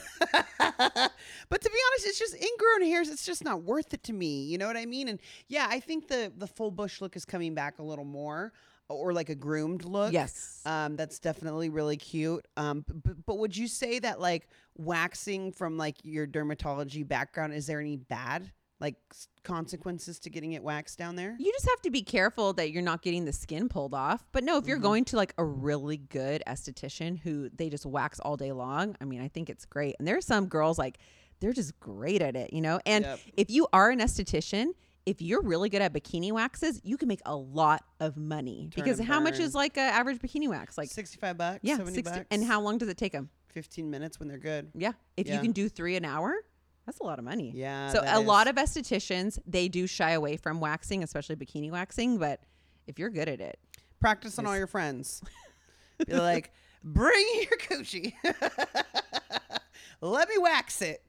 to 0.63 1.69
be 1.69 1.79
honest, 1.89 2.05
it's 2.05 2.17
just 2.17 2.33
ingrown 2.33 2.83
hairs. 2.83 3.09
It's 3.09 3.25
just 3.25 3.43
not 3.43 3.63
worth 3.63 3.93
it 3.93 4.01
to 4.03 4.13
me. 4.13 4.43
You 4.43 4.57
know 4.57 4.65
what 4.65 4.77
I 4.77 4.85
mean? 4.85 5.09
And 5.09 5.19
yeah, 5.49 5.67
I 5.69 5.81
think 5.81 6.07
the 6.07 6.31
the 6.37 6.47
full 6.47 6.71
bush 6.71 7.01
look 7.01 7.17
is 7.17 7.25
coming 7.25 7.53
back 7.53 7.79
a 7.79 7.83
little 7.83 8.05
more, 8.05 8.53
or 8.87 9.11
like 9.11 9.27
a 9.27 9.35
groomed 9.35 9.83
look. 9.83 10.13
Yes. 10.13 10.61
Um, 10.65 10.95
that's 10.95 11.19
definitely 11.19 11.67
really 11.67 11.97
cute. 11.97 12.47
Um, 12.55 12.85
but, 12.87 13.25
but 13.25 13.37
would 13.39 13.57
you 13.57 13.67
say 13.67 13.99
that 13.99 14.21
like 14.21 14.47
waxing 14.77 15.51
from 15.51 15.77
like 15.77 15.97
your 16.03 16.25
dermatology 16.25 17.05
background 17.05 17.53
is 17.53 17.67
there 17.67 17.81
any 17.81 17.97
bad 17.97 18.49
like 18.79 18.95
consequences 19.43 20.19
to 20.19 20.29
getting 20.29 20.53
it 20.53 20.63
waxed 20.63 20.97
down 20.97 21.15
there? 21.15 21.35
You 21.39 21.51
just 21.51 21.67
have 21.69 21.81
to 21.81 21.91
be 21.91 22.01
careful 22.01 22.53
that 22.53 22.71
you're 22.71 22.81
not 22.83 23.01
getting 23.01 23.25
the 23.25 23.33
skin 23.33 23.67
pulled 23.69 23.93
off. 23.93 24.25
But 24.31 24.43
no, 24.43 24.57
if 24.57 24.61
Mm-hmm. 24.63 24.69
you're 24.69 24.77
going 24.79 25.05
to 25.05 25.15
like 25.17 25.33
a 25.37 25.43
really 25.43 25.97
good 25.97 26.43
esthetician 26.47 27.19
who 27.19 27.49
they 27.49 27.69
just 27.69 27.85
wax 27.85 28.19
all 28.19 28.37
day 28.37 28.51
long, 28.51 28.95
I 29.01 29.05
mean, 29.05 29.21
I 29.21 29.27
think 29.27 29.49
it's 29.49 29.65
great. 29.65 29.95
And 29.99 30.07
there's 30.07 30.25
some 30.25 30.47
girls 30.47 30.77
like 30.77 30.97
they're 31.39 31.53
just 31.53 31.79
great 31.79 32.21
at 32.21 32.35
it, 32.35 32.53
you 32.53 32.61
know? 32.61 32.79
And 32.85 33.05
Yep. 33.05 33.19
if 33.37 33.49
you 33.49 33.67
are 33.73 33.89
an 33.89 33.99
esthetician, 33.99 34.67
if 35.05 35.21
you're 35.21 35.41
really 35.41 35.69
good 35.69 35.81
at 35.81 35.93
bikini 35.93 36.31
waxes, 36.31 36.81
you 36.83 36.95
can 36.97 37.07
make 37.07 37.21
a 37.25 37.35
lot 37.35 37.83
of 37.99 38.17
money 38.17 38.69
Turn 38.71 38.83
because 38.83 38.99
how 38.99 39.19
much 39.19 39.39
is 39.39 39.55
like 39.55 39.77
an 39.77 39.89
average 39.91 40.19
bikini 40.19 40.47
wax? 40.49 40.77
Like, 40.77 40.89
Sixty-five 40.89 41.37
bucks. 41.37 41.59
yeah, 41.63 41.77
70 41.77 41.95
60, 41.95 42.11
bucks. 42.19 42.27
and 42.29 42.43
how 42.43 42.61
long 42.61 42.77
does 42.77 42.89
it 42.89 42.97
take 42.97 43.13
them? 43.13 43.29
Fifteen 43.47 43.89
minutes 43.89 44.19
when 44.19 44.27
they're 44.27 44.37
good. 44.37 44.69
Yeah. 44.75 44.91
If 45.17 45.27
you 45.27 45.39
can 45.39 45.51
do 45.51 45.67
three 45.69 45.95
an 45.95 46.05
hour, 46.05 46.35
that's 46.89 46.99
a 47.01 47.03
lot 47.03 47.19
of 47.19 47.25
money. 47.25 47.51
Yeah. 47.55 47.91
So 47.91 48.01
a 48.03 48.19
lot 48.19 48.47
of 48.47 48.55
estheticians 48.55 49.37
they 49.45 49.67
do 49.67 49.85
shy 49.85 50.11
away 50.11 50.37
from 50.37 50.59
waxing, 50.59 51.03
especially 51.03 51.35
bikini 51.35 51.69
waxing. 51.69 52.17
But 52.17 52.41
if 52.87 52.97
you're 52.97 53.11
good 53.11 53.29
at 53.29 53.39
it, 53.39 53.59
practice 53.99 54.39
on 54.39 54.47
all 54.47 54.57
your 54.57 54.65
friends. 54.65 55.21
Be 56.07 56.15
like, 56.15 56.51
bring 56.83 57.27
your 57.35 57.59
coochie. 57.59 58.13
Let 60.01 60.29
me 60.29 60.37
wax 60.39 60.81
it. 60.81 61.03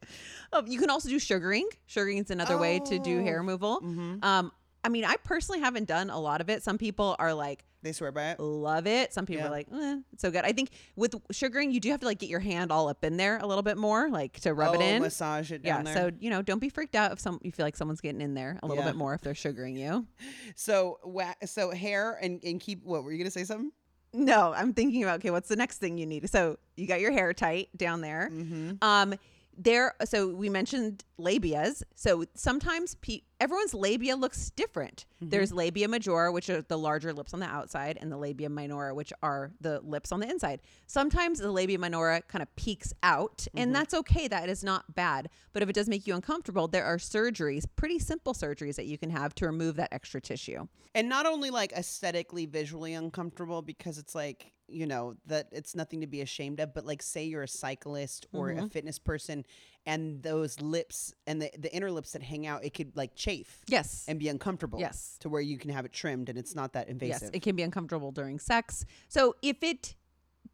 oh, 0.53 0.65
you 0.67 0.79
can 0.79 0.91
also 0.91 1.09
do 1.09 1.19
sugaring. 1.19 1.69
Sugaring 1.87 2.19
is 2.19 2.31
another 2.31 2.59
way 2.59 2.81
to 2.81 2.99
do 2.99 3.23
hair 3.23 3.37
Oh. 3.37 3.39
removal. 3.39 3.81
Mhm. 3.81 4.23
Um, 4.25 4.53
I 4.83 4.89
mean, 4.89 5.05
I 5.05 5.15
personally 5.23 5.61
haven't 5.61 5.87
done 5.87 6.11
a 6.11 6.19
lot 6.21 6.41
of 6.41 6.51
it. 6.51 6.63
Some 6.63 6.77
people 6.77 7.15
are 7.19 7.33
like 7.33 7.65
They 7.83 7.93
swear 7.93 8.13
by 8.13 8.31
it. 8.33 8.41
love 8.41 8.87
it. 8.87 9.13
Some 9.15 9.25
people 9.27 9.43
Yeah. 9.43 9.49
are 9.49 9.51
like, 9.51 9.69
eh, 9.73 9.97
it's 10.13 10.21
so 10.23 10.31
good. 10.31 10.45
I 10.45 10.53
think 10.53 10.71
with 10.97 11.15
sugaring, 11.31 11.73
you 11.73 11.81
do 11.81 11.91
have 11.91 12.01
to 12.01 12.07
like 12.07 12.19
get 12.19 12.29
your 12.29 12.41
hand 12.41 12.71
all 12.71 12.89
up 12.89 13.03
in 13.05 13.17
there 13.17 13.39
a 13.39 13.47
little 13.47 13.63
bit 13.63 13.79
more, 13.79 14.11
like 14.11 14.39
to 14.41 14.53
rub 14.53 14.75
it 14.75 14.81
Oh, 14.81 14.85
in. 14.85 15.03
Massage 15.03 15.51
it 15.51 15.63
Yeah. 15.65 15.77
down 15.77 15.85
there. 15.85 15.95
So 15.95 16.11
you 16.21 16.29
know, 16.31 16.43
don't 16.43 16.59
be 16.59 16.69
freaked 16.69 16.95
out 16.95 17.13
if 17.13 17.21
some 17.21 17.41
you 17.43 17.53
feel 17.53 17.65
like 17.65 17.77
someone's 17.77 18.01
getting 18.01 18.21
in 18.21 18.35
there 18.35 18.59
a 18.63 18.67
little 18.67 18.85
Yeah. 18.85 18.91
bit 18.91 18.97
more 18.97 19.15
if 19.15 19.23
they're 19.23 19.35
sugaring 19.35 19.77
you. 19.77 20.07
So, 20.57 20.99
wa- 21.05 21.35
so 21.47 21.71
hair 21.71 22.19
and, 22.21 22.43
and 22.45 22.61
keep. 22.61 22.85
What 22.85 23.03
were 23.05 23.13
you 23.13 23.19
gonna 23.19 23.31
say? 23.31 23.45
Something? 23.45 23.73
No, 24.13 24.53
I'm 24.53 24.75
thinking 24.75 25.03
about 25.05 25.21
okay, 25.21 25.31
what's 25.31 25.49
the 25.49 25.57
next 25.57 25.79
thing 25.79 25.97
you 25.97 26.05
need? 26.07 26.29
So 26.29 26.59
you 26.77 26.87
got 26.87 27.01
your 27.01 27.13
hair 27.13 27.33
tight 27.33 27.69
down 27.77 28.01
there. 28.01 28.29
Mm-hmm. 28.33 28.73
Um, 28.83 29.15
there. 29.57 29.95
So 30.05 30.29
we 30.35 30.49
mentioned 30.49 31.05
labias. 31.19 31.83
So 31.95 32.25
sometimes 32.35 32.97
pe- 32.97 33.21
everyone's 33.41 33.75
labia 33.75 34.15
looks 34.17 34.51
different. 34.51 35.07
There's 35.21 35.53
labia 35.53 35.89
majora, 35.89 36.31
which 36.31 36.49
are 36.51 36.63
the 36.63 36.79
larger 36.79 37.13
lips 37.13 37.35
on 37.35 37.41
the 37.41 37.47
outside, 37.47 37.99
and 38.01 38.13
the 38.13 38.17
labia 38.17 38.49
minora, 38.49 38.95
which 38.95 39.13
are 39.23 39.51
the 39.61 39.81
lips 39.81 40.13
on 40.13 40.21
the 40.21 40.29
inside. 40.29 40.61
Sometimes 40.87 41.39
the 41.39 41.51
labia 41.51 41.79
minora 41.79 42.23
kind 42.23 42.43
of 42.43 42.55
peaks 42.57 42.93
out, 43.03 43.47
and 43.55 43.75
that's 43.75 43.95
okay. 43.95 44.29
That 44.29 44.49
is 44.49 44.63
not 44.63 44.95
bad. 44.95 45.29
But 45.53 45.63
if 45.63 45.69
it 45.69 45.75
does 45.75 45.89
make 45.89 46.07
you 46.07 46.15
uncomfortable, 46.15 46.69
there 46.69 46.85
are 46.85 46.99
surgeries, 46.99 47.65
pretty 47.77 47.99
simple 47.99 48.35
surgeries 48.35 48.77
that 48.77 48.87
you 48.87 48.99
can 48.99 49.11
have 49.11 49.35
to 49.37 49.47
remove 49.47 49.77
that 49.77 49.93
extra 49.93 50.21
tissue. 50.21 50.69
And 50.95 51.09
not 51.09 51.27
only 51.27 51.51
like 51.51 51.73
aesthetically, 51.73 52.47
visually 52.47 52.95
uncomfortable 52.95 53.63
because 53.63 53.99
it's 53.99 54.15
like 54.15 54.53
you 54.73 54.87
know 54.87 55.17
that 55.27 55.49
it's 55.51 55.75
nothing 55.75 56.01
to 56.01 56.07
be 56.07 56.21
ashamed 56.21 56.61
of. 56.61 56.73
But 56.73 56.87
like, 56.87 57.03
say 57.03 57.25
you're 57.25 57.43
a 57.43 57.49
cyclist 57.49 58.27
or 58.33 58.51
Mm-hmm. 58.51 58.65
a 58.67 58.69
fitness 58.69 58.99
person, 59.01 59.45
and 59.87 60.23
those 60.23 60.61
lips 60.61 61.15
and 61.27 61.41
the 61.43 61.51
the 61.59 61.75
inner 61.75 61.91
lips 61.91 62.13
that 62.13 62.23
hang 62.23 62.47
out, 62.47 62.65
it 62.65 62.75
could 62.75 62.97
like 62.97 63.15
chafe 63.15 63.63
Yes. 63.67 64.05
and 64.09 64.19
be 64.19 64.29
uncomfortable. 64.29 64.79
Yes. 64.79 65.17
To 65.21 65.29
where 65.29 65.41
you 65.41 65.59
can 65.59 65.71
have 65.71 65.85
it 65.85 65.93
trimmed 65.93 66.29
and 66.29 66.39
it's 66.39 66.55
not 66.55 66.73
that 66.75 66.89
invasive. 66.89 67.23
Yes, 67.23 67.31
it 67.33 67.43
can 67.43 67.57
be 67.57 67.63
uncomfortable 67.63 68.13
during 68.13 68.39
sex. 68.39 68.85
So 69.09 69.35
if 69.43 69.63
it, 69.63 69.95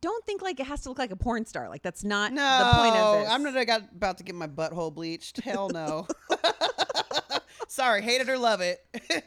don't 0.00 0.24
think 0.26 0.42
like 0.42 0.60
it 0.60 0.66
has 0.66 0.82
to 0.82 0.88
look 0.90 0.98
like 0.98 1.10
a 1.10 1.16
porn 1.16 1.44
star. 1.46 1.68
Like 1.68 1.82
that's 1.82 2.04
not 2.04 2.32
No, 2.32 2.42
the 2.72 2.78
point 2.78 2.96
of 2.96 3.20
this. 3.20 3.30
I'm 3.30 3.42
not 3.42 3.82
about 3.94 4.18
to 4.18 4.24
get 4.24 4.34
my 4.34 4.46
butthole 4.46 4.94
bleached. 4.94 5.40
Hell 5.40 5.68
no. 5.70 6.06
Sorry, 7.68 8.00
hate 8.02 8.20
it 8.20 8.28
or 8.28 8.38
love 8.38 8.60
it. 8.60 8.78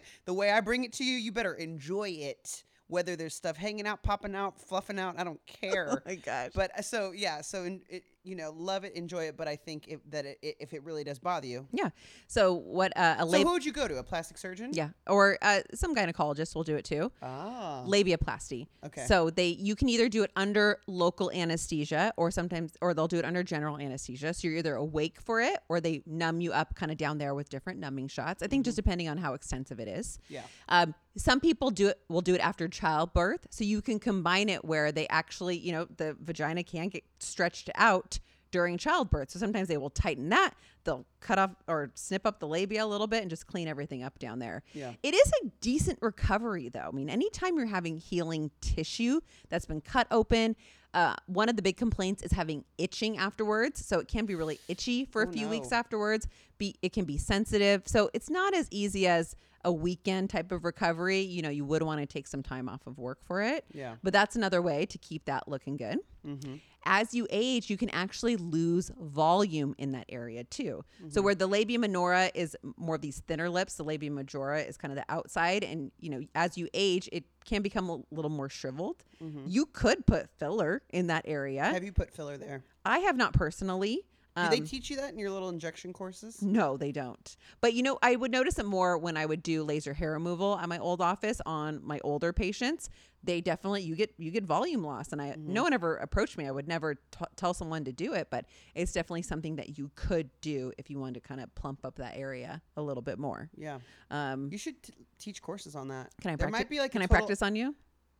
the 0.25 0.33
way 0.33 0.51
I 0.51 0.61
bring 0.61 0.83
it 0.83 0.93
to 0.93 1.03
you, 1.03 1.17
you 1.17 1.31
better 1.31 1.53
enjoy 1.53 2.09
it. 2.09 2.63
Whether 2.87 3.15
there's 3.15 3.35
stuff 3.35 3.55
hanging 3.55 3.85
out, 3.85 4.01
popping 4.01 4.33
out, 4.33 4.59
fluffing 4.59 4.97
out, 4.97 5.19
I 5.19 5.23
don't 5.23 5.39
care. 5.61 5.89
Oh 5.91 5.97
my 6.05 6.15
gosh. 6.15 6.51
but 6.55 6.71
uh, 6.77 6.81
so 6.81 7.11
yeah, 7.11 7.41
so 7.41 7.63
in, 7.63 7.81
it, 7.89 8.03
you 8.23 8.35
know, 8.35 8.53
love 8.55 8.83
it, 8.83 8.93
enjoy 8.93 9.25
it. 9.25 9.37
But 9.37 9.47
I 9.47 9.55
think 9.55 9.87
if, 9.87 9.99
that 10.09 10.25
it, 10.25 10.39
if 10.41 10.73
it 10.73 10.83
really 10.83 11.03
does 11.03 11.19
bother 11.19 11.47
you, 11.47 11.67
yeah. 11.71 11.89
So 12.27 12.53
what 12.53 12.95
uh, 12.97 13.15
a 13.19 13.29
so 13.29 13.43
who 13.43 13.51
would 13.51 13.65
you 13.65 13.71
go 13.71 13.87
to? 13.87 13.97
A 13.97 14.03
plastic 14.03 14.37
surgeon? 14.37 14.71
yeah, 14.73 14.89
or 15.07 15.37
uh, 15.41 15.61
some 15.73 15.95
gynecologist 15.95 16.55
will 16.55 16.63
do 16.63 16.75
it 16.75 16.85
too. 16.85 17.11
Ah. 17.21 17.83
Labiaplasty. 17.85 18.67
Okay. 18.85 19.05
So 19.05 19.29
they 19.29 19.47
you 19.47 19.75
can 19.75 19.89
either 19.89 20.09
do 20.09 20.23
it 20.23 20.31
under 20.35 20.79
local 20.87 21.31
anesthesia 21.31 22.13
or 22.17 22.31
sometimes 22.31 22.77
or 22.81 22.93
they'll 22.93 23.07
do 23.07 23.17
it 23.17 23.25
under 23.25 23.43
general 23.43 23.77
anesthesia. 23.77 24.33
So 24.33 24.47
you're 24.47 24.57
either 24.57 24.75
awake 24.75 25.19
for 25.21 25.41
it 25.41 25.59
or 25.69 25.81
they 25.81 26.03
numb 26.05 26.41
you 26.41 26.51
up 26.51 26.75
kind 26.75 26.91
of 26.91 26.97
down 26.97 27.17
there 27.17 27.33
with 27.33 27.49
different 27.49 27.79
numbing 27.79 28.07
shots. 28.07 28.43
I 28.43 28.47
think 28.47 28.65
just 28.65 28.75
depending 28.75 29.09
on 29.09 29.17
how 29.17 29.33
extensive 29.33 29.79
it 29.79 29.87
is. 29.87 30.19
Yeah. 30.29 30.41
Um, 30.67 30.93
some 31.17 31.39
people 31.39 31.71
do 31.71 31.89
it 31.89 31.99
will 32.07 32.21
do 32.21 32.33
it 32.33 32.39
after 32.39 32.67
childbirth, 32.67 33.47
so 33.49 33.63
you 33.63 33.81
can 33.81 33.99
combine 33.99 34.47
it 34.47 34.63
where 34.63 34.91
they 34.91 35.07
actually, 35.07 35.57
you 35.57 35.71
know, 35.71 35.87
the 35.97 36.15
vagina 36.21 36.63
can 36.63 36.87
get 36.89 37.03
stretched 37.19 37.69
out 37.75 38.18
during 38.51 38.77
childbirth. 38.77 39.31
So 39.31 39.39
sometimes 39.39 39.67
they 39.67 39.77
will 39.77 39.89
tighten 39.89 40.29
that. 40.29 40.53
They'll 40.83 41.05
cut 41.19 41.37
off 41.37 41.51
or 41.67 41.91
snip 41.95 42.25
up 42.25 42.39
the 42.39 42.47
labia 42.47 42.83
a 42.83 42.87
little 42.87 43.07
bit 43.07 43.21
and 43.21 43.29
just 43.29 43.47
clean 43.47 43.67
everything 43.67 44.03
up 44.03 44.17
down 44.19 44.39
there. 44.39 44.63
Yeah. 44.73 44.93
It 45.03 45.13
is 45.13 45.31
a 45.43 45.47
decent 45.61 45.99
recovery 46.01 46.69
though. 46.69 46.87
I 46.87 46.91
mean, 46.91 47.09
anytime 47.09 47.57
you're 47.57 47.67
having 47.67 47.97
healing 47.97 48.51
tissue 48.61 49.19
that's 49.49 49.65
been 49.65 49.81
cut 49.81 50.07
open, 50.11 50.55
uh, 50.93 51.15
one 51.27 51.49
of 51.49 51.55
the 51.55 51.61
big 51.61 51.77
complaints 51.77 52.21
is 52.23 52.31
having 52.31 52.65
itching 52.77 53.17
afterwards. 53.17 53.85
So 53.85 53.99
it 53.99 54.07
can 54.07 54.25
be 54.25 54.35
really 54.35 54.59
itchy 54.67 55.05
for 55.05 55.21
a 55.23 55.27
Oh, 55.27 55.31
few 55.31 55.47
weeks 55.47 55.71
afterwards. 55.71 56.27
Be 56.57 56.75
it 56.81 56.93
can 56.93 57.05
be 57.05 57.17
sensitive. 57.17 57.83
So 57.85 58.09
it's 58.13 58.29
not 58.29 58.53
as 58.53 58.67
easy 58.71 59.07
as 59.07 59.35
a 59.65 59.71
weekend 59.71 60.29
type 60.29 60.51
of 60.51 60.63
recovery. 60.63 61.19
You 61.19 61.41
know, 61.41 61.49
you 61.49 61.65
would 61.65 61.83
want 61.83 61.99
to 61.99 62.05
take 62.05 62.27
some 62.27 62.41
time 62.41 62.69
off 62.69 62.87
of 62.87 62.97
work 62.97 63.19
for 63.23 63.41
it. 63.41 63.65
Yeah. 63.73 63.95
But 64.01 64.13
that's 64.13 64.35
another 64.35 64.61
way 64.61 64.85
to 64.87 64.97
keep 64.97 65.25
that 65.25 65.47
looking 65.47 65.77
good. 65.77 65.99
Mm-hmm. 66.25 66.55
As 66.85 67.13
you 67.13 67.27
age, 67.29 67.69
you 67.69 67.75
can 67.75 67.89
actually 67.89 68.37
lose 68.37 68.89
volume 68.99 69.75
in 69.77 69.91
that 69.91 70.05
area 70.07 70.45
too. 70.45 70.85
So 71.09 71.21
where 71.21 71.35
the 71.35 71.45
labia 71.45 71.77
minora 71.77 72.31
is 72.33 72.55
more 72.77 72.95
of 72.95 73.01
these 73.01 73.21
thinner 73.27 73.49
lips, 73.49 73.75
the 73.75 73.83
labia 73.83 74.09
majora 74.09 74.61
is 74.61 74.77
kind 74.77 74.93
of 74.93 74.95
the 74.97 75.05
outside, 75.09 75.65
and 75.65 75.91
you 75.99 76.09
know, 76.09 76.21
as 76.35 76.57
you 76.57 76.69
age, 76.73 77.09
it 77.11 77.25
can 77.49 77.61
become 77.63 77.89
a 77.89 77.99
little 78.11 78.29
more 78.29 78.47
shriveled. 78.47 79.03
Mm-hmm. 79.23 79.45
You 79.47 79.65
could 79.65 80.05
put 80.05 80.29
filler 80.37 80.83
in 80.91 81.07
that 81.07 81.25
area. 81.27 81.63
Have 81.63 81.83
you 81.83 81.91
put 81.91 82.11
filler 82.11 82.37
there? 82.37 82.63
I 82.85 82.99
have 82.99 83.17
not 83.17 83.33
personally. 83.33 84.05
Do 84.35 84.47
they 84.49 84.57
Um, 84.59 84.65
teach 84.65 84.89
you 84.89 84.95
that 84.97 85.11
in 85.11 85.17
your 85.19 85.31
little 85.31 85.49
injection 85.49 85.91
courses? 85.91 86.41
no, 86.41 86.77
they 86.77 86.91
don't. 86.93 87.35
But 87.61 87.73
you 87.73 87.83
know, 87.83 87.97
I 88.01 88.15
would 88.15 88.31
notice 88.31 88.57
it 88.57 88.65
more 88.65 88.97
when 88.97 89.17
I 89.17 89.25
would 89.25 89.43
do 89.43 89.63
laser 89.63 89.93
hair 89.93 90.11
removal 90.11 90.57
at 90.57 90.69
my 90.69 90.77
old 90.77 91.01
office 91.01 91.41
on 91.45 91.81
my 91.83 91.99
older 92.05 92.31
patients. 92.31 92.89
They 93.21 93.41
definitely 93.41 93.81
you 93.81 93.95
get 93.97 94.13
you 94.17 94.31
get 94.31 94.45
volume 94.45 94.81
loss, 94.83 95.11
and 95.11 95.21
I 95.21 95.31
Mm-hmm. 95.31 95.51
no 95.51 95.63
one 95.63 95.73
ever 95.73 95.97
approached 95.97 96.37
me. 96.37 96.47
I 96.47 96.51
would 96.51 96.69
never 96.69 96.95
t- 96.95 97.01
tell 97.35 97.53
someone 97.53 97.83
to 97.83 97.91
do 97.91 98.13
it, 98.13 98.29
but 98.29 98.45
it's 98.75 98.93
definitely 98.93 99.23
something 99.23 99.57
that 99.57 99.77
you 99.77 99.91
could 99.95 100.29
do 100.39 100.71
if 100.77 100.89
you 100.89 100.99
wanted 100.99 101.15
to 101.21 101.27
kind 101.27 101.41
of 101.41 101.53
plump 101.55 101.83
up 101.83 101.95
that 101.97 102.15
area 102.15 102.61
a 102.77 102.81
little 102.81 103.03
bit 103.03 103.19
more. 103.19 103.49
Yeah. 103.57 103.79
Um, 104.09 104.49
You 104.53 104.57
should 104.57 104.81
t- 104.81 104.93
teach 105.17 105.41
courses 105.41 105.75
on 105.75 105.89
that. 105.89 106.11
can 106.21 106.29
I 106.31 106.35
There 106.37 106.47
practice? 106.47 106.59
might 106.59 106.69
be 106.69 106.79
like 106.79 106.91
can 106.93 107.01
I 107.01 107.07
practice 107.07 107.41
on 107.41 107.57
you? 107.57 107.75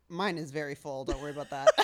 Mine 0.10 0.38
is 0.38 0.52
very 0.52 0.76
full. 0.76 1.06
Don't 1.06 1.22
worry 1.22 1.32
about 1.32 1.50
that. 1.52 1.70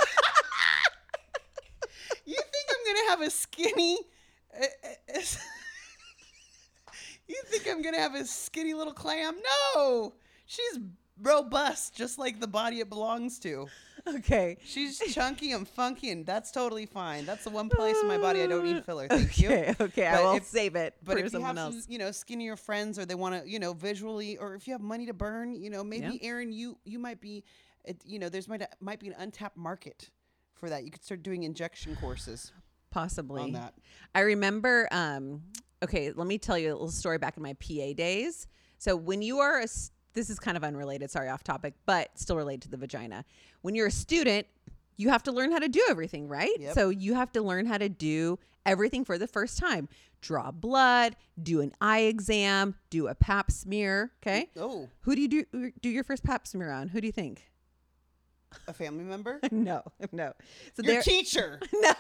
you 2.26 2.36
think 2.36 2.68
I'm 2.70 2.86
gonna 2.96 3.10
have 3.12 3.22
a 3.22 3.30
skinny? 3.30 3.98
Uh, 4.60 4.66
uh, 5.16 5.20
you 7.28 7.36
think 7.46 7.68
I'm 7.70 7.82
gonna 7.82 8.00
have 8.00 8.16
a 8.16 8.26
skinny 8.26 8.74
little 8.74 8.94
clam? 8.94 9.36
No, 9.76 10.14
she's 10.46 10.80
robust, 11.22 11.96
just 11.96 12.20
like 12.20 12.40
the 12.40 12.48
body 12.48 12.80
it 12.80 12.90
belongs 12.90 13.40
to. 13.40 13.68
Okay. 14.08 14.58
She's 14.64 15.00
chunky 15.14 15.52
and 15.54 15.68
funky, 15.68 16.12
and 16.12 16.26
that's 16.28 16.52
totally 16.52 16.86
fine. 16.86 17.26
That's 17.26 17.44
the 17.44 17.50
one 17.50 17.70
place 17.70 17.96
in 18.00 18.08
my 18.08 18.20
body 18.20 18.44
I 18.44 18.48
don't 18.48 18.64
need 18.64 18.86
filler. 18.86 19.08
Thank 19.08 19.40
you. 19.40 19.50
Okay. 19.50 19.76
Okay. 19.82 20.06
I 20.06 20.22
will 20.22 20.36
if- 20.36 20.44
save 20.46 20.76
it 20.76 20.94
But 21.04 21.14
for 21.14 21.18
if 21.20 21.24
you 21.26 21.30
someone 21.32 21.56
have 21.58 21.74
else. 21.74 21.84
some, 21.86 21.92
you 21.92 21.98
know, 21.98 22.12
skinnier 22.12 22.56
friends, 22.56 23.00
or 23.00 23.06
they 23.06 23.16
want 23.16 23.42
to, 23.44 23.50
you 23.50 23.58
know, 23.58 23.74
visually, 23.74 24.38
or 24.38 24.54
if 24.54 24.68
you 24.68 24.74
have 24.74 24.82
money 24.82 25.08
to 25.08 25.14
burn, 25.14 25.56
you 25.56 25.72
know, 25.72 25.84
maybe 25.84 26.20
Yeah. 26.22 26.30
Erin, 26.30 26.52
you 26.52 26.78
you 26.86 27.00
might 27.00 27.20
be, 27.20 27.44
it, 27.84 28.00
you 28.06 28.20
know, 28.20 28.30
there's 28.30 28.48
might 28.48 28.62
might 28.80 29.00
be 29.00 29.08
an 29.08 29.16
untapped 29.18 29.58
market 29.58 30.12
for 30.54 30.70
that. 30.70 30.84
You 30.84 30.92
could 30.92 31.04
start 31.04 31.24
doing 31.24 31.42
injection 31.42 31.96
courses 31.96 32.52
Possibly. 32.96 33.42
on 33.42 33.52
that. 33.52 33.74
I 34.16 34.22
remember. 34.22 34.88
Um, 34.90 35.44
okay, 35.84 36.14
let 36.14 36.28
me 36.28 36.38
tell 36.38 36.58
you 36.58 36.70
a 36.70 36.74
little 36.74 36.90
story 36.90 37.18
back 37.18 37.36
in 37.36 37.44
my 37.44 37.54
PA 37.54 37.94
days. 37.94 38.48
So 38.78 38.96
when 38.96 39.22
you 39.22 39.40
are 39.40 39.60
a, 39.60 39.68
this 40.14 40.30
is 40.30 40.40
kind 40.40 40.56
of 40.56 40.64
unrelated. 40.64 41.12
Sorry, 41.12 41.28
off 41.28 41.44
topic, 41.44 41.74
but 41.86 42.18
still 42.18 42.38
related 42.38 42.62
to 42.64 42.70
the 42.70 42.78
vagina. 42.78 43.26
When 43.64 43.76
you're 43.76 43.88
a 43.88 43.92
student, 43.92 44.48
you 44.96 45.10
have 45.10 45.24
to 45.24 45.34
learn 45.34 45.52
how 45.52 45.60
to 45.60 45.68
do 45.68 45.84
everything, 45.90 46.30
right? 46.30 46.56
Yep. 46.58 46.74
So 46.74 46.88
you 46.90 47.16
have 47.16 47.34
to 47.34 47.42
learn 47.42 47.66
how 47.66 47.78
to 47.78 47.90
do 47.90 48.40
everything 48.66 49.04
for 49.04 49.18
the 49.18 49.28
first 49.28 49.58
time. 49.58 49.90
Draw 50.22 50.52
blood, 50.52 51.18
do 51.44 51.60
an 51.60 51.74
eye 51.82 52.04
exam, 52.04 52.76
do 52.90 53.08
a 53.08 53.16
pap 53.16 53.52
smear. 53.52 54.14
Okay. 54.24 54.50
Oh, 54.58 54.88
Who 55.02 55.16
do 55.16 55.22
you 55.22 55.28
do 55.28 55.72
do 55.82 55.90
your 55.90 56.06
first 56.06 56.24
pap 56.24 56.48
smear 56.48 56.72
on? 56.72 56.88
Who 56.88 57.02
do 57.02 57.08
you 57.08 57.14
think? 57.14 57.44
a 58.68 58.74
family 58.74 59.04
member, 59.04 59.40
no, 59.52 59.84
no. 60.12 60.34
So 60.76 60.84
your 60.84 61.02
teacher. 61.02 61.60
no, 61.74 61.92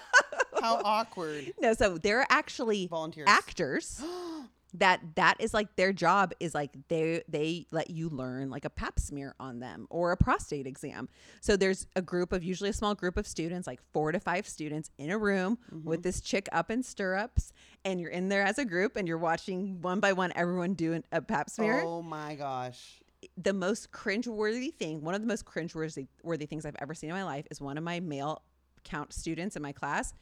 How 0.61 0.81
awkward. 0.83 1.51
no. 1.61 1.73
So 1.73 1.97
there 1.97 2.19
are 2.19 2.27
actually 2.29 2.87
Volunteers. 2.87 3.27
actors 3.27 4.01
that 4.73 4.99
that 5.15 5.35
is 5.39 5.53
like 5.53 5.73
their 5.77 5.93
job 5.93 6.33
is 6.41 6.53
like 6.53 6.71
they 6.89 7.23
they 7.29 7.65
let 7.71 7.89
you 7.89 8.09
learn 8.09 8.49
like 8.49 8.65
a 8.65 8.69
pap 8.69 8.99
smear 8.99 9.33
on 9.39 9.59
them 9.59 9.87
or 9.89 10.11
a 10.11 10.17
prostate 10.17 10.67
exam 10.67 11.07
so 11.39 11.55
there's 11.55 11.87
a 11.95 12.01
group 12.01 12.33
of 12.33 12.43
usually 12.43 12.69
a 12.69 12.73
small 12.73 12.93
group 12.93 13.15
of 13.15 13.25
students 13.25 13.67
like 13.67 13.79
four 13.93 14.11
to 14.11 14.19
five 14.19 14.45
students 14.45 14.89
in 14.97 15.09
a 15.11 15.17
room 15.17 15.57
mm-hmm. 15.73 15.87
with 15.87 16.03
this 16.03 16.19
chick 16.19 16.49
up 16.51 16.69
in 16.69 16.83
stirrups 16.83 17.53
and 17.85 18.01
you're 18.01 18.09
in 18.11 18.27
there 18.27 18.43
as 18.43 18.57
a 18.57 18.65
group 18.65 18.97
and 18.97 19.07
you're 19.07 19.17
watching 19.17 19.81
one 19.81 20.01
by 20.01 20.11
one 20.11 20.33
everyone 20.35 20.73
do 20.73 21.01
a 21.13 21.21
pap 21.21 21.49
smear 21.49 21.81
Oh 21.85 22.01
my 22.01 22.35
gosh. 22.35 22.99
the 23.37 23.53
most 23.53 23.91
cringeworthy 23.93 24.73
thing, 24.73 25.01
one 25.01 25.15
of 25.15 25.21
the 25.21 25.27
most 25.27 25.45
cringeworthy 25.45 26.07
worthy 26.21 26.45
things 26.47 26.65
I've 26.65 26.75
ever 26.79 26.93
seen 26.93 27.09
in 27.11 27.15
my 27.15 27.23
life 27.23 27.47
is 27.49 27.61
one 27.61 27.77
of 27.77 27.83
my 27.85 28.01
male 28.01 28.41
count 28.83 29.13
students 29.13 29.55
in 29.55 29.61
my 29.61 29.71
class. 29.71 30.13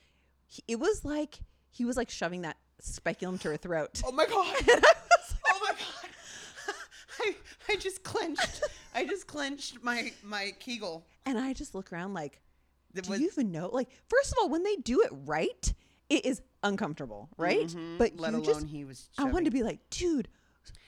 He, 0.53 0.63
it 0.67 0.79
was 0.79 1.03
like 1.03 1.39
he 1.71 1.83
was 1.83 1.97
like 1.97 2.11
shoving 2.11 2.43
that 2.43 2.57
speculum 2.79 3.39
to 3.39 3.49
her 3.49 3.57
throat. 3.57 4.01
Oh 4.05 4.11
my 4.11 4.25
god. 4.27 4.55
oh 5.47 5.59
my 5.61 5.71
god. 5.71 6.09
I 7.21 7.35
I 7.69 7.75
just 7.77 8.03
clenched. 8.03 8.61
I 8.93 9.05
just 9.05 9.25
clenched 9.25 9.81
my 9.81 10.11
my 10.23 10.51
Kegel. 10.59 11.03
And 11.25 11.39
I 11.39 11.53
just 11.53 11.73
look 11.73 11.91
around 11.91 12.13
like, 12.13 12.39
do 12.93 13.01
was- 13.09 13.19
you 13.19 13.27
even 13.27 13.51
know? 13.51 13.69
Like, 13.71 13.89
first 14.07 14.31
of 14.33 14.37
all, 14.41 14.49
when 14.49 14.61
they 14.63 14.75
do 14.75 15.01
it 15.01 15.09
right, 15.25 15.73
it 16.09 16.23
is 16.25 16.41
uncomfortable, 16.61 17.29
right? 17.37 17.67
Mhm. 17.67 17.97
But 17.97 18.19
let 18.19 18.33
you 18.33 18.37
alone 18.39 18.45
just, 18.45 18.67
he 18.67 18.85
was. 18.85 19.09
I 19.17 19.23
wanted 19.23 19.45
to 19.45 19.51
be 19.51 19.63
like, 19.63 19.79
dude, 19.89 20.27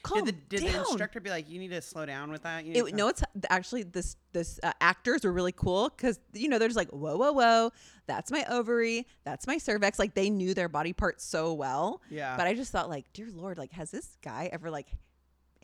calm 0.02 0.24
Did 0.24 0.26
the, 0.50 0.56
did 0.56 0.64
down. 0.64 0.72
the 0.72 0.78
instructor 0.88 1.20
be 1.20 1.30
like, 1.30 1.48
"You 1.48 1.58
need 1.58 1.70
to 1.70 1.82
slow 1.82 2.06
down 2.06 2.30
with 2.30 2.42
that"? 2.42 2.64
You 2.64 2.86
It, 2.86 2.94
no, 2.94 3.08
it's 3.08 3.22
actually 3.50 3.82
this 3.82 4.16
this 4.32 4.58
uh, 4.62 4.72
actors 4.80 5.24
were 5.24 5.32
really 5.32 5.52
cool 5.52 5.88
because 5.88 6.18
you 6.32 6.48
know 6.48 6.58
they're 6.58 6.68
just 6.68 6.76
like 6.76 6.90
whoa 6.90 7.16
whoa 7.16 7.32
whoa 7.32 7.70
that's 8.06 8.30
my 8.30 8.44
ovary 8.50 9.06
that's 9.24 9.46
my 9.46 9.58
cervix 9.58 9.98
like 9.98 10.14
they 10.14 10.30
knew 10.30 10.54
their 10.54 10.68
body 10.68 10.92
parts 10.92 11.24
so 11.24 11.52
well 11.54 12.00
Yeah. 12.10 12.36
but 12.36 12.46
I 12.46 12.54
just 12.54 12.70
thought 12.70 12.88
like 12.88 13.06
dear 13.12 13.28
lord 13.32 13.58
like 13.58 13.72
has 13.72 13.90
this 13.90 14.16
guy 14.22 14.48
ever 14.52 14.70
like 14.70 14.86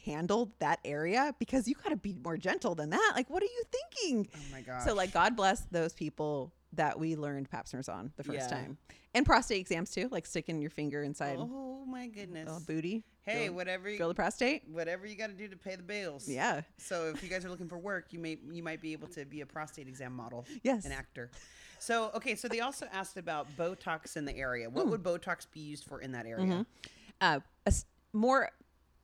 handled 0.04 0.50
that 0.58 0.80
area 0.84 1.34
because 1.38 1.68
you 1.68 1.74
got 1.76 1.90
to 1.90 1.96
be 1.96 2.18
more 2.24 2.36
gentle 2.36 2.74
than 2.74 2.90
that 2.90 3.12
like 3.14 3.30
what 3.30 3.42
are 3.42 3.46
you 3.46 3.62
thinking 3.70 4.28
Oh 4.34 4.38
my 4.50 4.60
gosh. 4.62 4.84
so 4.84 4.94
like 4.94 5.12
God 5.12 5.36
bless 5.36 5.60
those 5.70 5.92
people 5.92 6.52
that 6.74 6.98
we 6.98 7.16
learned 7.16 7.50
pap 7.50 7.68
smears 7.68 7.88
on 7.88 8.12
the 8.16 8.24
first 8.24 8.38
Yeah. 8.40 8.48
time 8.48 8.78
and 9.14 9.26
prostate 9.26 9.60
exams 9.60 9.90
too 9.90 10.08
like 10.10 10.26
sticking 10.26 10.60
your 10.60 10.70
finger 10.70 11.02
inside 11.02 11.36
Oh 11.38 11.84
my 11.86 12.06
goodness. 12.06 12.50
the 12.50 12.60
booty 12.72 13.04
hey, 13.22 13.44
feel- 13.46 13.54
whatever 13.54 13.88
you, 13.90 13.98
feel 13.98 14.08
the 14.08 14.14
prostate 14.14 14.66
whatever 14.68 15.06
you 15.06 15.14
got 15.16 15.28
to 15.28 15.34
do 15.34 15.48
to 15.48 15.56
pay 15.56 15.76
the 15.76 15.82
bills. 15.82 16.28
yeah 16.28 16.62
So 16.78 17.08
if 17.14 17.22
you 17.22 17.28
guys 17.28 17.44
are 17.44 17.50
looking 17.50 17.68
for 17.68 17.78
work, 17.78 18.06
you 18.12 18.18
may 18.18 18.38
you 18.50 18.62
might 18.62 18.80
be 18.80 18.92
able 18.92 19.08
to 19.08 19.24
be 19.24 19.40
a 19.42 19.46
prostate 19.46 19.86
exam 19.88 20.14
model, 20.14 20.46
yes 20.62 20.84
an 20.86 20.92
actor. 20.92 21.30
So 21.78 22.10
okay, 22.14 22.34
so 22.36 22.48
they 22.48 22.60
also 22.60 22.86
asked 22.92 23.16
about 23.16 23.48
Botox 23.56 24.16
in 24.16 24.24
the 24.24 24.36
area. 24.36 24.70
What 24.70 24.84
Hmm. 24.84 24.90
would 24.90 25.02
Botox 25.02 25.46
be 25.52 25.60
used 25.60 25.84
for 25.84 26.00
in 26.00 26.12
that 26.12 26.26
area? 26.26 26.46
Mhm. 26.46 26.66
uh, 27.20 27.40
a 27.66 27.72
more 28.12 28.50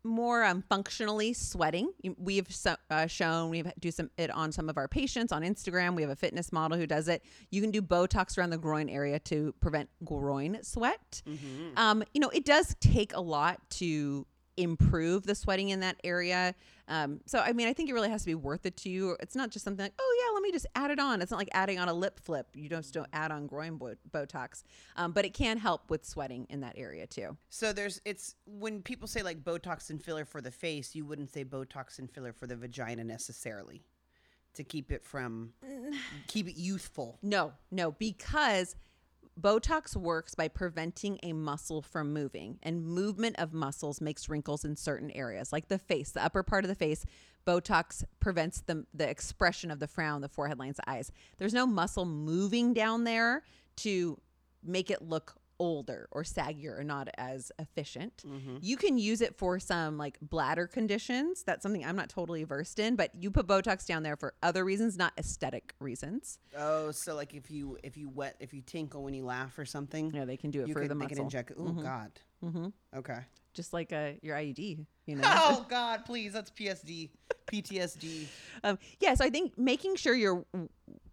more 0.09 0.45
um, 0.45 0.63
functionally 0.69 1.33
sweating. 1.33 1.93
We've 2.17 2.51
so, 2.51 2.77
uh, 2.91 3.07
shown 3.07 3.51
we 3.51 3.63
do 3.79 3.91
some 3.91 4.11
it 4.17 4.31
on 4.31 4.53
some 4.53 4.69
of 4.69 4.77
our 4.77 4.89
patients 4.89 5.33
on 5.33 5.43
Instagram. 5.43 5.95
We 5.95 6.03
have 6.03 6.11
a 6.11 6.17
fitness 6.17 6.53
model 6.53 6.79
who 6.79 6.87
does 6.87 7.09
it. 7.09 7.23
You 7.51 7.61
can 7.61 7.71
do 7.71 7.83
Botox 7.83 8.39
around 8.39 8.51
the 8.51 8.59
groin 8.59 8.89
area 8.89 9.19
to 9.21 9.55
prevent 9.61 9.89
groin 10.05 10.59
sweat. 10.63 11.23
Mhm. 11.27 11.79
Um, 11.79 12.03
you 12.15 12.21
know, 12.21 12.31
it 12.31 12.45
does 12.45 12.75
take 12.81 13.15
a 13.15 13.21
lot 13.21 13.61
to 13.71 14.27
improve 14.59 15.25
the 15.25 15.35
sweating 15.35 15.71
in 15.71 15.81
that 15.81 15.97
area. 16.05 16.55
Um, 16.89 17.21
so, 17.27 17.39
I 17.39 17.53
mean, 17.53 17.69
I 17.69 17.73
think 17.73 17.89
it 17.89 17.93
really 17.93 18.09
has 18.11 18.23
to 18.23 18.27
be 18.27 18.35
worth 18.35 18.67
it 18.67 18.77
to 18.79 18.89
you. 18.89 19.17
It's 19.21 19.37
not 19.37 19.51
just 19.51 19.65
something 19.65 19.85
like, 19.85 19.95
oh 19.99 20.23
yeah, 20.25 20.35
let 20.35 20.43
me 20.43 20.51
just 20.51 20.67
add 20.75 20.91
it 20.91 20.99
on. 20.99 21.23
It's 21.23 21.31
not 21.31 21.37
like 21.39 21.51
adding 21.53 21.79
on 21.79 21.89
a 21.89 21.93
lip 21.93 22.19
flip. 22.19 22.49
You 22.55 22.69
don't 22.69 22.83
just 22.83 22.95
don't 22.95 23.09
add 23.13 23.31
on 23.31 23.47
groin 23.47 23.77
bo- 23.77 23.95
Botox, 24.11 24.65
um, 24.97 25.13
but 25.13 25.25
it 25.25 25.35
can 25.35 25.59
help 25.59 25.91
with 25.91 26.05
sweating 26.05 26.47
in 26.51 26.61
that 26.61 26.75
area 26.77 27.07
too. 27.07 27.37
So 27.51 27.73
there's 27.73 28.01
it's 28.05 28.35
when 28.47 28.83
people 28.83 29.07
say 29.07 29.23
like 29.23 29.45
Botox 29.45 29.91
and 29.91 30.03
filler 30.03 30.25
for 30.25 30.41
the 30.41 30.51
face, 30.51 30.95
you 30.95 31.05
wouldn't 31.05 31.31
say 31.31 31.45
Botox 31.45 31.99
and 31.99 32.11
filler 32.11 32.33
for 32.33 32.47
the 32.47 32.57
vagina 32.57 33.05
necessarily, 33.05 33.83
to 34.55 34.65
keep 34.65 34.91
it 34.91 35.05
from 35.05 35.53
keep 36.27 36.49
it 36.49 36.57
youthful. 36.57 37.19
No, 37.23 37.53
no, 37.71 37.93
because 37.93 38.75
Botox 39.39 39.95
works 39.95 40.35
by 40.35 40.49
preventing 40.49 41.19
a 41.23 41.33
muscle 41.33 41.81
from 41.81 42.13
moving, 42.13 42.59
and 42.63 42.85
movement 42.85 43.37
of 43.39 43.53
muscles 43.53 44.01
makes 44.01 44.29
wrinkles 44.29 44.65
in 44.65 44.75
certain 44.75 45.11
areas, 45.13 45.53
like 45.53 45.69
the 45.69 45.79
face, 45.79 46.11
the 46.11 46.25
upper 46.25 46.43
part 46.43 46.65
of 46.65 46.69
the 46.69 46.75
face. 46.75 47.07
Botox 47.47 48.05
prevents 48.19 48.63
the, 48.63 48.85
the 48.93 49.09
expression 49.09 49.71
of 49.71 49.79
the 49.79 49.87
frown, 49.87 50.23
the 50.23 50.29
forehead 50.29 50.59
lines, 50.59 50.77
the 50.77 50.91
eyes. 50.91 51.13
There's 51.39 51.55
no 51.55 51.67
muscle 51.67 52.05
moving 52.05 52.75
down 52.75 53.05
there 53.05 53.45
to 53.77 54.19
make 54.65 54.91
it 54.91 55.03
look 55.03 55.37
older 55.59 56.09
or 56.13 56.23
saggier 56.23 56.79
or 56.79 56.85
not 56.85 57.09
as 57.19 57.51
efficient. 57.59 58.23
Mm-hmm. 58.27 58.57
You 58.61 58.77
can 58.77 58.99
use 58.99 59.21
it 59.21 59.37
for 59.37 59.59
some 59.59 59.99
like 59.99 60.19
bladder 60.21 60.67
conditions. 60.67 61.43
That's 61.43 61.63
something 61.63 61.85
I'm 61.85 61.97
not 61.97 62.09
totally 62.09 62.45
versed 62.45 62.79
in, 62.79 62.97
but 62.97 63.11
you 63.19 63.31
put 63.31 63.47
Botox 63.47 63.87
down 63.87 64.03
there 64.03 64.17
for 64.17 64.35
other 64.43 64.65
reasons, 64.65 64.97
not 64.97 65.13
aesthetic 65.19 65.75
reasons. 65.81 66.39
Oh, 66.57 66.91
so 66.91 67.15
like 67.15 67.35
if 67.35 67.51
you 67.51 67.79
if 67.83 67.97
you 67.97 68.09
wet 68.09 68.37
if 68.41 68.53
you 68.55 68.63
tinkle 68.63 69.03
when 69.03 69.15
you 69.15 69.25
laugh 69.25 69.59
or 69.59 69.65
something, 69.65 70.13
Yeah, 70.15 70.25
they 70.25 70.37
can 70.37 70.51
do 70.51 70.63
it 70.63 70.69
you 70.69 70.75
for 70.75 70.81
could 70.83 70.91
the 70.91 70.95
they 70.95 71.07
could 71.07 71.19
muscle. 71.19 71.25
inject. 71.25 71.53
Oh 71.59 71.73
God. 71.73 72.11
hmm 72.43 72.69
Okay. 72.97 73.19
Just 73.55 73.73
like 73.73 73.93
uh, 73.93 74.11
your 74.23 74.37
IUD, 74.37 74.87
you 75.07 75.17
know. 75.17 75.23
Oh 75.27 75.67
God, 75.69 76.05
please. 76.05 76.33
That's 76.33 76.51
PSD, 76.51 77.11
PTSD. 77.51 78.27
Um, 78.65 78.77
yeah, 78.99 79.15
so 79.15 79.25
I 79.25 79.31
think 79.31 79.57
making 79.57 79.95
sure 79.97 80.15
you're 80.15 80.45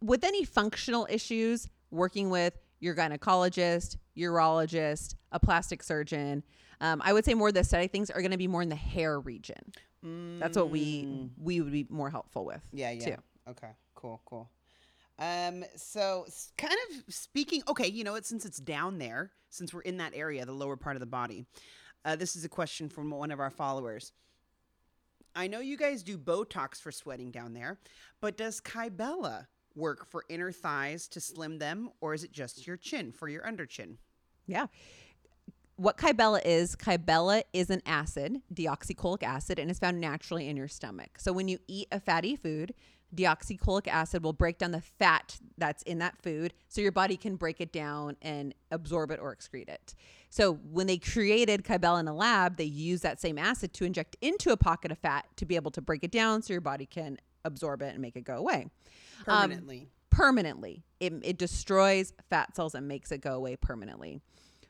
with 0.02 0.24
any 0.24 0.44
functional 0.46 1.08
issues, 1.12 1.68
working 1.92 2.32
with 2.32 2.54
your 2.86 2.96
gynecologist, 2.96 3.98
urologist, 4.16 5.16
a 5.32 5.40
plastic 5.40 5.84
surgeon. 5.84 6.44
Um, 6.80 7.02
I 7.04 7.12
would 7.12 7.26
say 7.26 7.34
more 7.34 7.50
of 7.50 7.54
the 7.56 7.62
aesthetic 7.62 7.92
things 7.92 8.10
are 8.10 8.22
going 8.22 8.32
to 8.32 8.38
be 8.38 8.48
more 8.48 8.62
in 8.62 8.70
the 8.70 8.76
hair 8.76 9.20
region. 9.20 9.74
That's 10.40 10.56
what 10.56 10.70
we 10.70 11.32
we 11.42 11.62
would 11.62 11.72
be 11.72 11.88
more 11.90 12.12
helpful 12.12 12.46
with. 12.46 12.62
Yeah, 12.72 12.92
yeah. 12.92 13.06
too. 13.06 13.16
Okay, 13.50 13.72
cool, 13.96 14.22
cool. 14.26 14.52
Um, 15.18 15.66
so 15.76 16.28
kind 16.58 16.76
of 16.90 17.14
speaking, 17.14 17.64
okay, 17.68 17.88
you 17.88 18.04
know 18.04 18.12
what? 18.12 18.26
Since 18.26 18.46
it's 18.46 18.60
down 18.60 19.00
there, 19.00 19.32
since 19.50 19.74
we're 19.74 19.82
in 19.82 19.98
that 19.98 20.14
area, 20.14 20.46
the 20.46 20.52
lower 20.52 20.78
part 20.78 20.96
of 20.96 21.00
the 21.00 21.08
body, 21.08 21.46
uh, 22.04 22.16
this 22.16 22.36
is 22.36 22.46
a 22.46 22.50
question 22.50 22.88
from 22.88 23.10
one 23.10 23.32
of 23.32 23.40
our 23.40 23.50
followers. 23.50 24.12
I 25.36 25.48
know 25.48 25.60
you 25.60 25.76
guys 25.76 26.04
do 26.04 26.18
Botox 26.18 26.80
for 26.80 26.92
sweating 26.92 27.32
down 27.32 27.54
there, 27.54 27.80
but 28.22 28.38
does 28.38 28.62
Kybella 28.62 29.48
work 29.76 30.10
for 30.10 30.24
inner 30.30 30.52
thighs 30.52 31.08
to 31.10 31.20
slim 31.20 31.60
them, 31.60 31.90
or 32.02 32.14
is 32.14 32.24
it 32.24 32.32
just 32.32 32.66
your 32.66 32.78
chin 32.78 33.12
for 33.12 33.28
your 33.28 33.46
under 33.46 33.66
chin? 33.66 33.98
Yeah. 34.48 34.68
What 35.78 35.98
Kybella 35.98 36.42
is, 36.46 36.76
Kybella 36.76 37.44
is 37.52 37.70
an 37.70 37.82
acid, 37.86 38.42
deoxycholic 38.54 39.24
acid, 39.24 39.60
and 39.60 39.70
is 39.70 39.80
found 39.80 40.00
naturally 40.00 40.48
in 40.48 40.56
your 40.56 40.70
stomach. 40.70 41.20
So 41.20 41.34
when 41.34 41.50
you 41.50 41.60
eat 41.68 41.90
a 41.92 42.00
fatty 42.00 42.38
food, 42.38 42.74
deoxycholic 43.14 43.88
acid 43.88 44.24
will 44.24 44.34
break 44.34 44.58
down 44.58 44.72
the 44.72 44.82
fat 44.82 45.38
that's 45.58 45.84
in 45.84 46.00
that 46.00 46.22
food 46.22 46.54
so 46.70 46.82
your 46.82 46.92
body 46.92 47.18
can 47.18 47.36
break 47.36 47.60
it 47.62 47.72
down 47.72 48.16
and 48.22 48.54
absorb 48.72 49.12
it 49.12 49.20
or 49.20 49.36
excrete 49.36 49.70
it. 49.70 49.96
So 50.30 50.54
when 50.54 50.88
they 50.88 50.98
created 50.98 51.64
Kybella 51.64 52.00
in 52.00 52.08
a 52.08 52.16
lab, 52.16 52.58
they 52.58 52.66
used 52.66 53.04
that 53.04 53.20
same 53.20 53.38
acid 53.38 53.74
to 53.74 53.86
inject 53.86 54.16
into 54.22 54.52
a 54.52 54.58
pocket 54.58 54.92
of 54.92 54.98
fat 54.98 55.26
to 55.38 55.46
be 55.46 55.56
able 55.56 55.72
to 55.72 55.82
break 55.82 56.04
it 56.04 56.12
down 56.12 56.42
so 56.42 56.54
your 56.54 56.62
body 56.62 56.86
can 56.86 57.18
absorb 57.46 57.82
it 57.82 57.94
and 57.94 58.00
make 58.02 58.16
it 58.18 58.26
go 58.26 58.36
away 58.36 58.68
Permanently. 59.24 59.88
permanently. 60.10 60.84
It, 61.00 61.14
it 61.24 61.38
destroys 61.38 62.14
fat 62.30 62.56
cells 62.56 62.76
and 62.76 62.88
makes 62.88 63.12
it 63.12 63.22
go 63.22 63.34
away 63.36 63.56
permanently. 63.56 64.20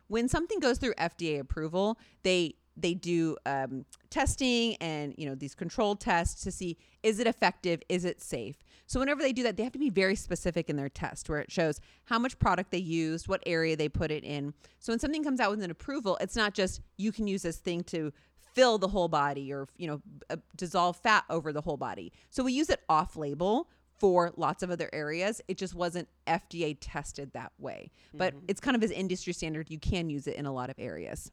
When 0.07 0.27
something 0.29 0.59
goes 0.59 0.77
through 0.77 0.93
FDA 0.95 1.39
approval, 1.39 1.97
they 2.23 2.55
they 2.77 2.93
do 2.93 3.37
um, 3.45 3.85
testing 4.09 4.75
and 4.81 5.15
you 5.17 5.25
know 5.27 5.33
these 5.33 5.55
controlled 5.55 6.01
tests 6.01 6.43
to 6.43 6.51
see 6.51 6.77
is 7.03 7.19
it 7.19 7.27
effective, 7.27 7.81
is 7.89 8.05
it 8.05 8.21
safe. 8.21 8.57
So 8.85 8.99
whenever 8.99 9.21
they 9.21 9.31
do 9.31 9.43
that, 9.43 9.55
they 9.57 9.63
have 9.63 9.71
to 9.71 9.79
be 9.79 9.89
very 9.89 10.15
specific 10.15 10.69
in 10.69 10.75
their 10.75 10.89
test, 10.89 11.29
where 11.29 11.39
it 11.39 11.51
shows 11.51 11.79
how 12.05 12.19
much 12.19 12.37
product 12.37 12.71
they 12.71 12.77
used, 12.77 13.27
what 13.27 13.41
area 13.45 13.75
they 13.75 13.89
put 13.89 14.11
it 14.11 14.23
in. 14.23 14.53
So 14.79 14.91
when 14.91 14.99
something 14.99 15.23
comes 15.23 15.39
out 15.39 15.51
with 15.51 15.63
an 15.63 15.71
approval, 15.71 16.17
it's 16.19 16.35
not 16.35 16.53
just 16.53 16.81
you 16.97 17.11
can 17.11 17.27
use 17.27 17.41
this 17.43 17.57
thing 17.57 17.83
to 17.85 18.11
fill 18.55 18.77
the 18.77 18.87
whole 18.87 19.07
body 19.07 19.53
or 19.53 19.67
you 19.77 19.87
know 19.87 20.01
uh, 20.29 20.37
dissolve 20.55 20.97
fat 20.97 21.25
over 21.29 21.53
the 21.53 21.61
whole 21.61 21.77
body. 21.77 22.11
So 22.31 22.43
we 22.43 22.53
use 22.53 22.69
it 22.69 22.81
off 22.89 23.15
label 23.15 23.69
for 23.99 24.31
lots 24.35 24.63
of 24.63 24.71
other 24.71 24.89
areas. 24.91 25.41
It 25.47 25.57
just 25.57 25.75
wasn't 25.75 26.07
FDA 26.27 26.77
tested 26.79 27.31
that 27.33 27.51
way. 27.57 27.91
But 28.17 28.33
it's 28.47 28.59
kind 28.59 28.75
of 28.75 28.83
as 28.83 28.91
industry 28.91 29.33
standard. 29.33 29.69
You 29.69 29.79
can 29.79 30.09
use 30.09 30.27
it 30.27 30.35
in 30.35 30.45
a 30.45 30.51
lot 30.51 30.69
of 30.69 30.75
areas. 30.77 31.31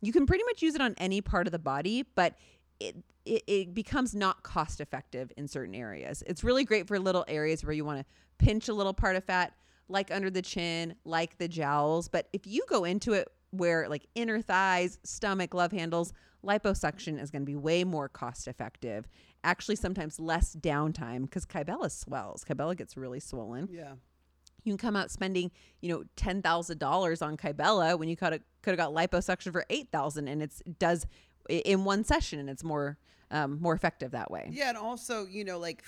You 0.00 0.12
can 0.12 0.26
pretty 0.26 0.44
much 0.44 0.62
use 0.62 0.74
it 0.74 0.80
on 0.80 0.94
any 0.98 1.20
part 1.20 1.46
of 1.46 1.52
the 1.52 1.58
body, 1.58 2.04
but 2.14 2.34
it, 2.80 2.96
it, 3.24 3.42
it 3.46 3.74
becomes 3.74 4.14
not 4.14 4.42
cost 4.42 4.80
effective 4.80 5.30
in 5.36 5.46
certain 5.46 5.74
areas. 5.74 6.24
It's 6.26 6.42
really 6.42 6.64
great 6.64 6.88
for 6.88 6.98
little 6.98 7.24
areas 7.28 7.64
where 7.64 7.74
you 7.74 7.84
want 7.84 8.00
to 8.00 8.44
pinch 8.44 8.68
a 8.68 8.74
little 8.74 8.94
part 8.94 9.16
of 9.16 9.24
fat, 9.24 9.52
like 9.88 10.10
under 10.10 10.30
the 10.30 10.42
chin, 10.42 10.94
like 11.04 11.38
the 11.38 11.48
jowls. 11.48 12.08
But 12.08 12.28
if 12.32 12.46
you 12.46 12.64
go 12.68 12.84
into 12.84 13.12
it 13.12 13.28
where 13.50 13.88
like 13.88 14.06
inner 14.14 14.40
thighs, 14.40 14.98
stomach, 15.04 15.54
love 15.54 15.72
handles, 15.72 16.12
liposuction 16.44 17.20
is 17.20 17.30
going 17.30 17.42
to 17.42 17.46
be 17.46 17.56
way 17.56 17.84
more 17.84 18.08
cost 18.08 18.48
effective. 18.48 19.08
Actually, 19.44 19.76
sometimes 19.76 20.20
less 20.20 20.54
downtime 20.54 21.22
because 21.22 21.46
Kybella 21.46 21.90
swells. 21.90 22.44
Kybella 22.44 22.76
gets 22.76 22.96
really 22.96 23.20
swollen. 23.20 23.68
yeah. 23.70 23.92
You 24.62 24.72
can 24.72 24.78
come 24.78 24.94
out 24.94 25.10
spending, 25.10 25.50
you 25.80 25.88
know, 25.88 26.04
ten 26.16 26.42
thousand 26.42 26.78
dollars 26.78 27.22
on 27.22 27.38
Kybella 27.38 27.98
when 27.98 28.10
you 28.10 28.16
could 28.16 28.32
have 28.34 28.42
could 28.60 28.78
have 28.78 28.92
got 28.92 28.92
liposuction 28.92 29.52
for 29.52 29.64
eight 29.70 29.88
thousand, 29.90 30.28
and 30.28 30.42
it's 30.42 30.62
does 30.78 31.06
in 31.48 31.84
one 31.84 32.04
session, 32.04 32.38
and 32.38 32.50
it's 32.50 32.62
more 32.62 32.98
um, 33.30 33.58
more 33.58 33.72
effective 33.72 34.10
that 34.10 34.30
way. 34.30 34.50
Yeah, 34.52 34.68
and 34.68 34.76
also, 34.76 35.26
you 35.26 35.44
know, 35.44 35.58
like 35.58 35.84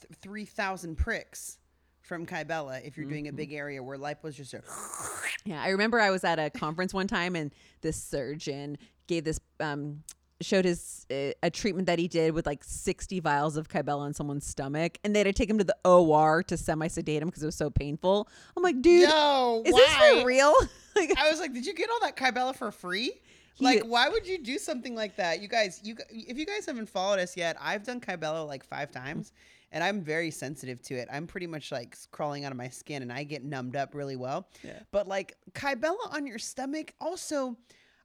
th- 0.00 0.18
3,000 0.20 0.96
pricks 0.96 1.58
from 2.02 2.26
Kybella 2.26 2.84
if 2.86 2.96
you're 2.96 3.08
doing 3.08 3.28
a 3.28 3.32
big 3.32 3.52
area 3.52 3.82
where 3.82 3.96
lipo's 3.98 4.36
just 4.36 4.54
a. 4.54 4.62
Yeah, 5.44 5.60
I 5.60 5.70
remember 5.70 5.98
I 5.98 6.10
was 6.10 6.22
at 6.22 6.38
a 6.38 6.50
conference 6.50 6.94
one 6.94 7.08
time 7.08 7.34
and 7.34 7.52
this 7.80 7.96
surgeon 8.00 8.78
gave 9.08 9.24
this 9.24 9.40
um 9.58 10.02
showed 10.40 10.64
his 10.64 11.04
uh, 11.10 11.30
a 11.42 11.50
treatment 11.50 11.86
that 11.86 11.98
he 11.98 12.06
did 12.08 12.32
with 12.34 12.46
like 12.46 12.62
60 12.64 13.18
vials 13.20 13.56
of 13.56 13.68
Kybella 13.68 13.98
on 14.00 14.14
someone's 14.14 14.46
stomach 14.46 14.98
and 15.04 15.14
they 15.14 15.20
had 15.20 15.24
to 15.26 15.32
take 15.32 15.48
him 15.50 15.58
to 15.58 15.64
the 15.64 15.76
OR 15.84 16.42
to 16.44 16.56
semi 16.56 16.86
sedate 16.88 17.22
him 17.22 17.28
because 17.28 17.42
it 17.42 17.46
was 17.46 17.54
so 17.56 17.70
painful. 17.70 18.28
I'm 18.56 18.62
like, 18.62 18.80
dude, 18.82 19.08
Yo, 19.08 19.62
is 19.64 19.72
why? 19.72 19.80
this 19.80 20.20
for 20.22 20.26
real? 20.26 20.52
like, 20.96 21.12
I 21.18 21.30
was 21.30 21.40
like, 21.40 21.52
did 21.54 21.64
you 21.66 21.74
get 21.74 21.90
all 21.90 22.00
that 22.02 22.16
Kybella 22.16 22.54
for 22.56 22.70
free? 22.70 23.12
He- 23.54 23.64
Like, 23.64 23.82
why 23.84 24.08
would 24.08 24.26
you 24.26 24.38
do 24.38 24.58
something 24.58 24.94
like 24.94 25.16
that? 25.16 25.40
You 25.42 25.48
guys, 25.48 25.80
you 25.84 25.96
if 26.10 26.36
you 26.38 26.46
guys 26.46 26.66
haven't 26.66 26.88
followed 26.88 27.18
us 27.20 27.36
yet, 27.36 27.56
I've 27.60 27.84
done 27.84 28.00
Kybella 28.00 28.46
like 28.46 28.64
five 28.64 28.90
times, 28.92 29.32
and 29.72 29.82
I'm 29.82 30.02
very 30.02 30.30
sensitive 30.30 30.80
to 30.82 30.94
it. 30.94 31.08
I'm 31.12 31.26
pretty 31.26 31.46
much 31.48 31.72
like 31.72 31.96
crawling 32.12 32.44
out 32.44 32.52
of 32.52 32.58
my 32.58 32.68
skin, 32.68 33.02
and 33.02 33.12
I 33.12 33.24
get 33.24 33.42
numbed 33.42 33.74
up 33.74 33.94
really 33.94 34.16
well. 34.16 34.48
Yeah. 34.62 34.78
But 34.92 35.08
like 35.08 35.34
Kybella 35.52 36.12
on 36.12 36.26
your 36.26 36.38
stomach, 36.38 36.94
also, 37.00 37.56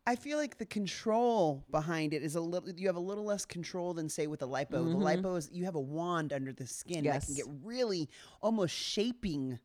I 0.07 0.15
feel 0.15 0.37
like 0.37 0.57
the 0.57 0.65
control 0.65 1.65
behind 1.69 2.13
it 2.13 2.23
is 2.23 2.35
a 2.35 2.41
little. 2.41 2.69
You 2.71 2.87
have 2.87 2.95
a 2.95 3.01
little 3.01 3.25
less 3.25 3.45
control 3.45 3.93
than 3.93 4.07
say 4.09 4.25
with 4.27 4.39
the 4.39 4.47
lipo. 4.47 4.71
The 4.71 4.95
lipo 4.95 5.37
is 5.37 5.49
you 5.51 5.65
have 5.65 5.75
a 5.75 5.79
wand 5.81 6.31
under 6.33 6.53
the 6.53 6.65
skin 6.65 7.03
that 7.03 7.25
can 7.25 7.35
Mm-hmm. 7.35 7.35
Get 7.35 7.45
really 7.63 8.09
almost 8.41 8.73
shaping. 8.73 9.59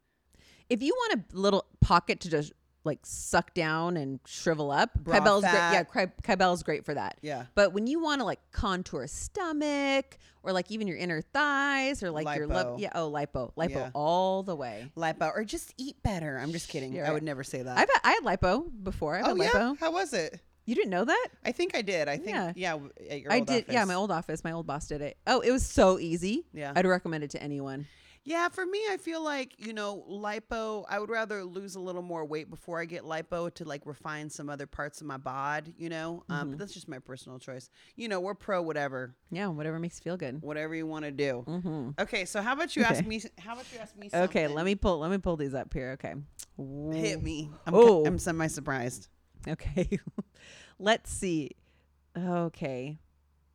if 0.69 0.83
you 0.83 0.93
want 0.95 1.23
a 1.33 1.37
little 1.37 1.67
pocket 1.81 2.19
to 2.21 2.29
just 2.31 2.53
like 2.85 2.99
suck 3.05 3.55
down 3.55 3.97
and 3.97 4.18
shrivel 4.26 4.70
up, 4.70 4.93
Bra 4.95 5.20
Kybella's 5.20 5.43
great. 5.43 5.53
Yeah, 5.55 5.85
Ky- 5.85 6.12
Kybella's 6.22 6.62
great 6.62 6.85
for 6.85 6.95
that. 6.95 7.16
Yeah. 7.22 7.45
But 7.55 7.72
when 7.72 7.87
you 7.87 8.01
want 8.03 8.20
to 8.20 8.24
like 8.24 8.41
contour 8.53 9.07
stomach 9.07 10.18
or 10.43 10.53
like 10.53 10.70
even 10.70 10.89
your 10.89 10.97
inner 10.97 11.20
thighs 11.20 12.03
or 12.03 12.11
like 12.11 12.37
your 12.37 12.47
love, 12.47 12.80
yeah, 12.80 12.91
oh 12.95 13.11
lipo, 13.11 13.53
lipo 13.55 13.70
Yeah. 13.70 13.91
all 13.95 14.43
the 14.43 14.57
way. 14.57 14.91
lipo 14.97 15.30
or 15.35 15.45
just 15.45 15.72
eat 15.78 16.03
better. 16.03 16.39
I'm 16.39 16.53
just 16.53 16.68
kidding. 16.68 17.01
I 17.01 17.12
would 17.12 17.22
never 17.22 17.45
say 17.45 17.62
that. 17.62 17.78
I've 17.78 17.89
had, 17.89 18.01
I 18.05 18.12
had 18.12 18.24
lipo 18.24 18.68
before. 18.83 19.16
I've 19.16 19.26
oh 19.26 19.28
had 19.37 19.39
yeah, 19.39 19.51
lipo. 19.51 19.78
how 19.78 19.93
was 19.93 20.12
it? 20.12 20.41
You 20.64 20.76
didn't 20.76 20.91
know 20.91 21.05
that? 21.05 21.28
I 21.45 21.51
think 21.53 21.74
I 21.74 21.83
did. 21.83 22.09
I 22.09 22.16
think 22.18 22.37
Yeah. 22.37 22.53
yeah. 22.55 22.78
at 23.11 23.20
your 23.20 23.33
I 23.33 23.39
old 23.39 23.49
did. 23.49 23.64
Yeah, 23.68 23.85
my 23.85 23.95
old 23.95 24.11
office, 24.12 24.45
my 24.45 24.53
old 24.53 24.66
boss 24.66 24.87
did 24.87 25.01
it. 25.03 25.16
Oh, 25.26 25.41
it 25.41 25.51
was 25.51 25.66
so 25.66 25.99
easy. 25.99 26.47
Yeah. 26.53 26.72
I'd 26.76 26.87
recommend 26.87 27.24
it 27.24 27.30
to 27.30 27.43
anyone. 27.43 27.87
Yeah, 28.25 28.49
for 28.51 28.64
me, 28.64 28.81
I 28.89 28.99
feel 28.99 29.23
like 29.25 29.55
you 29.59 29.73
know 29.73 30.05
lipo. 30.09 30.85
I 30.89 31.01
would 31.01 31.11
rather 31.11 31.43
lose 31.43 31.75
a 31.75 31.81
little 31.81 32.03
more 32.03 32.25
weight 32.25 32.49
before 32.51 32.81
I 32.81 32.85
get 32.85 33.03
lipo 33.03 33.53
to 33.55 33.64
like 33.64 33.83
refine 33.85 34.31
some 34.31 34.49
other 34.49 34.66
parts 34.66 35.01
of 35.01 35.09
my 35.09 35.16
bod. 35.16 35.73
You 35.77 35.89
know, 35.89 36.23
um, 36.29 36.39
Mm-hmm. 36.39 36.51
but 36.51 36.59
that's 36.61 36.73
just 36.73 36.89
my 36.89 37.01
personal 37.01 37.39
choice. 37.41 37.68
You 37.97 38.09
know, 38.09 38.20
we're 38.20 38.35
pro 38.35 38.62
whatever, 38.62 39.16
Yeah, 39.31 39.49
whatever 39.49 39.79
makes 39.81 39.99
you 39.99 40.03
feel 40.05 40.16
good. 40.16 40.41
whatever 40.41 40.75
you 40.75 40.87
want 40.87 41.05
to 41.05 41.11
do. 41.11 41.45
Mm-hmm. 41.49 41.91
Okay, 42.01 42.25
so 42.25 42.41
how 42.43 42.53
about 42.53 42.77
you 42.77 42.85
ask 42.85 43.05
me? 43.05 43.20
How 43.39 43.55
about 43.55 43.66
you 43.73 43.79
ask 43.81 43.97
me? 43.97 44.09
Something? 44.09 44.29
Okay, 44.29 44.47
let 44.49 44.64
me 44.64 44.77
pull. 44.77 45.01
Let 45.01 45.11
me 45.11 45.18
pull 45.18 45.37
these 45.37 45.55
up 45.55 45.73
here. 45.75 45.93
Okay. 45.93 46.14
hit 46.93 47.23
me. 47.23 47.51
I'm, 47.66 47.75
Oh. 47.75 48.07
I'm 48.07 48.18
semi 48.18 48.47
surprised. 48.47 49.09
Okay. 49.49 49.99
let's 50.79 51.11
see. 51.11 51.51
Okay. 52.16 52.99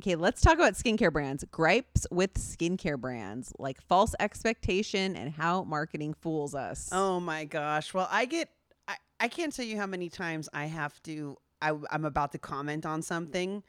Okay, 0.02 0.16
let's 0.16 0.42
talk 0.42 0.56
about 0.56 0.74
skincare 0.74 1.12
brands. 1.12 1.44
Gripes 1.50 2.06
with 2.12 2.36
skincare 2.36 3.00
brands, 3.00 3.52
like 3.58 3.82
false 3.82 4.14
expectation 4.20 5.16
and 5.16 5.32
how 5.34 5.64
marketing 5.64 6.14
fools 6.14 6.54
us. 6.54 6.90
Oh 6.92 7.20
my 7.20 7.46
gosh. 7.46 7.94
Well, 7.94 8.08
I 8.12 8.26
get. 8.26 8.50
I, 8.88 8.96
I 9.20 9.28
can't 9.28 9.54
tell 9.56 9.66
you 9.66 9.78
how 9.78 9.88
many 9.88 10.10
times 10.10 10.50
I 10.54 10.66
have 10.66 11.02
to. 11.04 11.36
I, 11.62 11.74
I'm 11.90 12.06
about 12.06 12.32
to 12.34 12.38
comment 12.38 12.86
on 12.86 13.02
something, 13.02 13.64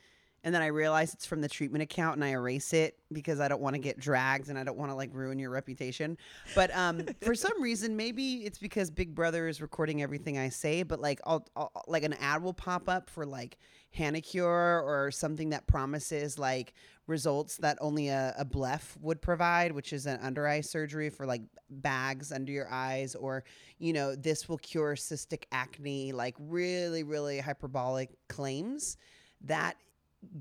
and 0.49 0.55
then 0.55 0.63
I 0.63 0.69
realize 0.69 1.13
it's 1.13 1.27
from 1.27 1.43
the 1.43 1.49
treatment 1.49 1.83
account 1.83 2.17
and 2.17 2.25
I 2.25 2.31
erase 2.31 2.73
it 2.73 2.97
because 3.13 3.39
I 3.39 3.49
don't 3.49 3.61
want 3.61 3.75
to 3.75 3.79
get 3.79 4.01
dragged 4.01 4.49
and 4.49 4.59
I 4.59 4.65
don't 4.65 4.79
want 4.79 4.91
to 4.91 4.95
like 4.95 5.11
ruin 5.13 5.39
your 5.39 5.51
reputation. 5.51 6.17
But 6.55 6.75
um, 6.75 7.03
for 7.21 7.35
some 7.35 7.61
reason, 7.61 7.99
maybe 7.99 8.47
it's 8.47 8.57
because 8.57 8.91
Big 8.91 9.15
Brother 9.15 9.47
is 9.47 9.61
recording 9.61 10.01
everything 10.01 10.39
I 10.39 10.49
say. 10.49 10.85
But 10.85 11.01
like, 11.01 11.21
I'll, 11.27 11.47
I'll 11.55 11.71
like 11.87 12.03
an 12.03 12.15
ad 12.15 12.43
will 12.43 12.55
pop 12.55 12.89
up 12.89 13.11
for 13.11 13.27
like 13.27 13.59
Hanacure 13.95 14.83
or 14.83 15.11
something 15.13 15.51
that 15.51 15.67
promises 15.67 16.39
like 16.39 16.73
results 17.07 17.59
that 17.59 17.77
only 17.83 18.09
a, 18.09 18.35
a 18.39 18.45
bleph 18.47 18.97
would 19.03 19.21
provide, 19.21 19.73
which 19.73 19.93
is 19.93 20.07
an 20.07 20.19
under 20.23 20.49
eye 20.49 20.63
surgery 20.63 21.11
for 21.11 21.27
like 21.27 21.43
bags 21.69 22.33
under 22.33 22.53
your 22.53 22.73
eyes, 22.73 23.15
or, 23.15 23.45
you 23.79 23.93
know, 23.93 24.17
this 24.17 24.49
will 24.49 24.57
cure 24.57 24.95
cystic 24.95 25.43
acne, 25.53 26.13
like 26.13 26.37
really, 26.39 27.03
really 27.03 27.39
hyperbolic 27.39 28.09
claims. 28.29 28.97
That 29.43 29.77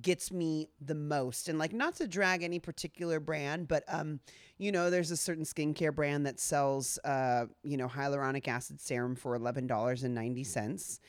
gets 0.01 0.31
me 0.31 0.69
the 0.81 0.95
most 0.95 1.49
and 1.49 1.59
like 1.59 1.71
not 1.71 1.95
to 1.95 2.07
drag 2.07 2.41
any 2.41 2.57
particular 2.57 3.19
brand 3.19 3.67
but 3.67 3.83
um 3.87 4.19
you 4.57 4.71
know 4.71 4.89
there's 4.89 5.11
a 5.11 5.17
certain 5.17 5.43
skincare 5.43 5.93
brand 5.93 6.25
that 6.25 6.39
sells 6.39 6.97
uh 7.05 7.45
you 7.63 7.77
know 7.77 7.87
hyaluronic 7.87 8.47
acid 8.47 8.81
serum 8.81 9.15
for 9.15 9.37
$11.90 9.37 10.99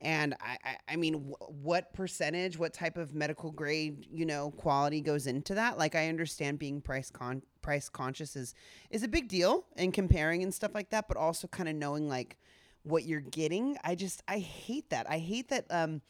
and 0.00 0.34
I, 0.40 0.56
I, 0.64 0.76
I 0.90 0.96
mean, 0.96 1.14
wh- 1.14 1.50
what 1.50 1.92
percentage, 1.92 2.56
what 2.56 2.72
type 2.72 2.96
of 2.96 3.14
medical 3.14 3.50
grade, 3.50 4.06
you 4.10 4.26
know, 4.26 4.52
quality 4.52 5.00
goes 5.00 5.26
into 5.26 5.54
that? 5.54 5.76
Like, 5.76 5.94
I 5.94 6.08
understand 6.08 6.58
being 6.58 6.80
price 6.80 7.10
con 7.10 7.42
price 7.62 7.88
conscious 7.88 8.36
is 8.36 8.54
is 8.90 9.02
a 9.02 9.08
big 9.08 9.28
deal 9.28 9.64
and 9.76 9.92
comparing 9.92 10.42
and 10.42 10.54
stuff 10.54 10.72
like 10.74 10.90
that, 10.90 11.08
but 11.08 11.16
also 11.16 11.48
kind 11.48 11.68
of 11.68 11.74
knowing 11.74 12.08
like 12.08 12.38
what 12.84 13.04
you're 13.04 13.20
getting. 13.20 13.76
I 13.82 13.96
just 13.96 14.22
I 14.28 14.38
hate 14.38 14.90
that. 14.90 15.10
I 15.10 15.18
hate 15.18 15.48
that. 15.48 15.66
Um, 15.68 16.00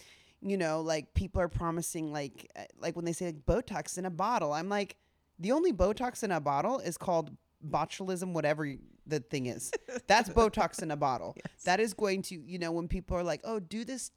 you 0.42 0.56
know, 0.56 0.80
like 0.80 1.14
people 1.14 1.40
are 1.40 1.48
promising 1.48 2.12
like 2.12 2.50
uh, 2.56 2.62
like 2.80 2.96
when 2.96 3.04
they 3.04 3.12
say 3.12 3.26
like 3.26 3.44
Botox 3.46 3.98
in 3.98 4.04
a 4.04 4.10
bottle. 4.10 4.52
I'm 4.52 4.68
like, 4.68 4.96
the 5.38 5.52
only 5.52 5.72
Botox 5.72 6.22
in 6.22 6.30
a 6.32 6.40
bottle 6.40 6.78
is 6.78 6.96
called 6.96 7.30
botulism, 7.66 8.32
whatever 8.32 8.72
the 9.06 9.20
thing 9.20 9.46
is. 9.46 9.72
That's 10.06 10.28
Botox 10.28 10.82
in 10.82 10.90
a 10.90 10.96
bottle. 10.96 11.36
Yes. 11.44 11.64
That 11.64 11.80
is 11.80 11.92
going 11.94 12.22
to, 12.22 12.36
you 12.40 12.58
know, 12.58 12.72
when 12.72 12.88
people 12.88 13.16
are 13.16 13.22
like, 13.22 13.40
oh, 13.44 13.58
do 13.58 13.84
this 13.84 14.10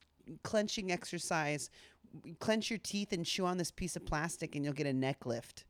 clenching 0.43 0.91
exercise, 0.91 1.69
clench 2.39 2.69
your 2.69 2.79
teeth 2.79 3.13
and 3.13 3.25
chew 3.25 3.45
on 3.45 3.57
this 3.57 3.71
piece 3.71 3.95
of 3.95 4.05
plastic 4.05 4.55
and 4.55 4.63
you'll 4.63 4.73
get 4.73 4.87
a 4.87 4.93
neck 4.93 5.25
lift. 5.25 5.65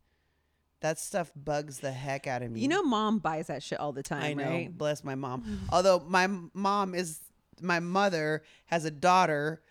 That 0.81 0.99
stuff 0.99 1.31
bugs 1.35 1.79
the 1.79 1.91
heck 1.91 2.25
out 2.27 2.41
of 2.41 2.51
me. 2.51 2.59
You 2.61 2.67
know, 2.67 2.83
mom 2.83 3.19
buys 3.19 3.47
that 3.47 3.61
shit 3.63 3.79
all 3.79 3.91
the 3.91 4.01
time, 4.03 4.23
I 4.23 4.33
know. 4.33 4.49
right? 4.49 4.77
Bless 4.77 5.03
my 5.03 5.15
mom. 5.15 5.61
Although 5.71 6.03
my 6.07 6.27
mom 6.53 6.95
is, 6.95 7.19
my 7.61 7.79
mother 7.79 8.43
has 8.65 8.85
a 8.85 8.91
daughter 8.91 9.61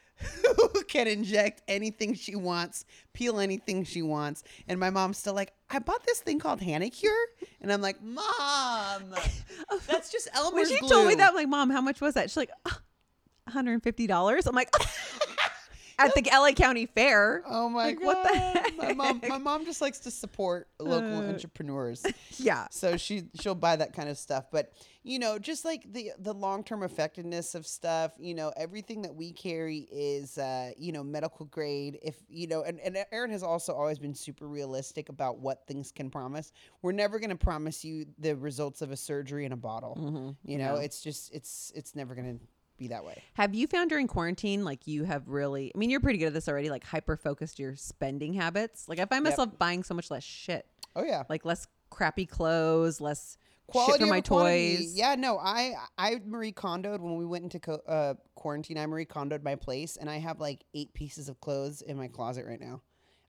who 0.56 0.82
can 0.84 1.06
inject 1.06 1.62
anything 1.68 2.14
she 2.14 2.36
wants, 2.36 2.84
peel 3.12 3.40
anything 3.40 3.84
she 3.84 4.02
wants. 4.02 4.42
And 4.68 4.78
my 4.78 4.90
mom's 4.90 5.18
still 5.18 5.34
like, 5.34 5.52
I 5.70 5.78
bought 5.78 6.04
this 6.06 6.20
thing 6.20 6.38
called 6.38 6.60
Hanacure. 6.60 7.08
And 7.60 7.72
I'm 7.72 7.80
like, 7.80 8.02
Mom, 8.02 8.22
that's 9.88 10.10
just 10.12 10.28
Elmer's 10.34 10.52
When 10.54 10.66
she 10.68 10.78
glue. 10.80 10.88
told 10.88 11.08
me 11.08 11.14
that, 11.16 11.30
I'm 11.30 11.34
like, 11.34 11.48
Mom, 11.48 11.70
how 11.70 11.80
much 11.80 12.00
was 12.00 12.14
that? 12.14 12.30
She's 12.30 12.36
like, 12.36 12.50
"Ah, 12.66 12.80
$150. 13.50 14.46
I'm 14.46 14.54
like, 14.54 14.70
at 16.06 16.14
the 16.14 16.22
LA 16.32 16.52
County 16.52 16.86
Fair. 16.86 17.42
Oh 17.46 17.68
my 17.68 17.86
Like, 17.86 17.98
god! 18.00 18.06
what 18.06 18.22
the 18.24 18.72
My 18.76 18.92
mom, 18.94 19.20
my 19.28 19.38
mom 19.38 19.64
just 19.64 19.80
likes 19.80 19.98
to 20.00 20.10
support 20.10 20.68
local 20.78 21.18
Uh, 21.18 21.28
entrepreneurs. 21.28 22.04
Yeah. 22.38 22.66
so 22.70 22.96
she 22.96 23.24
she'll 23.40 23.54
buy 23.54 23.76
that 23.76 23.92
kind 23.92 24.08
of 24.08 24.16
stuff 24.16 24.46
but 24.50 24.72
you 25.02 25.18
know 25.18 25.38
just 25.38 25.64
like 25.64 25.82
the 25.92 26.12
the 26.18 26.32
long-term 26.32 26.82
effectiveness 26.82 27.54
of 27.54 27.66
stuff 27.66 28.12
you 28.18 28.34
know 28.34 28.52
everything 28.56 29.02
that 29.02 29.14
we 29.14 29.32
carry 29.32 29.88
is 29.92 30.38
uh 30.38 30.70
you 30.78 30.92
know 30.92 31.02
medical 31.04 31.44
grade 31.46 31.98
if 32.02 32.16
you 32.28 32.46
know 32.46 32.62
and, 32.62 32.80
and 32.80 32.96
erin 33.12 33.30
has 33.30 33.42
also 33.42 33.74
always 33.74 33.98
been 33.98 34.14
super 34.14 34.46
realistic 34.48 35.08
about 35.10 35.38
what 35.38 35.66
things 35.66 35.92
can 35.92 36.08
promise 36.10 36.52
we're 36.82 36.92
never 36.92 37.18
going 37.18 37.30
to 37.30 37.36
promise 37.36 37.84
you 37.84 38.06
the 38.18 38.34
results 38.36 38.80
of 38.82 38.90
a 38.90 38.96
surgery 38.96 39.44
in 39.44 39.52
a 39.52 39.56
bottle 39.56 39.96
Mhm. 40.00 40.36
you 40.44 40.56
know 40.58 40.74
No. 40.76 40.80
it's 40.80 41.02
just 41.02 41.32
it's 41.34 41.72
it's 41.74 41.94
never 41.94 42.14
going 42.14 42.38
to 42.38 42.44
be 42.80 42.88
that 42.88 43.04
way 43.04 43.22
Have 43.34 43.54
you 43.54 43.68
found 43.68 43.90
during 43.90 44.08
quarantine, 44.08 44.64
like 44.64 44.88
you 44.88 45.04
have 45.04 45.28
really, 45.28 45.70
I 45.72 45.78
mean, 45.78 45.90
you're 45.90 46.00
pretty 46.00 46.18
good 46.18 46.26
at 46.26 46.34
this 46.34 46.48
already, 46.48 46.68
like 46.70 46.82
hyper 46.84 47.16
focused 47.16 47.60
your 47.60 47.76
spending 47.76 48.34
habits? 48.34 48.88
Like 48.88 48.98
I 48.98 49.04
find 49.04 49.24
Yep. 49.24 49.32
myself 49.32 49.58
buying 49.58 49.84
so 49.84 49.94
much 49.94 50.10
less 50.10 50.24
shit, 50.24 50.66
oh 50.96 51.04
yeah 51.04 51.22
like 51.28 51.44
less 51.44 51.68
crappy 51.90 52.26
clothes, 52.26 53.00
less 53.00 53.36
quality 53.68 53.92
shit 53.92 54.00
for 54.00 54.06
my 54.06 54.20
quantity. 54.20 54.76
toys. 54.78 54.94
Yeah, 54.96 55.14
no, 55.16 55.38
I 55.38 55.74
I 55.98 56.20
Marie 56.26 56.52
Kondoed 56.52 57.00
when 57.00 57.16
we 57.16 57.24
went 57.26 57.44
into 57.44 57.60
co- 57.60 57.82
uh, 57.86 58.14
quarantine. 58.34 58.78
I 58.78 58.86
Marie 58.86 59.06
Kondoed 59.06 59.42
my 59.44 59.54
place, 59.56 59.96
and 59.96 60.08
I 60.10 60.18
have 60.18 60.40
like 60.40 60.64
eight 60.74 60.92
pieces 60.94 61.28
of 61.28 61.40
clothes 61.40 61.82
in 61.82 61.96
my 61.96 62.08
closet 62.08 62.46
right 62.46 62.60
now. 62.60 62.80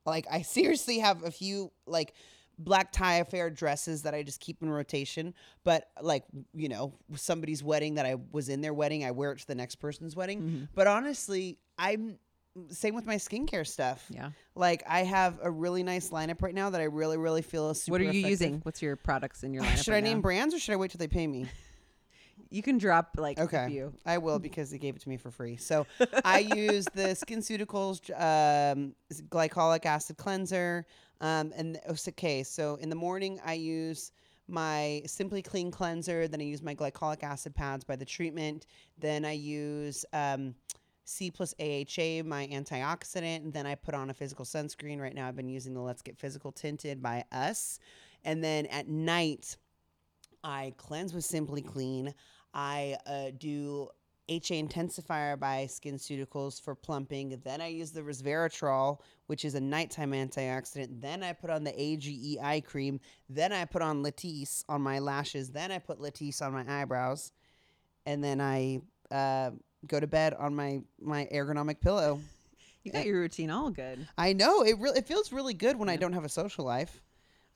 Like 0.06 0.26
I 0.32 0.42
seriously 0.58 1.00
have 1.00 1.24
a 1.24 1.32
few 1.32 1.72
like 1.86 2.14
black 2.60 2.92
tie 2.92 3.16
affair 3.16 3.50
dresses 3.50 4.04
that 4.04 4.14
I 4.14 4.24
just 4.24 4.40
keep 4.40 4.62
in 4.62 4.70
rotation. 4.70 5.34
But 5.64 5.90
like 6.02 6.24
you 6.54 6.70
know, 6.70 6.94
somebody's 7.16 7.64
wedding 7.64 7.96
that 7.96 8.06
I 8.06 8.16
was 8.32 8.50
in 8.50 8.62
their 8.62 8.74
wedding, 8.74 9.04
I 9.06 9.12
wear 9.12 9.32
it 9.32 9.40
to 9.40 9.48
the 9.48 9.56
next 9.56 9.76
person's 9.76 10.16
wedding. 10.16 10.42
Mhm. 10.42 10.68
But 10.76 10.88
honestly, 10.88 11.58
I'm 11.78 12.18
same 12.70 12.96
with 12.96 13.06
my 13.06 13.16
skincare 13.16 13.66
stuff. 13.66 14.06
Yeah. 14.10 14.32
Like 14.56 14.84
I 14.88 15.04
have 15.04 15.40
a 15.42 15.50
really 15.50 15.84
nice 15.84 16.10
lineup 16.10 16.42
right 16.42 16.54
now 16.54 16.70
that 16.70 16.82
I 16.82 16.86
really 16.86 17.18
really 17.18 17.42
feel 17.42 17.70
is 17.70 17.84
super 17.84 17.94
what 17.94 18.02
are 18.02 18.06
you 18.06 18.10
effective. 18.10 18.30
using? 18.30 18.60
What's 18.64 18.82
your 18.82 18.96
products 18.98 19.44
in 19.44 19.54
your 19.54 19.64
lineup? 19.66 19.84
Should 19.84 19.94
I 19.94 20.02
name 20.02 20.18
now? 20.18 20.22
brands 20.22 20.54
or 20.54 20.60
should 20.60 20.74
I 20.74 20.76
wait 20.76 20.92
till 20.92 21.00
they 21.00 21.08
pay 21.08 21.28
me? 21.28 21.46
You 22.52 22.62
can 22.62 22.78
drop 22.78 23.16
like 23.18 23.40
a 23.40 23.44
Okay. 23.44 23.68
few. 23.70 23.94
I 24.06 24.18
will 24.18 24.38
because 24.38 24.70
they 24.70 24.78
gave 24.78 24.96
it 24.96 25.02
to 25.04 25.10
me 25.10 25.18
for 25.18 25.32
free. 25.32 25.56
So 25.56 25.88
I 26.26 26.40
use 26.40 26.86
the 26.94 27.16
SkinCeuticals 27.16 28.10
um, 28.20 28.94
glycolic 29.30 29.86
acid 29.86 30.18
cleanser. 30.18 30.86
Um, 31.22 31.54
and 31.56 31.80
so- 31.96 32.10
okay, 32.10 32.44
so 32.44 32.76
in 32.76 32.90
the 32.90 32.96
morning 32.96 33.40
I 33.46 33.54
use 33.54 34.12
my 34.48 35.02
Simply 35.06 35.42
Clean 35.42 35.72
cleanser. 35.72 36.28
Then 36.28 36.42
I 36.42 36.44
use 36.44 36.62
my 36.62 36.76
glycolic 36.76 37.24
acid 37.24 37.56
pads 37.56 37.86
by 37.86 37.96
the 37.96 38.04
treatment. 38.06 38.68
Then 39.00 39.24
I 39.24 39.32
use 39.32 40.04
um, 40.12 40.54
C 41.06 41.32
plus 41.32 41.54
AHA, 41.58 42.24
my 42.26 42.50
antioxidant. 42.52 43.38
And 43.46 43.54
then 43.54 43.66
I 43.66 43.76
put 43.76 43.94
on 43.96 44.10
a 44.10 44.14
physical 44.14 44.44
sunscreen. 44.44 45.00
Right 45.00 45.16
now 45.16 45.28
I've 45.30 45.38
been 45.38 45.48
using 45.48 45.74
the 45.74 45.80
Let's 45.80 46.02
Get 46.02 46.18
Physical 46.18 46.52
tinted 46.52 47.02
by 47.02 47.24
Us. 47.32 47.80
And 48.26 48.44
then 48.44 48.66
at 48.66 48.90
night 48.90 49.56
I 50.44 50.74
cleanse 50.78 51.14
with 51.14 51.24
Simply 51.24 51.62
Clean. 51.62 52.14
I 52.54 52.98
uh, 53.06 53.32
do 53.38 53.90
HA 54.32 54.64
Intensifier 54.64 55.38
by 55.38 55.68
SkinCeuticals 55.70 56.62
for 56.62 56.74
plumping. 56.74 57.40
Then 57.44 57.60
I 57.60 57.68
use 57.68 57.92
the 57.92 58.02
resveratrol, 58.02 59.00
which 59.28 59.44
is 59.44 59.56
a 59.56 59.60
nighttime 59.60 60.12
antioxidant. 60.12 61.02
Then 61.02 61.24
I 61.24 61.34
put 61.34 61.50
on 61.50 61.64
the 61.64 61.74
AGE 61.80 62.38
eye 62.42 62.62
cream. 62.62 63.00
Then 63.30 63.52
I 63.52 63.66
put 63.66 63.82
on 63.82 64.04
Latisse 64.04 64.64
on 64.70 64.82
my 64.82 65.00
lashes. 65.00 65.50
Then 65.50 65.72
I 65.72 65.80
put 65.80 66.00
Latisse 66.00 66.42
on 66.42 66.54
my 66.54 66.82
eyebrows. 66.82 67.32
And 68.06 68.24
then 68.24 68.40
I 68.40 68.82
uh, 69.12 69.52
go 69.86 70.00
to 70.00 70.08
bed 70.08 70.34
on 70.34 70.56
my, 70.56 70.82
my 71.02 71.28
ergonomic 71.34 71.82
pillow. 71.82 72.20
You 72.84 72.92
got 72.92 73.06
your 73.06 73.20
routine 73.20 73.52
all 73.52 73.70
good. 73.70 74.08
I 74.18 74.34
know 74.34 74.64
it 74.64 74.80
really 74.80 74.98
it 74.98 75.06
feels 75.06 75.32
really 75.32 75.54
good 75.54 75.78
when 75.78 75.88
I 75.88 75.98
don't 75.98 76.14
have 76.14 76.24
a 76.24 76.30
social 76.30 76.66
life. 76.66 77.00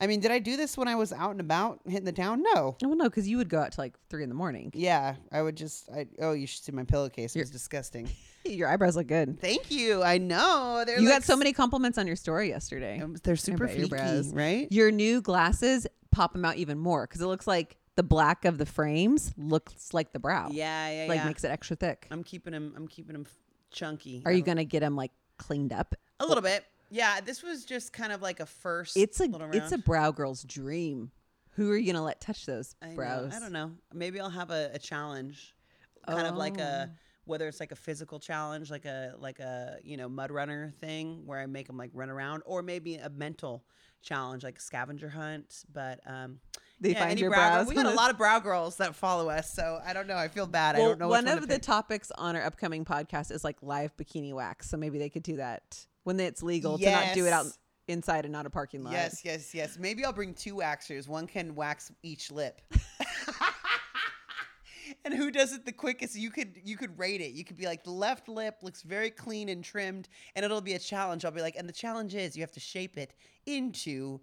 I 0.00 0.06
mean, 0.06 0.20
did 0.20 0.30
I 0.30 0.38
do 0.38 0.56
this 0.56 0.76
when 0.76 0.88
I 0.88 0.94
was 0.94 1.12
out 1.12 1.30
and 1.30 1.40
about 1.40 1.80
hitting 1.86 2.04
the 2.04 2.12
town? 2.12 2.42
No. 2.54 2.76
Oh 2.84 2.92
no, 2.92 3.04
because 3.04 3.26
you 3.26 3.38
would 3.38 3.48
go 3.48 3.60
out 3.60 3.72
to 3.72 3.80
like 3.80 3.94
three 4.10 4.22
in 4.22 4.28
the 4.28 4.34
morning. 4.34 4.70
Yeah, 4.74 5.16
I 5.32 5.40
would 5.40 5.56
just. 5.56 5.88
I 5.90 6.06
oh, 6.20 6.32
you 6.32 6.46
should 6.46 6.62
see 6.62 6.72
my 6.72 6.84
pillowcase. 6.84 7.34
It 7.34 7.40
was 7.40 7.50
disgusting. 7.50 8.08
Your 8.44 8.68
eyebrows 8.68 8.94
look 8.96 9.06
good. 9.06 9.40
Thank 9.40 9.70
you. 9.70 10.02
I 10.02 10.18
know 10.18 10.84
they're. 10.86 11.00
you 11.00 11.08
like 11.08 11.16
got 11.16 11.24
so 11.24 11.36
many 11.36 11.52
compliments 11.52 11.98
on 11.98 12.06
your 12.06 12.16
story 12.16 12.48
yesterday. 12.48 13.00
um, 13.00 13.16
They're 13.24 13.36
super 13.36 13.64
your 13.66 13.74
freaky, 13.74 13.88
brows. 13.88 14.32
right? 14.32 14.70
Your 14.70 14.92
new 14.92 15.20
glasses 15.20 15.86
pop 16.12 16.32
them 16.32 16.44
out 16.44 16.56
even 16.56 16.78
more 16.78 17.06
because 17.06 17.20
it 17.20 17.26
looks 17.26 17.46
like 17.46 17.76
the 17.96 18.02
black 18.02 18.44
of 18.44 18.58
the 18.58 18.66
frames 18.66 19.32
looks 19.36 19.92
like 19.94 20.12
the 20.12 20.18
brow. 20.20 20.48
Yeah, 20.52 20.88
yeah, 20.88 21.02
yeah. 21.02 21.08
like 21.08 21.18
yeah. 21.18 21.26
makes 21.26 21.42
it 21.42 21.48
extra 21.48 21.74
thick. 21.74 22.06
I'm 22.10 22.22
keeping 22.22 22.52
them. 22.52 22.74
I'm 22.76 22.86
keeping 22.86 23.14
them 23.14 23.26
chunky. 23.70 24.22
Are 24.24 24.32
you 24.32 24.42
gonna 24.42 24.64
get 24.64 24.80
them 24.80 24.94
like 24.94 25.12
cleaned 25.38 25.72
up? 25.72 25.94
a 26.20 26.26
little 26.26 26.42
bit? 26.42 26.64
Yeah, 26.90 27.20
this 27.20 27.42
was 27.42 27.64
just 27.64 27.92
kind 27.92 28.12
of 28.12 28.22
like 28.22 28.40
a 28.40 28.46
first. 28.46 28.96
It's 28.96 29.20
a 29.20 29.28
it's 29.52 29.72
a 29.72 29.78
brow 29.78 30.10
girl's 30.12 30.42
dream. 30.44 31.10
Who 31.52 31.70
are 31.70 31.76
you 31.76 31.92
gonna 31.92 32.04
let 32.04 32.20
touch 32.20 32.46
those 32.46 32.74
I 32.82 32.94
brows? 32.94 33.32
I 33.34 33.38
don't 33.38 33.52
know. 33.52 33.72
Maybe 33.92 34.20
I'll 34.20 34.28
have 34.30 34.50
a, 34.50 34.70
a 34.74 34.78
challenge, 34.78 35.54
kind 36.06 36.26
of 36.26 36.36
like 36.36 36.58
a 36.58 36.90
Oh. 36.90 36.94
whether 37.24 37.48
it's 37.48 37.58
like 37.60 37.72
a 37.72 37.76
physical 37.76 38.20
challenge, 38.20 38.70
like 38.70 38.84
a 38.84 39.14
like 39.18 39.40
a 39.40 39.78
you 39.82 39.96
know 39.96 40.08
mud 40.08 40.30
runner 40.30 40.72
thing 40.80 41.22
where 41.26 41.40
I 41.40 41.46
make 41.46 41.66
them 41.66 41.76
like 41.78 41.90
run 41.94 42.10
around, 42.10 42.42
or 42.46 42.62
maybe 42.62 42.96
a 42.96 43.08
mental 43.08 43.64
challenge 44.02 44.44
like 44.44 44.58
a 44.58 44.60
scavenger 44.60 45.08
hunt. 45.08 45.64
But 45.72 46.00
um, 46.06 46.38
They 46.80 46.92
yeah, 46.92 47.04
find 47.06 47.18
your 47.18 47.30
brow 47.30 47.38
girl- 47.38 47.64
brows. 47.64 47.68
We 47.68 47.74
got 47.74 47.86
a 47.86 47.96
lot 47.96 48.10
of 48.10 48.18
brow 48.18 48.38
girls 48.38 48.76
that 48.76 48.94
follow 48.94 49.30
us, 49.30 49.50
so 49.52 49.80
I 49.84 49.92
don't 49.94 50.06
know. 50.06 50.16
I 50.16 50.28
feel 50.28 50.46
bad. 50.46 50.76
I 50.76 50.78
don't 50.80 50.98
know. 50.98 51.08
one 51.08 51.24
one 51.24 51.38
of 51.38 51.48
the 51.48 51.58
topics 51.58 52.10
on 52.12 52.36
our 52.36 52.44
upcoming 52.44 52.84
podcast 52.84 53.32
is 53.32 53.42
like 53.42 53.56
live 53.62 53.96
bikini 53.96 54.32
wax, 54.34 54.68
so 54.70 54.76
maybe 54.76 54.98
they 54.98 55.08
could 55.08 55.22
do 55.24 55.36
that 55.36 55.86
when 56.06 56.20
it's 56.20 56.40
legal 56.40 56.78
to 56.78 56.88
not 56.88 57.14
do 57.14 57.26
it 57.26 57.32
out 57.32 57.46
inside 57.88 58.24
and 58.24 58.32
not 58.32 58.46
a 58.46 58.50
parking 58.50 58.84
lot. 58.84 58.92
Yes, 58.92 59.22
yes, 59.24 59.52
yes. 59.52 59.76
Maybe 59.76 60.04
I'll 60.04 60.12
bring 60.12 60.34
two 60.34 60.54
waxers. 60.54 61.08
One 61.08 61.26
can 61.26 61.56
wax 61.56 61.90
each 62.04 62.30
lip. 62.30 62.60
and 65.04 65.12
who 65.12 65.32
does 65.32 65.52
it 65.52 65.64
the 65.64 65.72
quickest? 65.72 66.14
You 66.14 66.30
could 66.30 66.60
you 66.62 66.76
could 66.76 66.96
rate 66.96 67.20
it. 67.20 67.32
You 67.32 67.44
could 67.44 67.56
be 67.56 67.66
like 67.66 67.82
the 67.82 67.90
left 67.90 68.28
lip 68.28 68.58
looks 68.62 68.82
very 68.82 69.10
clean 69.10 69.48
and 69.48 69.64
trimmed, 69.64 70.08
and 70.36 70.44
it'll 70.44 70.60
be 70.60 70.74
a 70.74 70.78
challenge. 70.78 71.24
I'll 71.24 71.32
be 71.32 71.42
like, 71.42 71.56
and 71.56 71.68
the 71.68 71.72
challenge 71.72 72.14
is 72.14 72.36
you 72.36 72.42
have 72.44 72.52
to 72.52 72.60
shape 72.60 72.96
it 72.96 73.12
into 73.46 74.20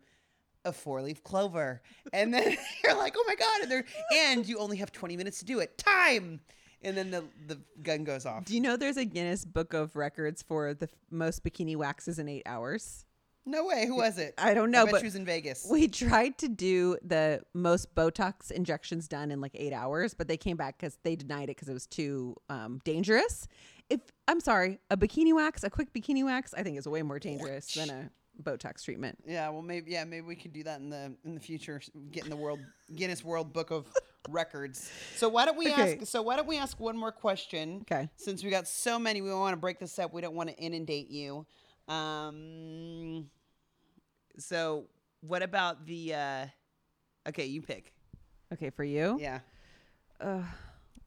a 0.63 0.71
four 0.71 1.01
leaf 1.01 1.21
clover, 1.21 1.81
and 2.13 2.33
then 2.33 2.55
you're 2.83 2.95
like, 2.95 3.13
oh 3.17 3.25
my 3.27 3.35
god, 3.35 3.69
and 3.69 3.83
and 4.15 4.47
you 4.47 4.57
only 4.57 4.77
have 4.77 4.93
20 4.93 5.17
minutes 5.17 5.39
to 5.39 5.45
do 5.45 5.59
it. 5.59 5.77
Time. 5.77 6.39
And 6.83 6.97
then 6.97 7.11
the, 7.11 7.23
the 7.47 7.59
gun 7.81 8.03
goes 8.03 8.25
off. 8.25 8.45
Do 8.45 8.53
you 8.53 8.61
know 8.61 8.75
there's 8.75 8.97
a 8.97 9.05
Guinness 9.05 9.45
Book 9.45 9.73
of 9.73 9.95
Records 9.95 10.41
for 10.41 10.73
the 10.73 10.85
f- 10.85 10.91
most 11.09 11.43
bikini 11.43 11.75
waxes 11.75 12.19
in 12.19 12.27
eight 12.27 12.43
hours? 12.45 13.05
No 13.45 13.65
way. 13.65 13.85
Who 13.87 13.97
was 13.97 14.17
it? 14.17 14.33
I 14.37 14.53
don't 14.53 14.71
know, 14.71 14.85
bet 14.85 14.93
but 14.93 14.99
she 14.99 15.05
was 15.05 15.15
in 15.15 15.25
Vegas. 15.25 15.67
We 15.69 15.87
tried 15.87 16.37
to 16.39 16.47
do 16.47 16.97
the 17.03 17.41
most 17.53 17.93
Botox 17.93 18.51
injections 18.51 19.07
done 19.07 19.31
in 19.31 19.41
like 19.41 19.51
eight 19.55 19.73
hours, 19.73 20.13
but 20.13 20.27
they 20.27 20.37
came 20.37 20.55
back 20.55 20.77
because 20.77 20.97
they 21.03 21.15
denied 21.15 21.43
it 21.43 21.55
because 21.55 21.67
it 21.67 21.73
was 21.73 21.85
too 21.85 22.35
um, 22.49 22.79
dangerous. 22.85 23.47
If 23.89 23.99
I'm 24.29 24.39
sorry, 24.39 24.79
a 24.89 24.95
bikini 24.95 25.33
wax, 25.35 25.63
a 25.63 25.69
quick 25.69 25.93
bikini 25.93 26.23
wax, 26.23 26.53
I 26.53 26.63
think 26.63 26.77
is 26.77 26.87
way 26.87 27.01
more 27.01 27.19
dangerous 27.19 27.73
than 27.73 27.89
a 27.89 28.09
Botox 28.41 28.83
treatment. 28.83 29.17
Yeah, 29.27 29.49
well, 29.49 29.61
maybe 29.61 29.91
yeah, 29.91 30.05
maybe 30.05 30.25
we 30.25 30.35
could 30.35 30.53
do 30.53 30.63
that 30.63 30.79
in 30.79 30.89
the 30.89 31.13
in 31.25 31.35
the 31.35 31.41
future. 31.41 31.81
Get 32.11 32.23
in 32.23 32.29
the 32.29 32.37
world 32.37 32.59
Guinness 32.95 33.25
World 33.25 33.51
Book 33.51 33.71
of 33.71 33.87
Records. 34.29 34.89
So 35.15 35.27
why 35.29 35.45
don't 35.45 35.57
we 35.57 35.67
Okay. 35.71 35.97
ask? 35.99 36.07
So 36.07 36.21
why 36.21 36.35
don't 36.37 36.47
we 36.47 36.57
ask 36.57 36.79
one 36.79 36.97
more 36.97 37.11
question? 37.11 37.79
Okay. 37.81 38.07
Since 38.15 38.43
we 38.43 38.49
got 38.49 38.67
so 38.67 38.97
many, 38.97 39.21
we 39.21 39.33
want 39.33 39.53
to 39.53 39.57
break 39.57 39.79
this 39.79 39.99
up. 39.99 40.13
We 40.13 40.21
don't 40.21 40.35
want 40.35 40.49
to 40.49 40.55
inundate 40.57 41.09
you. 41.09 41.45
Um. 41.89 43.29
So 44.37 44.85
what 45.21 45.43
about 45.43 45.85
the? 45.85 46.13
uh 46.13 46.45
Okay, 47.27 47.45
you 47.45 47.61
pick. 47.61 47.93
Okay, 48.53 48.69
for 48.69 48.83
you. 48.83 49.17
Yeah, 49.19 49.39
Uh, 50.19 50.43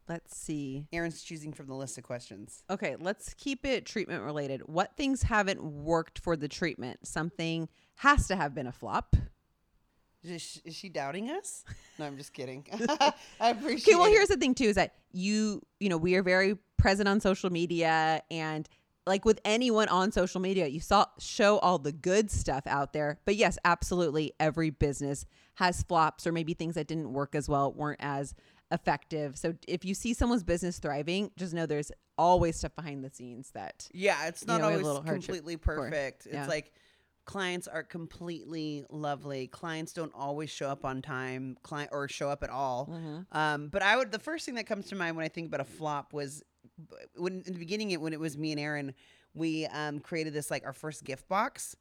let's 0.09 0.37
see. 0.37 0.87
Erin's 0.93 1.23
choosing 1.23 1.53
from 1.53 1.67
the 1.69 1.75
list 1.75 1.97
of 1.99 2.05
questions. 2.05 2.65
Okay, 2.71 2.97
let's 2.99 3.35
keep 3.35 3.65
it 3.67 3.85
treatment 3.87 4.25
related. 4.25 4.63
What 4.67 4.97
things 4.97 5.23
haven't 5.23 5.63
worked 5.63 6.19
for 6.19 6.37
the 6.37 6.49
treatment? 6.49 7.07
Something 7.07 7.69
has 7.97 8.27
to 8.29 8.37
have 8.37 8.55
been 8.55 8.67
a 8.67 8.73
flop. 8.73 9.15
Is 10.25 10.43
she, 10.43 10.61
is 10.65 10.75
she 10.75 10.89
doubting 10.89 11.31
us? 11.31 11.65
No, 11.99 12.05
I'm 12.07 12.17
just 12.17 12.33
kidding. 12.33 12.67
I 13.41 13.51
appreciate. 13.51 13.95
Okay, 13.95 13.95
well, 14.01 14.11
here's 14.11 14.29
the 14.29 14.37
thing 14.37 14.55
too: 14.55 14.65
is 14.65 14.75
that 14.77 14.95
you, 15.13 15.63
you 15.81 15.89
know, 15.89 15.97
we 15.97 16.15
are 16.17 16.23
very 16.23 16.57
present 16.79 17.09
on 17.09 17.21
social 17.21 17.51
media, 17.51 18.23
and 18.31 18.69
like 19.07 19.25
with 19.25 19.41
anyone 19.45 19.89
on 19.89 20.11
social 20.11 20.41
media, 20.41 20.67
you 20.67 20.81
saw 20.81 21.07
show 21.19 21.59
all 21.59 21.79
the 21.79 21.93
good 21.93 22.31
stuff 22.31 22.67
out 22.67 22.93
there. 22.93 23.21
But 23.25 23.37
yes, 23.37 23.57
absolutely, 23.65 24.33
every 24.41 24.71
business 24.71 25.27
has 25.55 25.83
flops 25.85 26.27
or 26.27 26.33
maybe 26.33 26.55
things 26.55 26.75
that 26.75 26.87
didn't 26.89 27.13
work 27.13 27.35
as 27.37 27.49
well, 27.49 27.73
weren't 27.73 28.01
as 28.03 28.35
effective. 28.73 29.39
So 29.39 29.55
if 29.69 29.85
you 29.85 29.95
see 29.95 30.13
someone's 30.13 30.43
business 30.43 30.79
thriving, 30.79 31.31
just 31.37 31.55
know 31.55 31.67
there's 31.67 31.93
always 32.19 32.57
stuff 32.57 32.75
behind 32.75 33.05
the 33.05 33.11
scenes 33.11 33.51
that 33.53 33.89
Yeah, 33.95 34.27
it's 34.27 34.47
not 34.47 34.61
know, 34.61 34.69
we 34.77 34.83
a 34.83 34.87
always 34.87 35.05
completely 35.05 35.57
for- 35.57 35.77
perfect. 35.77 36.27
yeah. 36.31 36.41
It's 36.41 36.49
like 36.49 36.73
clients 37.27 37.69
are 37.69 37.83
completely 37.83 38.85
lovely. 38.89 39.47
Clients 39.49 39.93
don't 39.93 40.13
always 40.15 40.49
show 40.49 40.69
up 40.71 40.85
on 40.85 41.03
time, 41.03 41.59
client 41.63 41.91
or 41.93 42.09
show 42.09 42.31
up 42.31 42.43
at 42.43 42.49
all. 42.51 42.89
Mm-hmm. 42.91 43.37
Um, 43.37 43.69
but 43.69 43.83
I 43.83 43.97
would 43.97 44.11
the 44.13 44.19
first 44.19 44.47
thing 44.47 44.55
that 44.55 44.67
comes 44.67 44.87
to 44.87 44.95
mind 44.97 45.17
when 45.17 45.25
I 45.25 45.29
think 45.29 45.49
about 45.49 45.61
a 45.61 45.65
flop 45.65 46.13
was 46.15 46.43
when 47.17 47.43
in 47.47 47.53
the 47.53 47.59
beginning 47.59 47.91
it 47.91 48.01
when 48.01 48.13
it 48.13 48.21
was 48.21 48.39
me 48.39 48.53
and 48.53 48.61
Erin, 48.61 48.95
we 49.35 49.67
um, 49.67 49.99
created 50.01 50.33
this 50.33 50.51
like 50.51 50.65
our 50.65 50.73
first 50.73 51.05
gift 51.05 51.29
box, 51.29 51.77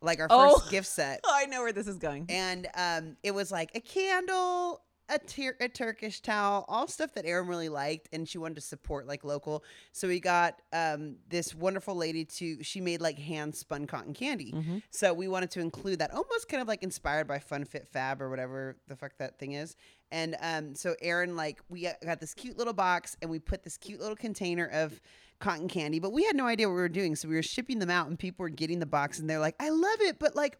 like 0.00 0.20
our 0.20 0.28
Oh. 0.30 0.58
first 0.58 0.70
gift 0.70 0.86
set 0.86 1.20
Oh, 1.24 1.32
I 1.34 1.46
know 1.46 1.62
where 1.62 1.72
this 1.72 1.88
is 1.88 1.98
going. 1.98 2.26
and 2.28 2.68
um, 2.76 3.16
it 3.22 3.32
was 3.32 3.50
like 3.50 3.70
a 3.74 3.80
candle, 3.80 4.82
a, 5.08 5.18
tur- 5.18 5.56
a 5.60 5.68
Turkish 5.68 6.20
towel, 6.20 6.64
all 6.68 6.86
stuff 6.88 7.12
that 7.14 7.26
Erin 7.26 7.46
really 7.46 7.68
liked, 7.68 8.08
and 8.12 8.28
she 8.28 8.38
wanted 8.38 8.54
to 8.54 8.60
support 8.60 9.06
like 9.06 9.24
local. 9.24 9.64
So 9.92 10.08
we 10.08 10.20
got 10.20 10.60
um, 10.72 11.16
this 11.28 11.54
wonderful 11.54 11.94
lady 11.94 12.24
to. 12.24 12.62
She 12.62 12.80
made 12.80 13.00
like 13.00 13.18
hand 13.18 13.54
spun 13.54 13.86
cotton 13.86 14.14
candy. 14.14 14.52
Mm-hmm. 14.52 14.78
So 14.90 15.12
we 15.12 15.28
wanted 15.28 15.50
to 15.52 15.60
include 15.60 15.98
that, 15.98 16.12
almost 16.12 16.48
kind 16.48 16.62
of 16.62 16.68
like 16.68 16.82
inspired 16.82 17.26
by 17.26 17.38
Fun 17.38 17.64
Fit 17.64 17.88
Fab 17.88 18.22
or 18.22 18.30
whatever 18.30 18.76
the 18.88 18.96
fuck 18.96 19.16
that 19.18 19.38
thing 19.38 19.52
is. 19.52 19.76
And 20.10 20.36
um, 20.40 20.74
so 20.74 20.94
Erin, 21.00 21.36
like, 21.36 21.60
we 21.70 21.88
got 22.04 22.20
this 22.20 22.34
cute 22.34 22.58
little 22.58 22.74
box, 22.74 23.16
and 23.22 23.30
we 23.30 23.38
put 23.38 23.64
this 23.64 23.78
cute 23.78 24.00
little 24.00 24.16
container 24.16 24.66
of 24.66 25.00
cotton 25.40 25.68
candy, 25.68 25.98
but 25.98 26.12
we 26.12 26.24
had 26.24 26.36
no 26.36 26.46
idea 26.46 26.68
what 26.68 26.74
we 26.74 26.80
were 26.80 26.88
doing. 26.88 27.16
So 27.16 27.28
we 27.28 27.34
were 27.34 27.42
shipping 27.42 27.78
them 27.78 27.90
out, 27.90 28.08
and 28.08 28.18
people 28.18 28.44
were 28.44 28.50
getting 28.50 28.78
the 28.78 28.86
box, 28.86 29.18
and 29.18 29.28
they're 29.28 29.40
like, 29.40 29.56
"I 29.58 29.70
love 29.70 30.00
it," 30.00 30.18
but 30.18 30.36
like, 30.36 30.58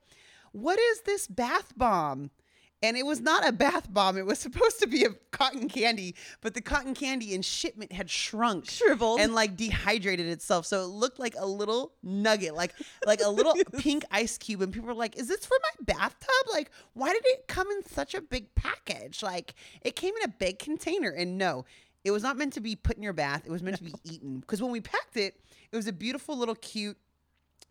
what 0.53 0.79
is 0.79 1.03
this 1.03 1.27
bath 1.27 1.73
bomb? 1.77 2.31
And 2.83 2.97
it 2.97 3.07
was 3.07 3.21
not 3.21 3.47
a 3.47 3.53
bath 3.53 3.93
bomb. 3.93 4.19
It 4.19 4.27
was 4.27 4.41
supposed 4.41 4.81
to 4.81 4.89
be 4.89 5.05
a 5.05 5.11
cotton 5.31 5.69
candy, 5.69 6.17
but 6.41 6.55
the 6.55 6.61
cotton 6.61 6.95
candy 6.95 7.33
in 7.33 7.43
shipment 7.43 7.93
had 7.93 8.11
shrunk, 8.11 8.69
Shriveled. 8.69 9.21
and 9.21 9.35
like 9.35 9.57
dehydrated 9.57 10.27
itself. 10.27 10.67
So 10.67 10.83
it 10.83 10.87
looked 10.89 11.21
like 11.21 11.35
a 11.39 11.47
little 11.47 11.93
nugget, 12.03 12.55
like 12.55 12.73
like 13.07 13.21
a 13.25 13.29
little 13.29 13.55
pink 13.79 14.05
ice 14.11 14.37
cube. 14.37 14.63
And 14.63 14.73
people 14.73 14.89
were 14.89 14.95
like, 14.95 15.17
"Is 15.17 15.29
this 15.29 15.47
for 15.47 15.57
my 15.63 15.95
bathtub? 15.95 16.29
Like, 16.53 16.71
why 16.95 17.13
did 17.13 17.23
it 17.25 17.47
come 17.47 17.71
in 17.71 17.85
such 17.87 18.15
a 18.15 18.21
big 18.21 18.53
package? 18.57 19.23
Like, 19.23 19.55
it 19.83 19.95
came 19.95 20.17
in 20.17 20.25
a 20.25 20.33
big 20.33 20.59
container." 20.59 21.11
And 21.11 21.39
no, 21.39 21.65
it 22.05 22.11
was 22.11 22.25
not 22.25 22.37
meant 22.37 22.53
to 22.55 22.61
be 22.61 22.75
put 22.75 22.97
in 22.97 23.03
your 23.05 23.13
bath. 23.13 23.43
It 23.47 23.51
was 23.53 23.63
meant 23.63 23.77
to 23.77 23.85
be 23.85 23.95
eaten. 24.05 24.41
Because 24.41 24.61
when 24.61 24.73
we 24.73 24.81
packed 24.81 25.17
it, 25.17 25.37
it 25.71 25.77
was 25.77 25.87
a 25.87 25.93
beautiful 25.93 26.37
little 26.37 26.57
cute 26.57 26.97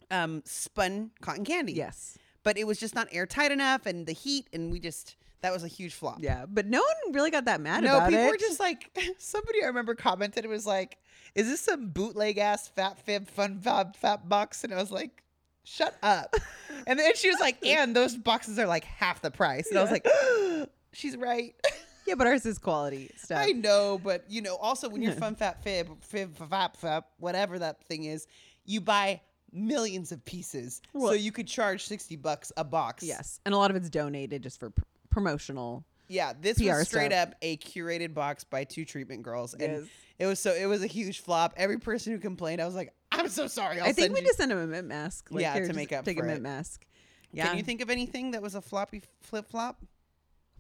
um, 0.09 0.41
spun 0.45 1.11
cotton 1.21 1.43
candy 1.45 1.73
yes. 1.73 2.17
But 2.43 2.57
it 2.57 2.65
was 2.65 2.79
just 2.79 2.95
not 2.95 3.07
airtight 3.11 3.51
enough 3.51 3.85
and 3.85 4.05
the 4.05 4.13
heat 4.13 4.47
and 4.53 4.71
we 4.71 4.79
just 4.79 5.15
that 5.41 5.51
was 5.51 5.63
a 5.63 5.67
huge 5.67 5.95
flop. 5.95 6.17
Yeah, 6.19 6.45
but 6.47 6.67
no 6.67 6.79
one 6.79 7.13
really 7.15 7.31
got 7.31 7.45
that 7.45 7.59
mad 7.61 7.83
no 7.83 7.97
about 7.97 8.09
it. 8.09 8.11
No, 8.11 8.17
people 8.17 8.31
were 8.31 8.37
just 8.37 8.59
like 8.59 8.95
somebody 9.17 9.63
i 9.63 9.67
remember 9.67 9.95
commented 9.95 10.45
it 10.45 10.49
was 10.49 10.65
like 10.65 10.97
is 11.33 11.47
this 11.47 11.61
some 11.61 11.87
bootleg 11.89 12.37
ass 12.37 12.67
fat 12.67 12.99
fib 12.99 13.27
fun 13.27 13.59
fab 13.59 13.95
fat 13.95 14.27
box? 14.29 14.63
And 14.63 14.73
i 14.73 14.77
was 14.77 14.91
like 14.91 15.23
shut 15.63 15.95
up. 16.01 16.35
And 16.87 16.97
then 16.97 17.13
she 17.15 17.29
was 17.29 17.39
like 17.39 17.63
and 17.65 17.95
those 17.95 18.17
boxes 18.17 18.57
are 18.57 18.65
like 18.65 18.83
half 18.83 19.21
the 19.21 19.29
price. 19.31 19.69
And 19.69 19.77
i 19.77 19.81
was 19.83 19.91
like 19.91 20.07
she's 20.93 21.15
right. 21.17 21.55
Yeah, 22.07 22.15
but 22.15 22.25
ours 22.27 22.45
is 22.47 22.57
quality 22.57 23.11
stuff. 23.15 23.37
i 23.39 23.51
know 23.51 23.97
but 24.03 24.25
you 24.27 24.41
know 24.41 24.55
also 24.55 24.89
when 24.89 25.01
you're 25.03 25.13
fun 25.13 25.35
fat 25.35 25.63
fib 25.63 26.03
fib 26.03 26.35
fab 26.35 26.75
fab 26.75 27.05
whatever 27.19 27.59
that 27.59 27.85
thing 27.85 28.03
is 28.05 28.27
you 28.65 28.81
buy 28.81 29.21
millions 29.53 30.11
of 30.11 30.23
pieces 30.25 30.81
so 30.97 31.11
you 31.11 31.31
could 31.31 31.47
charge 31.47 31.85
60 31.85 32.15
bucks 32.17 32.51
a 32.57 32.63
box 32.63 33.03
Yes, 33.03 33.39
and 33.45 33.53
a 33.53 33.57
lot 33.57 33.69
of 33.71 33.75
it's 33.77 33.89
donated 33.89 34.43
just 34.43 34.59
for 34.59 34.69
pr- 34.69 34.81
promotional. 35.09 35.83
Yeah, 36.07 36.33
this 36.39 36.57
PR 36.57 36.71
was 36.79 36.87
straight 36.89 37.11
stuff. 37.11 37.29
up 37.29 37.35
a 37.41 37.57
curated 37.57 38.13
box 38.13 38.43
by 38.43 38.63
two 38.65 38.83
treatment 38.85 39.23
girls, 39.23 39.53
and 39.53 39.61
Yes. 39.73 39.83
it 40.19 40.25
was 40.25 40.39
so 40.39 40.53
it 40.53 40.65
was 40.65 40.83
a 40.83 40.87
huge 40.87 41.21
flop. 41.21 41.53
Every 41.57 41.79
person 41.79 42.11
who 42.13 42.19
complained, 42.19 42.61
I 42.61 42.65
was 42.65 42.75
like, 42.75 42.93
"I'm 43.13 43.29
so 43.29 43.47
sorry." 43.47 43.79
I'll 43.79 43.87
i 43.87 43.93
think 43.93 44.13
we 44.13 44.19
you- 44.19 44.25
just 44.25 44.37
sent 44.37 44.51
him 44.51 44.57
a 44.57 44.67
mint 44.67 44.87
mask. 44.87 45.29
Yeah, 45.31 45.53
here, 45.53 45.67
to 45.67 45.73
make 45.73 45.93
up 45.93 46.03
take 46.03 46.17
for 46.17 46.23
a 46.23 46.27
mint 46.27 46.39
it. 46.39 46.43
mask. 46.43 46.85
Yeah. 47.31 47.47
Can 47.47 47.57
you 47.57 47.63
think 47.63 47.79
of 47.81 47.89
anything 47.89 48.31
that 48.31 48.41
was 48.41 48.55
a 48.55 48.61
floppy 48.61 49.03
flip 49.21 49.49
flop? 49.49 49.81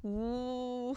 Ooh, 0.05 0.95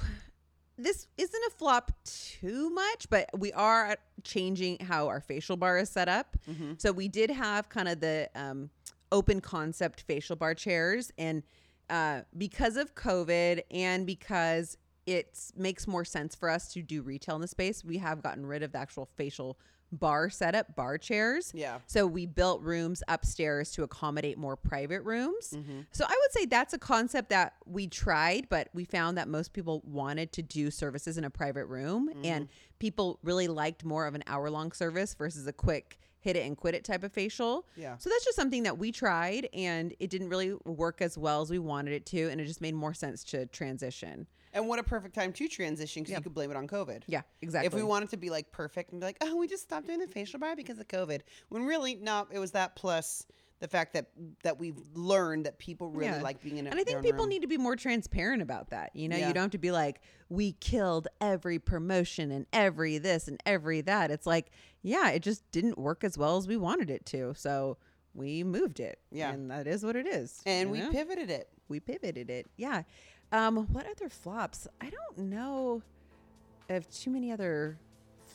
this 0.77 1.07
isn't 1.17 1.43
a 1.47 1.51
flop 1.51 1.93
too 2.05 2.71
much, 2.71 3.09
but 3.09 3.29
we 3.39 3.53
are 3.53 3.97
changing 4.23 4.79
how 4.81 5.09
our 5.09 5.21
facial 5.21 5.57
bar 5.57 5.79
is 5.79 5.91
set 5.91 6.09
up. 6.09 6.37
Mm-hmm. 6.51 6.73
So 6.79 6.93
we 6.93 7.09
did 7.09 7.31
have 7.31 7.69
kind 7.69 7.89
of 7.89 8.01
the 8.01 8.29
um, 8.35 8.71
open 9.13 9.41
concept 9.41 10.03
facial 10.03 10.37
bar 10.37 10.55
chairs, 10.55 11.13
and 11.17 11.43
uh, 11.91 12.23
because 12.37 12.77
of 12.77 12.95
COVID 12.95 13.63
and 13.71 14.07
because 14.07 14.77
it 15.07 15.39
makes 15.57 15.87
more 15.87 16.05
sense 16.05 16.35
for 16.35 16.49
us 16.49 16.73
to 16.73 16.83
do 16.83 17.03
retail 17.03 17.35
in 17.35 17.41
the 17.41 17.49
space, 17.49 17.85
we 17.85 17.99
have 17.99 18.23
gotten 18.23 18.47
rid 18.47 18.63
of 18.63 18.73
the 18.73 18.79
actual 18.79 19.09
facial 19.17 19.59
bar 19.93 20.29
setup, 20.31 20.75
bar 20.75 20.99
chairs. 20.99 21.53
Yeah. 21.55 21.79
So 21.87 22.07
we 22.07 22.27
built 22.27 22.63
rooms 22.63 23.03
upstairs 23.09 23.71
to 23.73 23.83
accommodate 23.83 24.39
more 24.39 24.57
private 24.57 25.03
rooms. 25.03 25.51
Mm-hmm. 25.55 25.81
So 25.93 26.05
I 26.05 26.19
would 26.21 26.33
say 26.33 26.47
that's 26.47 26.75
a 26.75 26.79
concept 26.79 27.29
that 27.31 27.55
we 27.65 27.87
tried, 27.87 28.49
but 28.49 28.69
we 28.75 28.85
found 28.85 29.17
that 29.19 29.29
most 29.29 29.53
people 29.53 29.83
wanted 29.85 30.33
to 30.33 30.43
do 30.43 30.71
services 30.71 31.17
in 31.19 31.25
a 31.25 31.31
private 31.31 31.67
room 31.67 32.09
Mm-hmm. 32.09 32.25
and 32.25 32.49
people 32.79 33.19
really 33.23 33.49
liked 33.49 33.85
more 33.85 34.07
of 34.07 34.15
an 34.15 34.25
hour 34.27 34.51
long 34.51 34.73
service 34.73 35.15
versus 35.15 35.47
a 35.47 35.53
quick 35.53 35.99
hit 36.21 36.37
it 36.37 36.45
and 36.47 36.57
quit 36.57 36.75
it 36.75 36.85
type 36.85 37.05
of 37.05 37.13
facial. 37.13 37.67
Yeah. 37.77 37.97
So 37.99 38.11
that's 38.11 38.25
just 38.25 38.37
something 38.37 38.63
that 38.65 38.79
we 38.79 38.91
tried 38.93 39.49
and 39.55 39.95
it 40.01 40.11
didn't 40.11 40.29
really 40.29 40.55
work 40.65 41.01
as 41.03 41.17
well 41.17 41.43
as 41.43 41.51
we 41.51 41.59
wanted 41.59 41.93
it 41.93 42.07
to 42.07 42.29
and 42.31 42.41
it 42.41 42.47
just 42.47 42.61
made 42.61 42.75
more 42.75 42.95
sense 42.95 43.23
to 43.25 43.47
transition. 43.47 44.27
And 44.55 44.69
what 44.69 44.79
a 44.79 44.83
perfect 44.85 45.15
time 45.15 45.33
to 45.35 45.49
transition 45.49 46.03
because 46.05 46.17
you 46.17 46.23
could 46.23 46.33
blame 46.35 46.51
it 46.51 46.57
on 46.57 46.67
COVID. 46.69 47.03
Yeah, 47.07 47.23
exactly. 47.43 47.67
If 47.67 47.75
we 47.75 47.83
wanted 47.83 48.09
to 48.11 48.17
be 48.17 48.31
like 48.31 48.53
perfect 48.53 48.93
and 48.93 49.01
be 49.01 49.07
like, 49.07 49.19
oh, 49.21 49.37
we 49.37 49.49
just 49.49 49.65
stopped 49.65 49.87
doing 49.87 49.99
the 49.99 50.07
facial 50.07 50.39
bar 50.41 50.55
because 50.57 50.79
of 50.79 50.87
COVID, 50.89 51.21
when 51.49 51.65
really, 51.65 51.97
no, 51.97 52.27
it 52.31 52.39
was 52.39 52.53
that 52.53 52.77
plus 52.77 53.27
the 53.61 53.69
fact 53.69 53.95
that 53.95 54.07
that 54.43 54.59
we've 54.59 54.79
learned 54.95 55.47
that 55.47 55.59
people 55.59 55.89
really 55.91 56.07
Yeah. 56.07 56.23
like 56.23 56.43
being 56.43 56.59
in. 56.59 56.67
A, 56.67 56.71
and 56.71 56.79
I 56.79 56.85
think 56.85 57.03
people 57.03 57.21
room. 57.21 57.31
need 57.31 57.43
to 57.43 57.49
be 57.49 57.57
more 57.59 57.77
transparent 57.77 58.43
about 58.43 58.71
that. 58.71 58.95
You 58.95 59.09
know, 59.09 59.17
Yeah. 59.17 59.29
you 59.29 59.35
don't 59.35 59.45
have 59.45 59.51
to 59.53 59.59
be 59.59 59.71
like, 59.73 60.01
we 60.29 60.53
killed 60.53 61.09
every 61.21 61.59
promotion 61.59 62.31
and 62.31 62.47
every 62.53 62.99
this 62.99 63.27
and 63.27 63.41
every 63.47 63.81
that. 63.83 64.11
It's 64.11 64.27
like, 64.27 64.51
yeah, 64.83 65.11
it 65.11 65.21
just 65.21 65.51
didn't 65.51 65.79
work 65.79 66.05
as 66.05 66.17
well 66.19 66.37
as 66.37 66.47
we 66.47 66.57
wanted 66.57 66.91
it 66.91 67.07
to. 67.07 67.33
So 67.37 67.79
we 68.13 68.45
moved 68.45 68.79
it. 68.81 69.01
Yeah. 69.11 69.33
And 69.33 69.51
that 69.51 69.67
is 69.67 69.85
what 69.85 69.97
it 69.97 70.07
is. 70.07 70.41
and 70.47 70.71
we 70.71 70.81
know? 70.81 70.91
pivoted 70.91 71.31
it. 71.31 71.49
we 71.69 71.81
pivoted 71.81 72.29
it. 72.31 72.47
Yeah. 72.57 72.83
Um, 73.35 73.67
what 73.73 73.85
other 73.91 74.09
flops? 74.09 74.69
I 74.81 74.91
don't 74.91 75.29
know. 75.29 75.83
of 76.69 76.89
too 76.91 77.11
many 77.11 77.33
other 77.33 77.77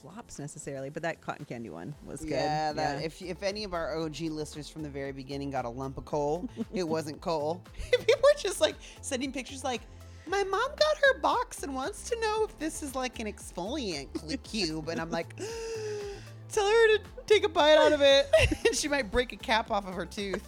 flops 0.01 0.39
necessarily, 0.39 0.89
but 0.89 1.03
that 1.03 1.21
cotton 1.21 1.45
candy 1.45 1.69
one 1.69 1.95
was 2.05 2.19
good. 2.21 2.31
Yeah, 2.31 2.73
that 2.73 3.03
if 3.03 3.21
if 3.21 3.41
any 3.41 3.63
of 3.63 3.73
our 3.73 3.97
OG 3.97 4.19
listeners 4.21 4.69
from 4.69 4.83
the 4.83 4.89
very 4.89 5.13
beginning 5.13 5.51
got 5.51 5.63
a 5.63 5.69
lump 5.69 5.97
of 5.97 6.03
coal, 6.05 6.49
it 6.73 6.83
wasn't 6.83 7.21
coal. 7.21 7.61
People 7.91 8.21
were 8.21 8.39
just 8.39 8.59
like 8.59 8.75
sending 9.01 9.31
pictures 9.31 9.63
like 9.63 9.81
my 10.27 10.43
mom 10.43 10.69
got 10.69 10.97
her 10.97 11.19
box 11.19 11.63
and 11.63 11.73
wants 11.73 12.09
to 12.09 12.19
know 12.19 12.43
if 12.43 12.59
this 12.59 12.83
is 12.83 12.93
like 12.93 13.19
an 13.19 13.25
exfoliant 13.25 14.09
cube 14.43 14.89
and 14.89 14.99
I'm 14.99 15.09
like 15.09 15.33
tell 16.51 16.67
her 16.67 16.97
to 16.97 17.01
take 17.25 17.45
a 17.45 17.49
bite 17.49 17.77
out 17.77 17.93
of 17.93 18.01
it 18.01 18.27
and 18.65 18.75
she 18.75 18.89
might 18.89 19.09
break 19.11 19.31
a 19.31 19.37
cap 19.37 19.71
off 19.71 19.87
of 19.87 19.93
her 19.93 20.05
tooth. 20.05 20.47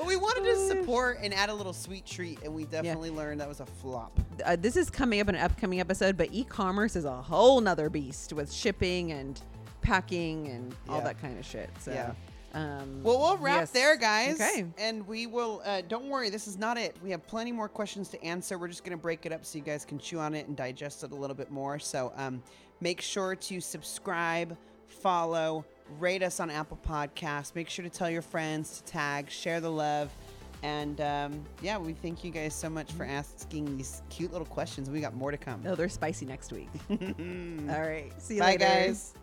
But 0.00 0.06
we 0.06 0.16
wanted 0.16 0.44
to 0.44 0.56
support 0.66 1.18
and 1.22 1.34
add 1.34 1.50
a 1.50 1.54
little 1.54 1.72
sweet 1.74 2.06
treat 2.06 2.42
and 2.42 2.54
we 2.54 2.64
definitely 2.64 3.10
learned 3.10 3.40
that 3.40 3.48
was 3.48 3.60
a 3.60 3.66
flop. 3.66 4.18
uh, 4.46 4.56
this 4.56 4.76
is 4.76 4.88
coming 4.88 5.20
up 5.20 5.28
in 5.28 5.34
an 5.34 5.42
upcoming 5.42 5.78
episode, 5.80 6.16
but 6.16 6.28
e-commerce 6.32 6.96
is 6.96 7.04
a 7.04 7.12
whole 7.22 7.60
nother 7.60 7.90
beast 7.90 8.32
with 8.32 8.50
shipping 8.50 9.12
and 9.12 9.40
packing 9.82 10.48
and 10.48 10.74
all 10.88 10.98
Yeah. 10.98 11.04
that 11.04 11.20
kind 11.20 11.38
of 11.38 11.44
shit. 11.44 11.68
So, 11.80 11.92
Yeah. 11.92 12.12
um, 12.54 13.02
Well, 13.02 13.18
we'll 13.18 13.36
wrap 13.36 13.60
yes. 13.60 13.70
there, 13.72 13.96
guys. 13.96 14.40
Okay. 14.40 14.66
And 14.78 15.06
we 15.06 15.26
will, 15.26 15.60
uh, 15.64 15.82
don't 15.86 16.08
worry, 16.08 16.30
this 16.30 16.48
is 16.48 16.56
not 16.56 16.78
it. 16.78 16.96
We 17.02 17.10
have 17.10 17.26
plenty 17.26 17.52
more 17.52 17.68
questions 17.68 18.08
to 18.10 18.24
answer. 18.24 18.56
We're 18.58 18.68
just 18.68 18.84
going 18.84 18.96
to 18.96 19.02
break 19.02 19.26
it 19.26 19.32
up 19.32 19.44
so 19.44 19.58
you 19.58 19.64
guys 19.64 19.84
can 19.84 19.98
chew 19.98 20.18
on 20.18 20.34
it 20.34 20.48
and 20.48 20.56
digest 20.56 21.04
it 21.04 21.12
a 21.12 21.14
little 21.14 21.36
bit 21.36 21.50
more. 21.50 21.78
So 21.78 22.12
um, 22.16 22.42
make 22.80 23.00
sure 23.02 23.34
to 23.36 23.60
subscribe, 23.60 24.56
follow, 24.88 25.64
rate 25.98 26.22
us 26.22 26.40
on 26.40 26.50
Apple 26.50 26.78
Podcasts. 26.86 27.54
Make 27.54 27.68
sure 27.68 27.82
to 27.82 27.90
tell 27.90 28.10
your 28.10 28.22
friends 28.22 28.78
to 28.78 28.84
tag, 28.84 29.30
share 29.30 29.60
the 29.60 29.70
love. 29.70 30.10
And 30.62 31.00
um, 31.00 31.44
yeah, 31.62 31.78
we 31.78 31.94
thank 31.94 32.22
you 32.22 32.30
guys 32.30 32.54
so 32.54 32.68
much 32.68 32.92
for 32.92 33.04
asking 33.04 33.76
these 33.76 34.02
cute 34.10 34.32
little 34.32 34.46
questions. 34.46 34.90
We 34.90 35.00
got 35.00 35.14
more 35.14 35.30
to 35.30 35.38
come. 35.38 35.62
No, 35.62 35.74
they're 35.74 35.88
spicy 35.88 36.26
next 36.26 36.52
week. 36.52 36.68
all 36.90 37.80
right. 37.80 38.12
See 38.18 38.34
you 38.34 38.40
Bye, 38.40 38.46
later. 38.52 38.64
guys. 38.66 39.14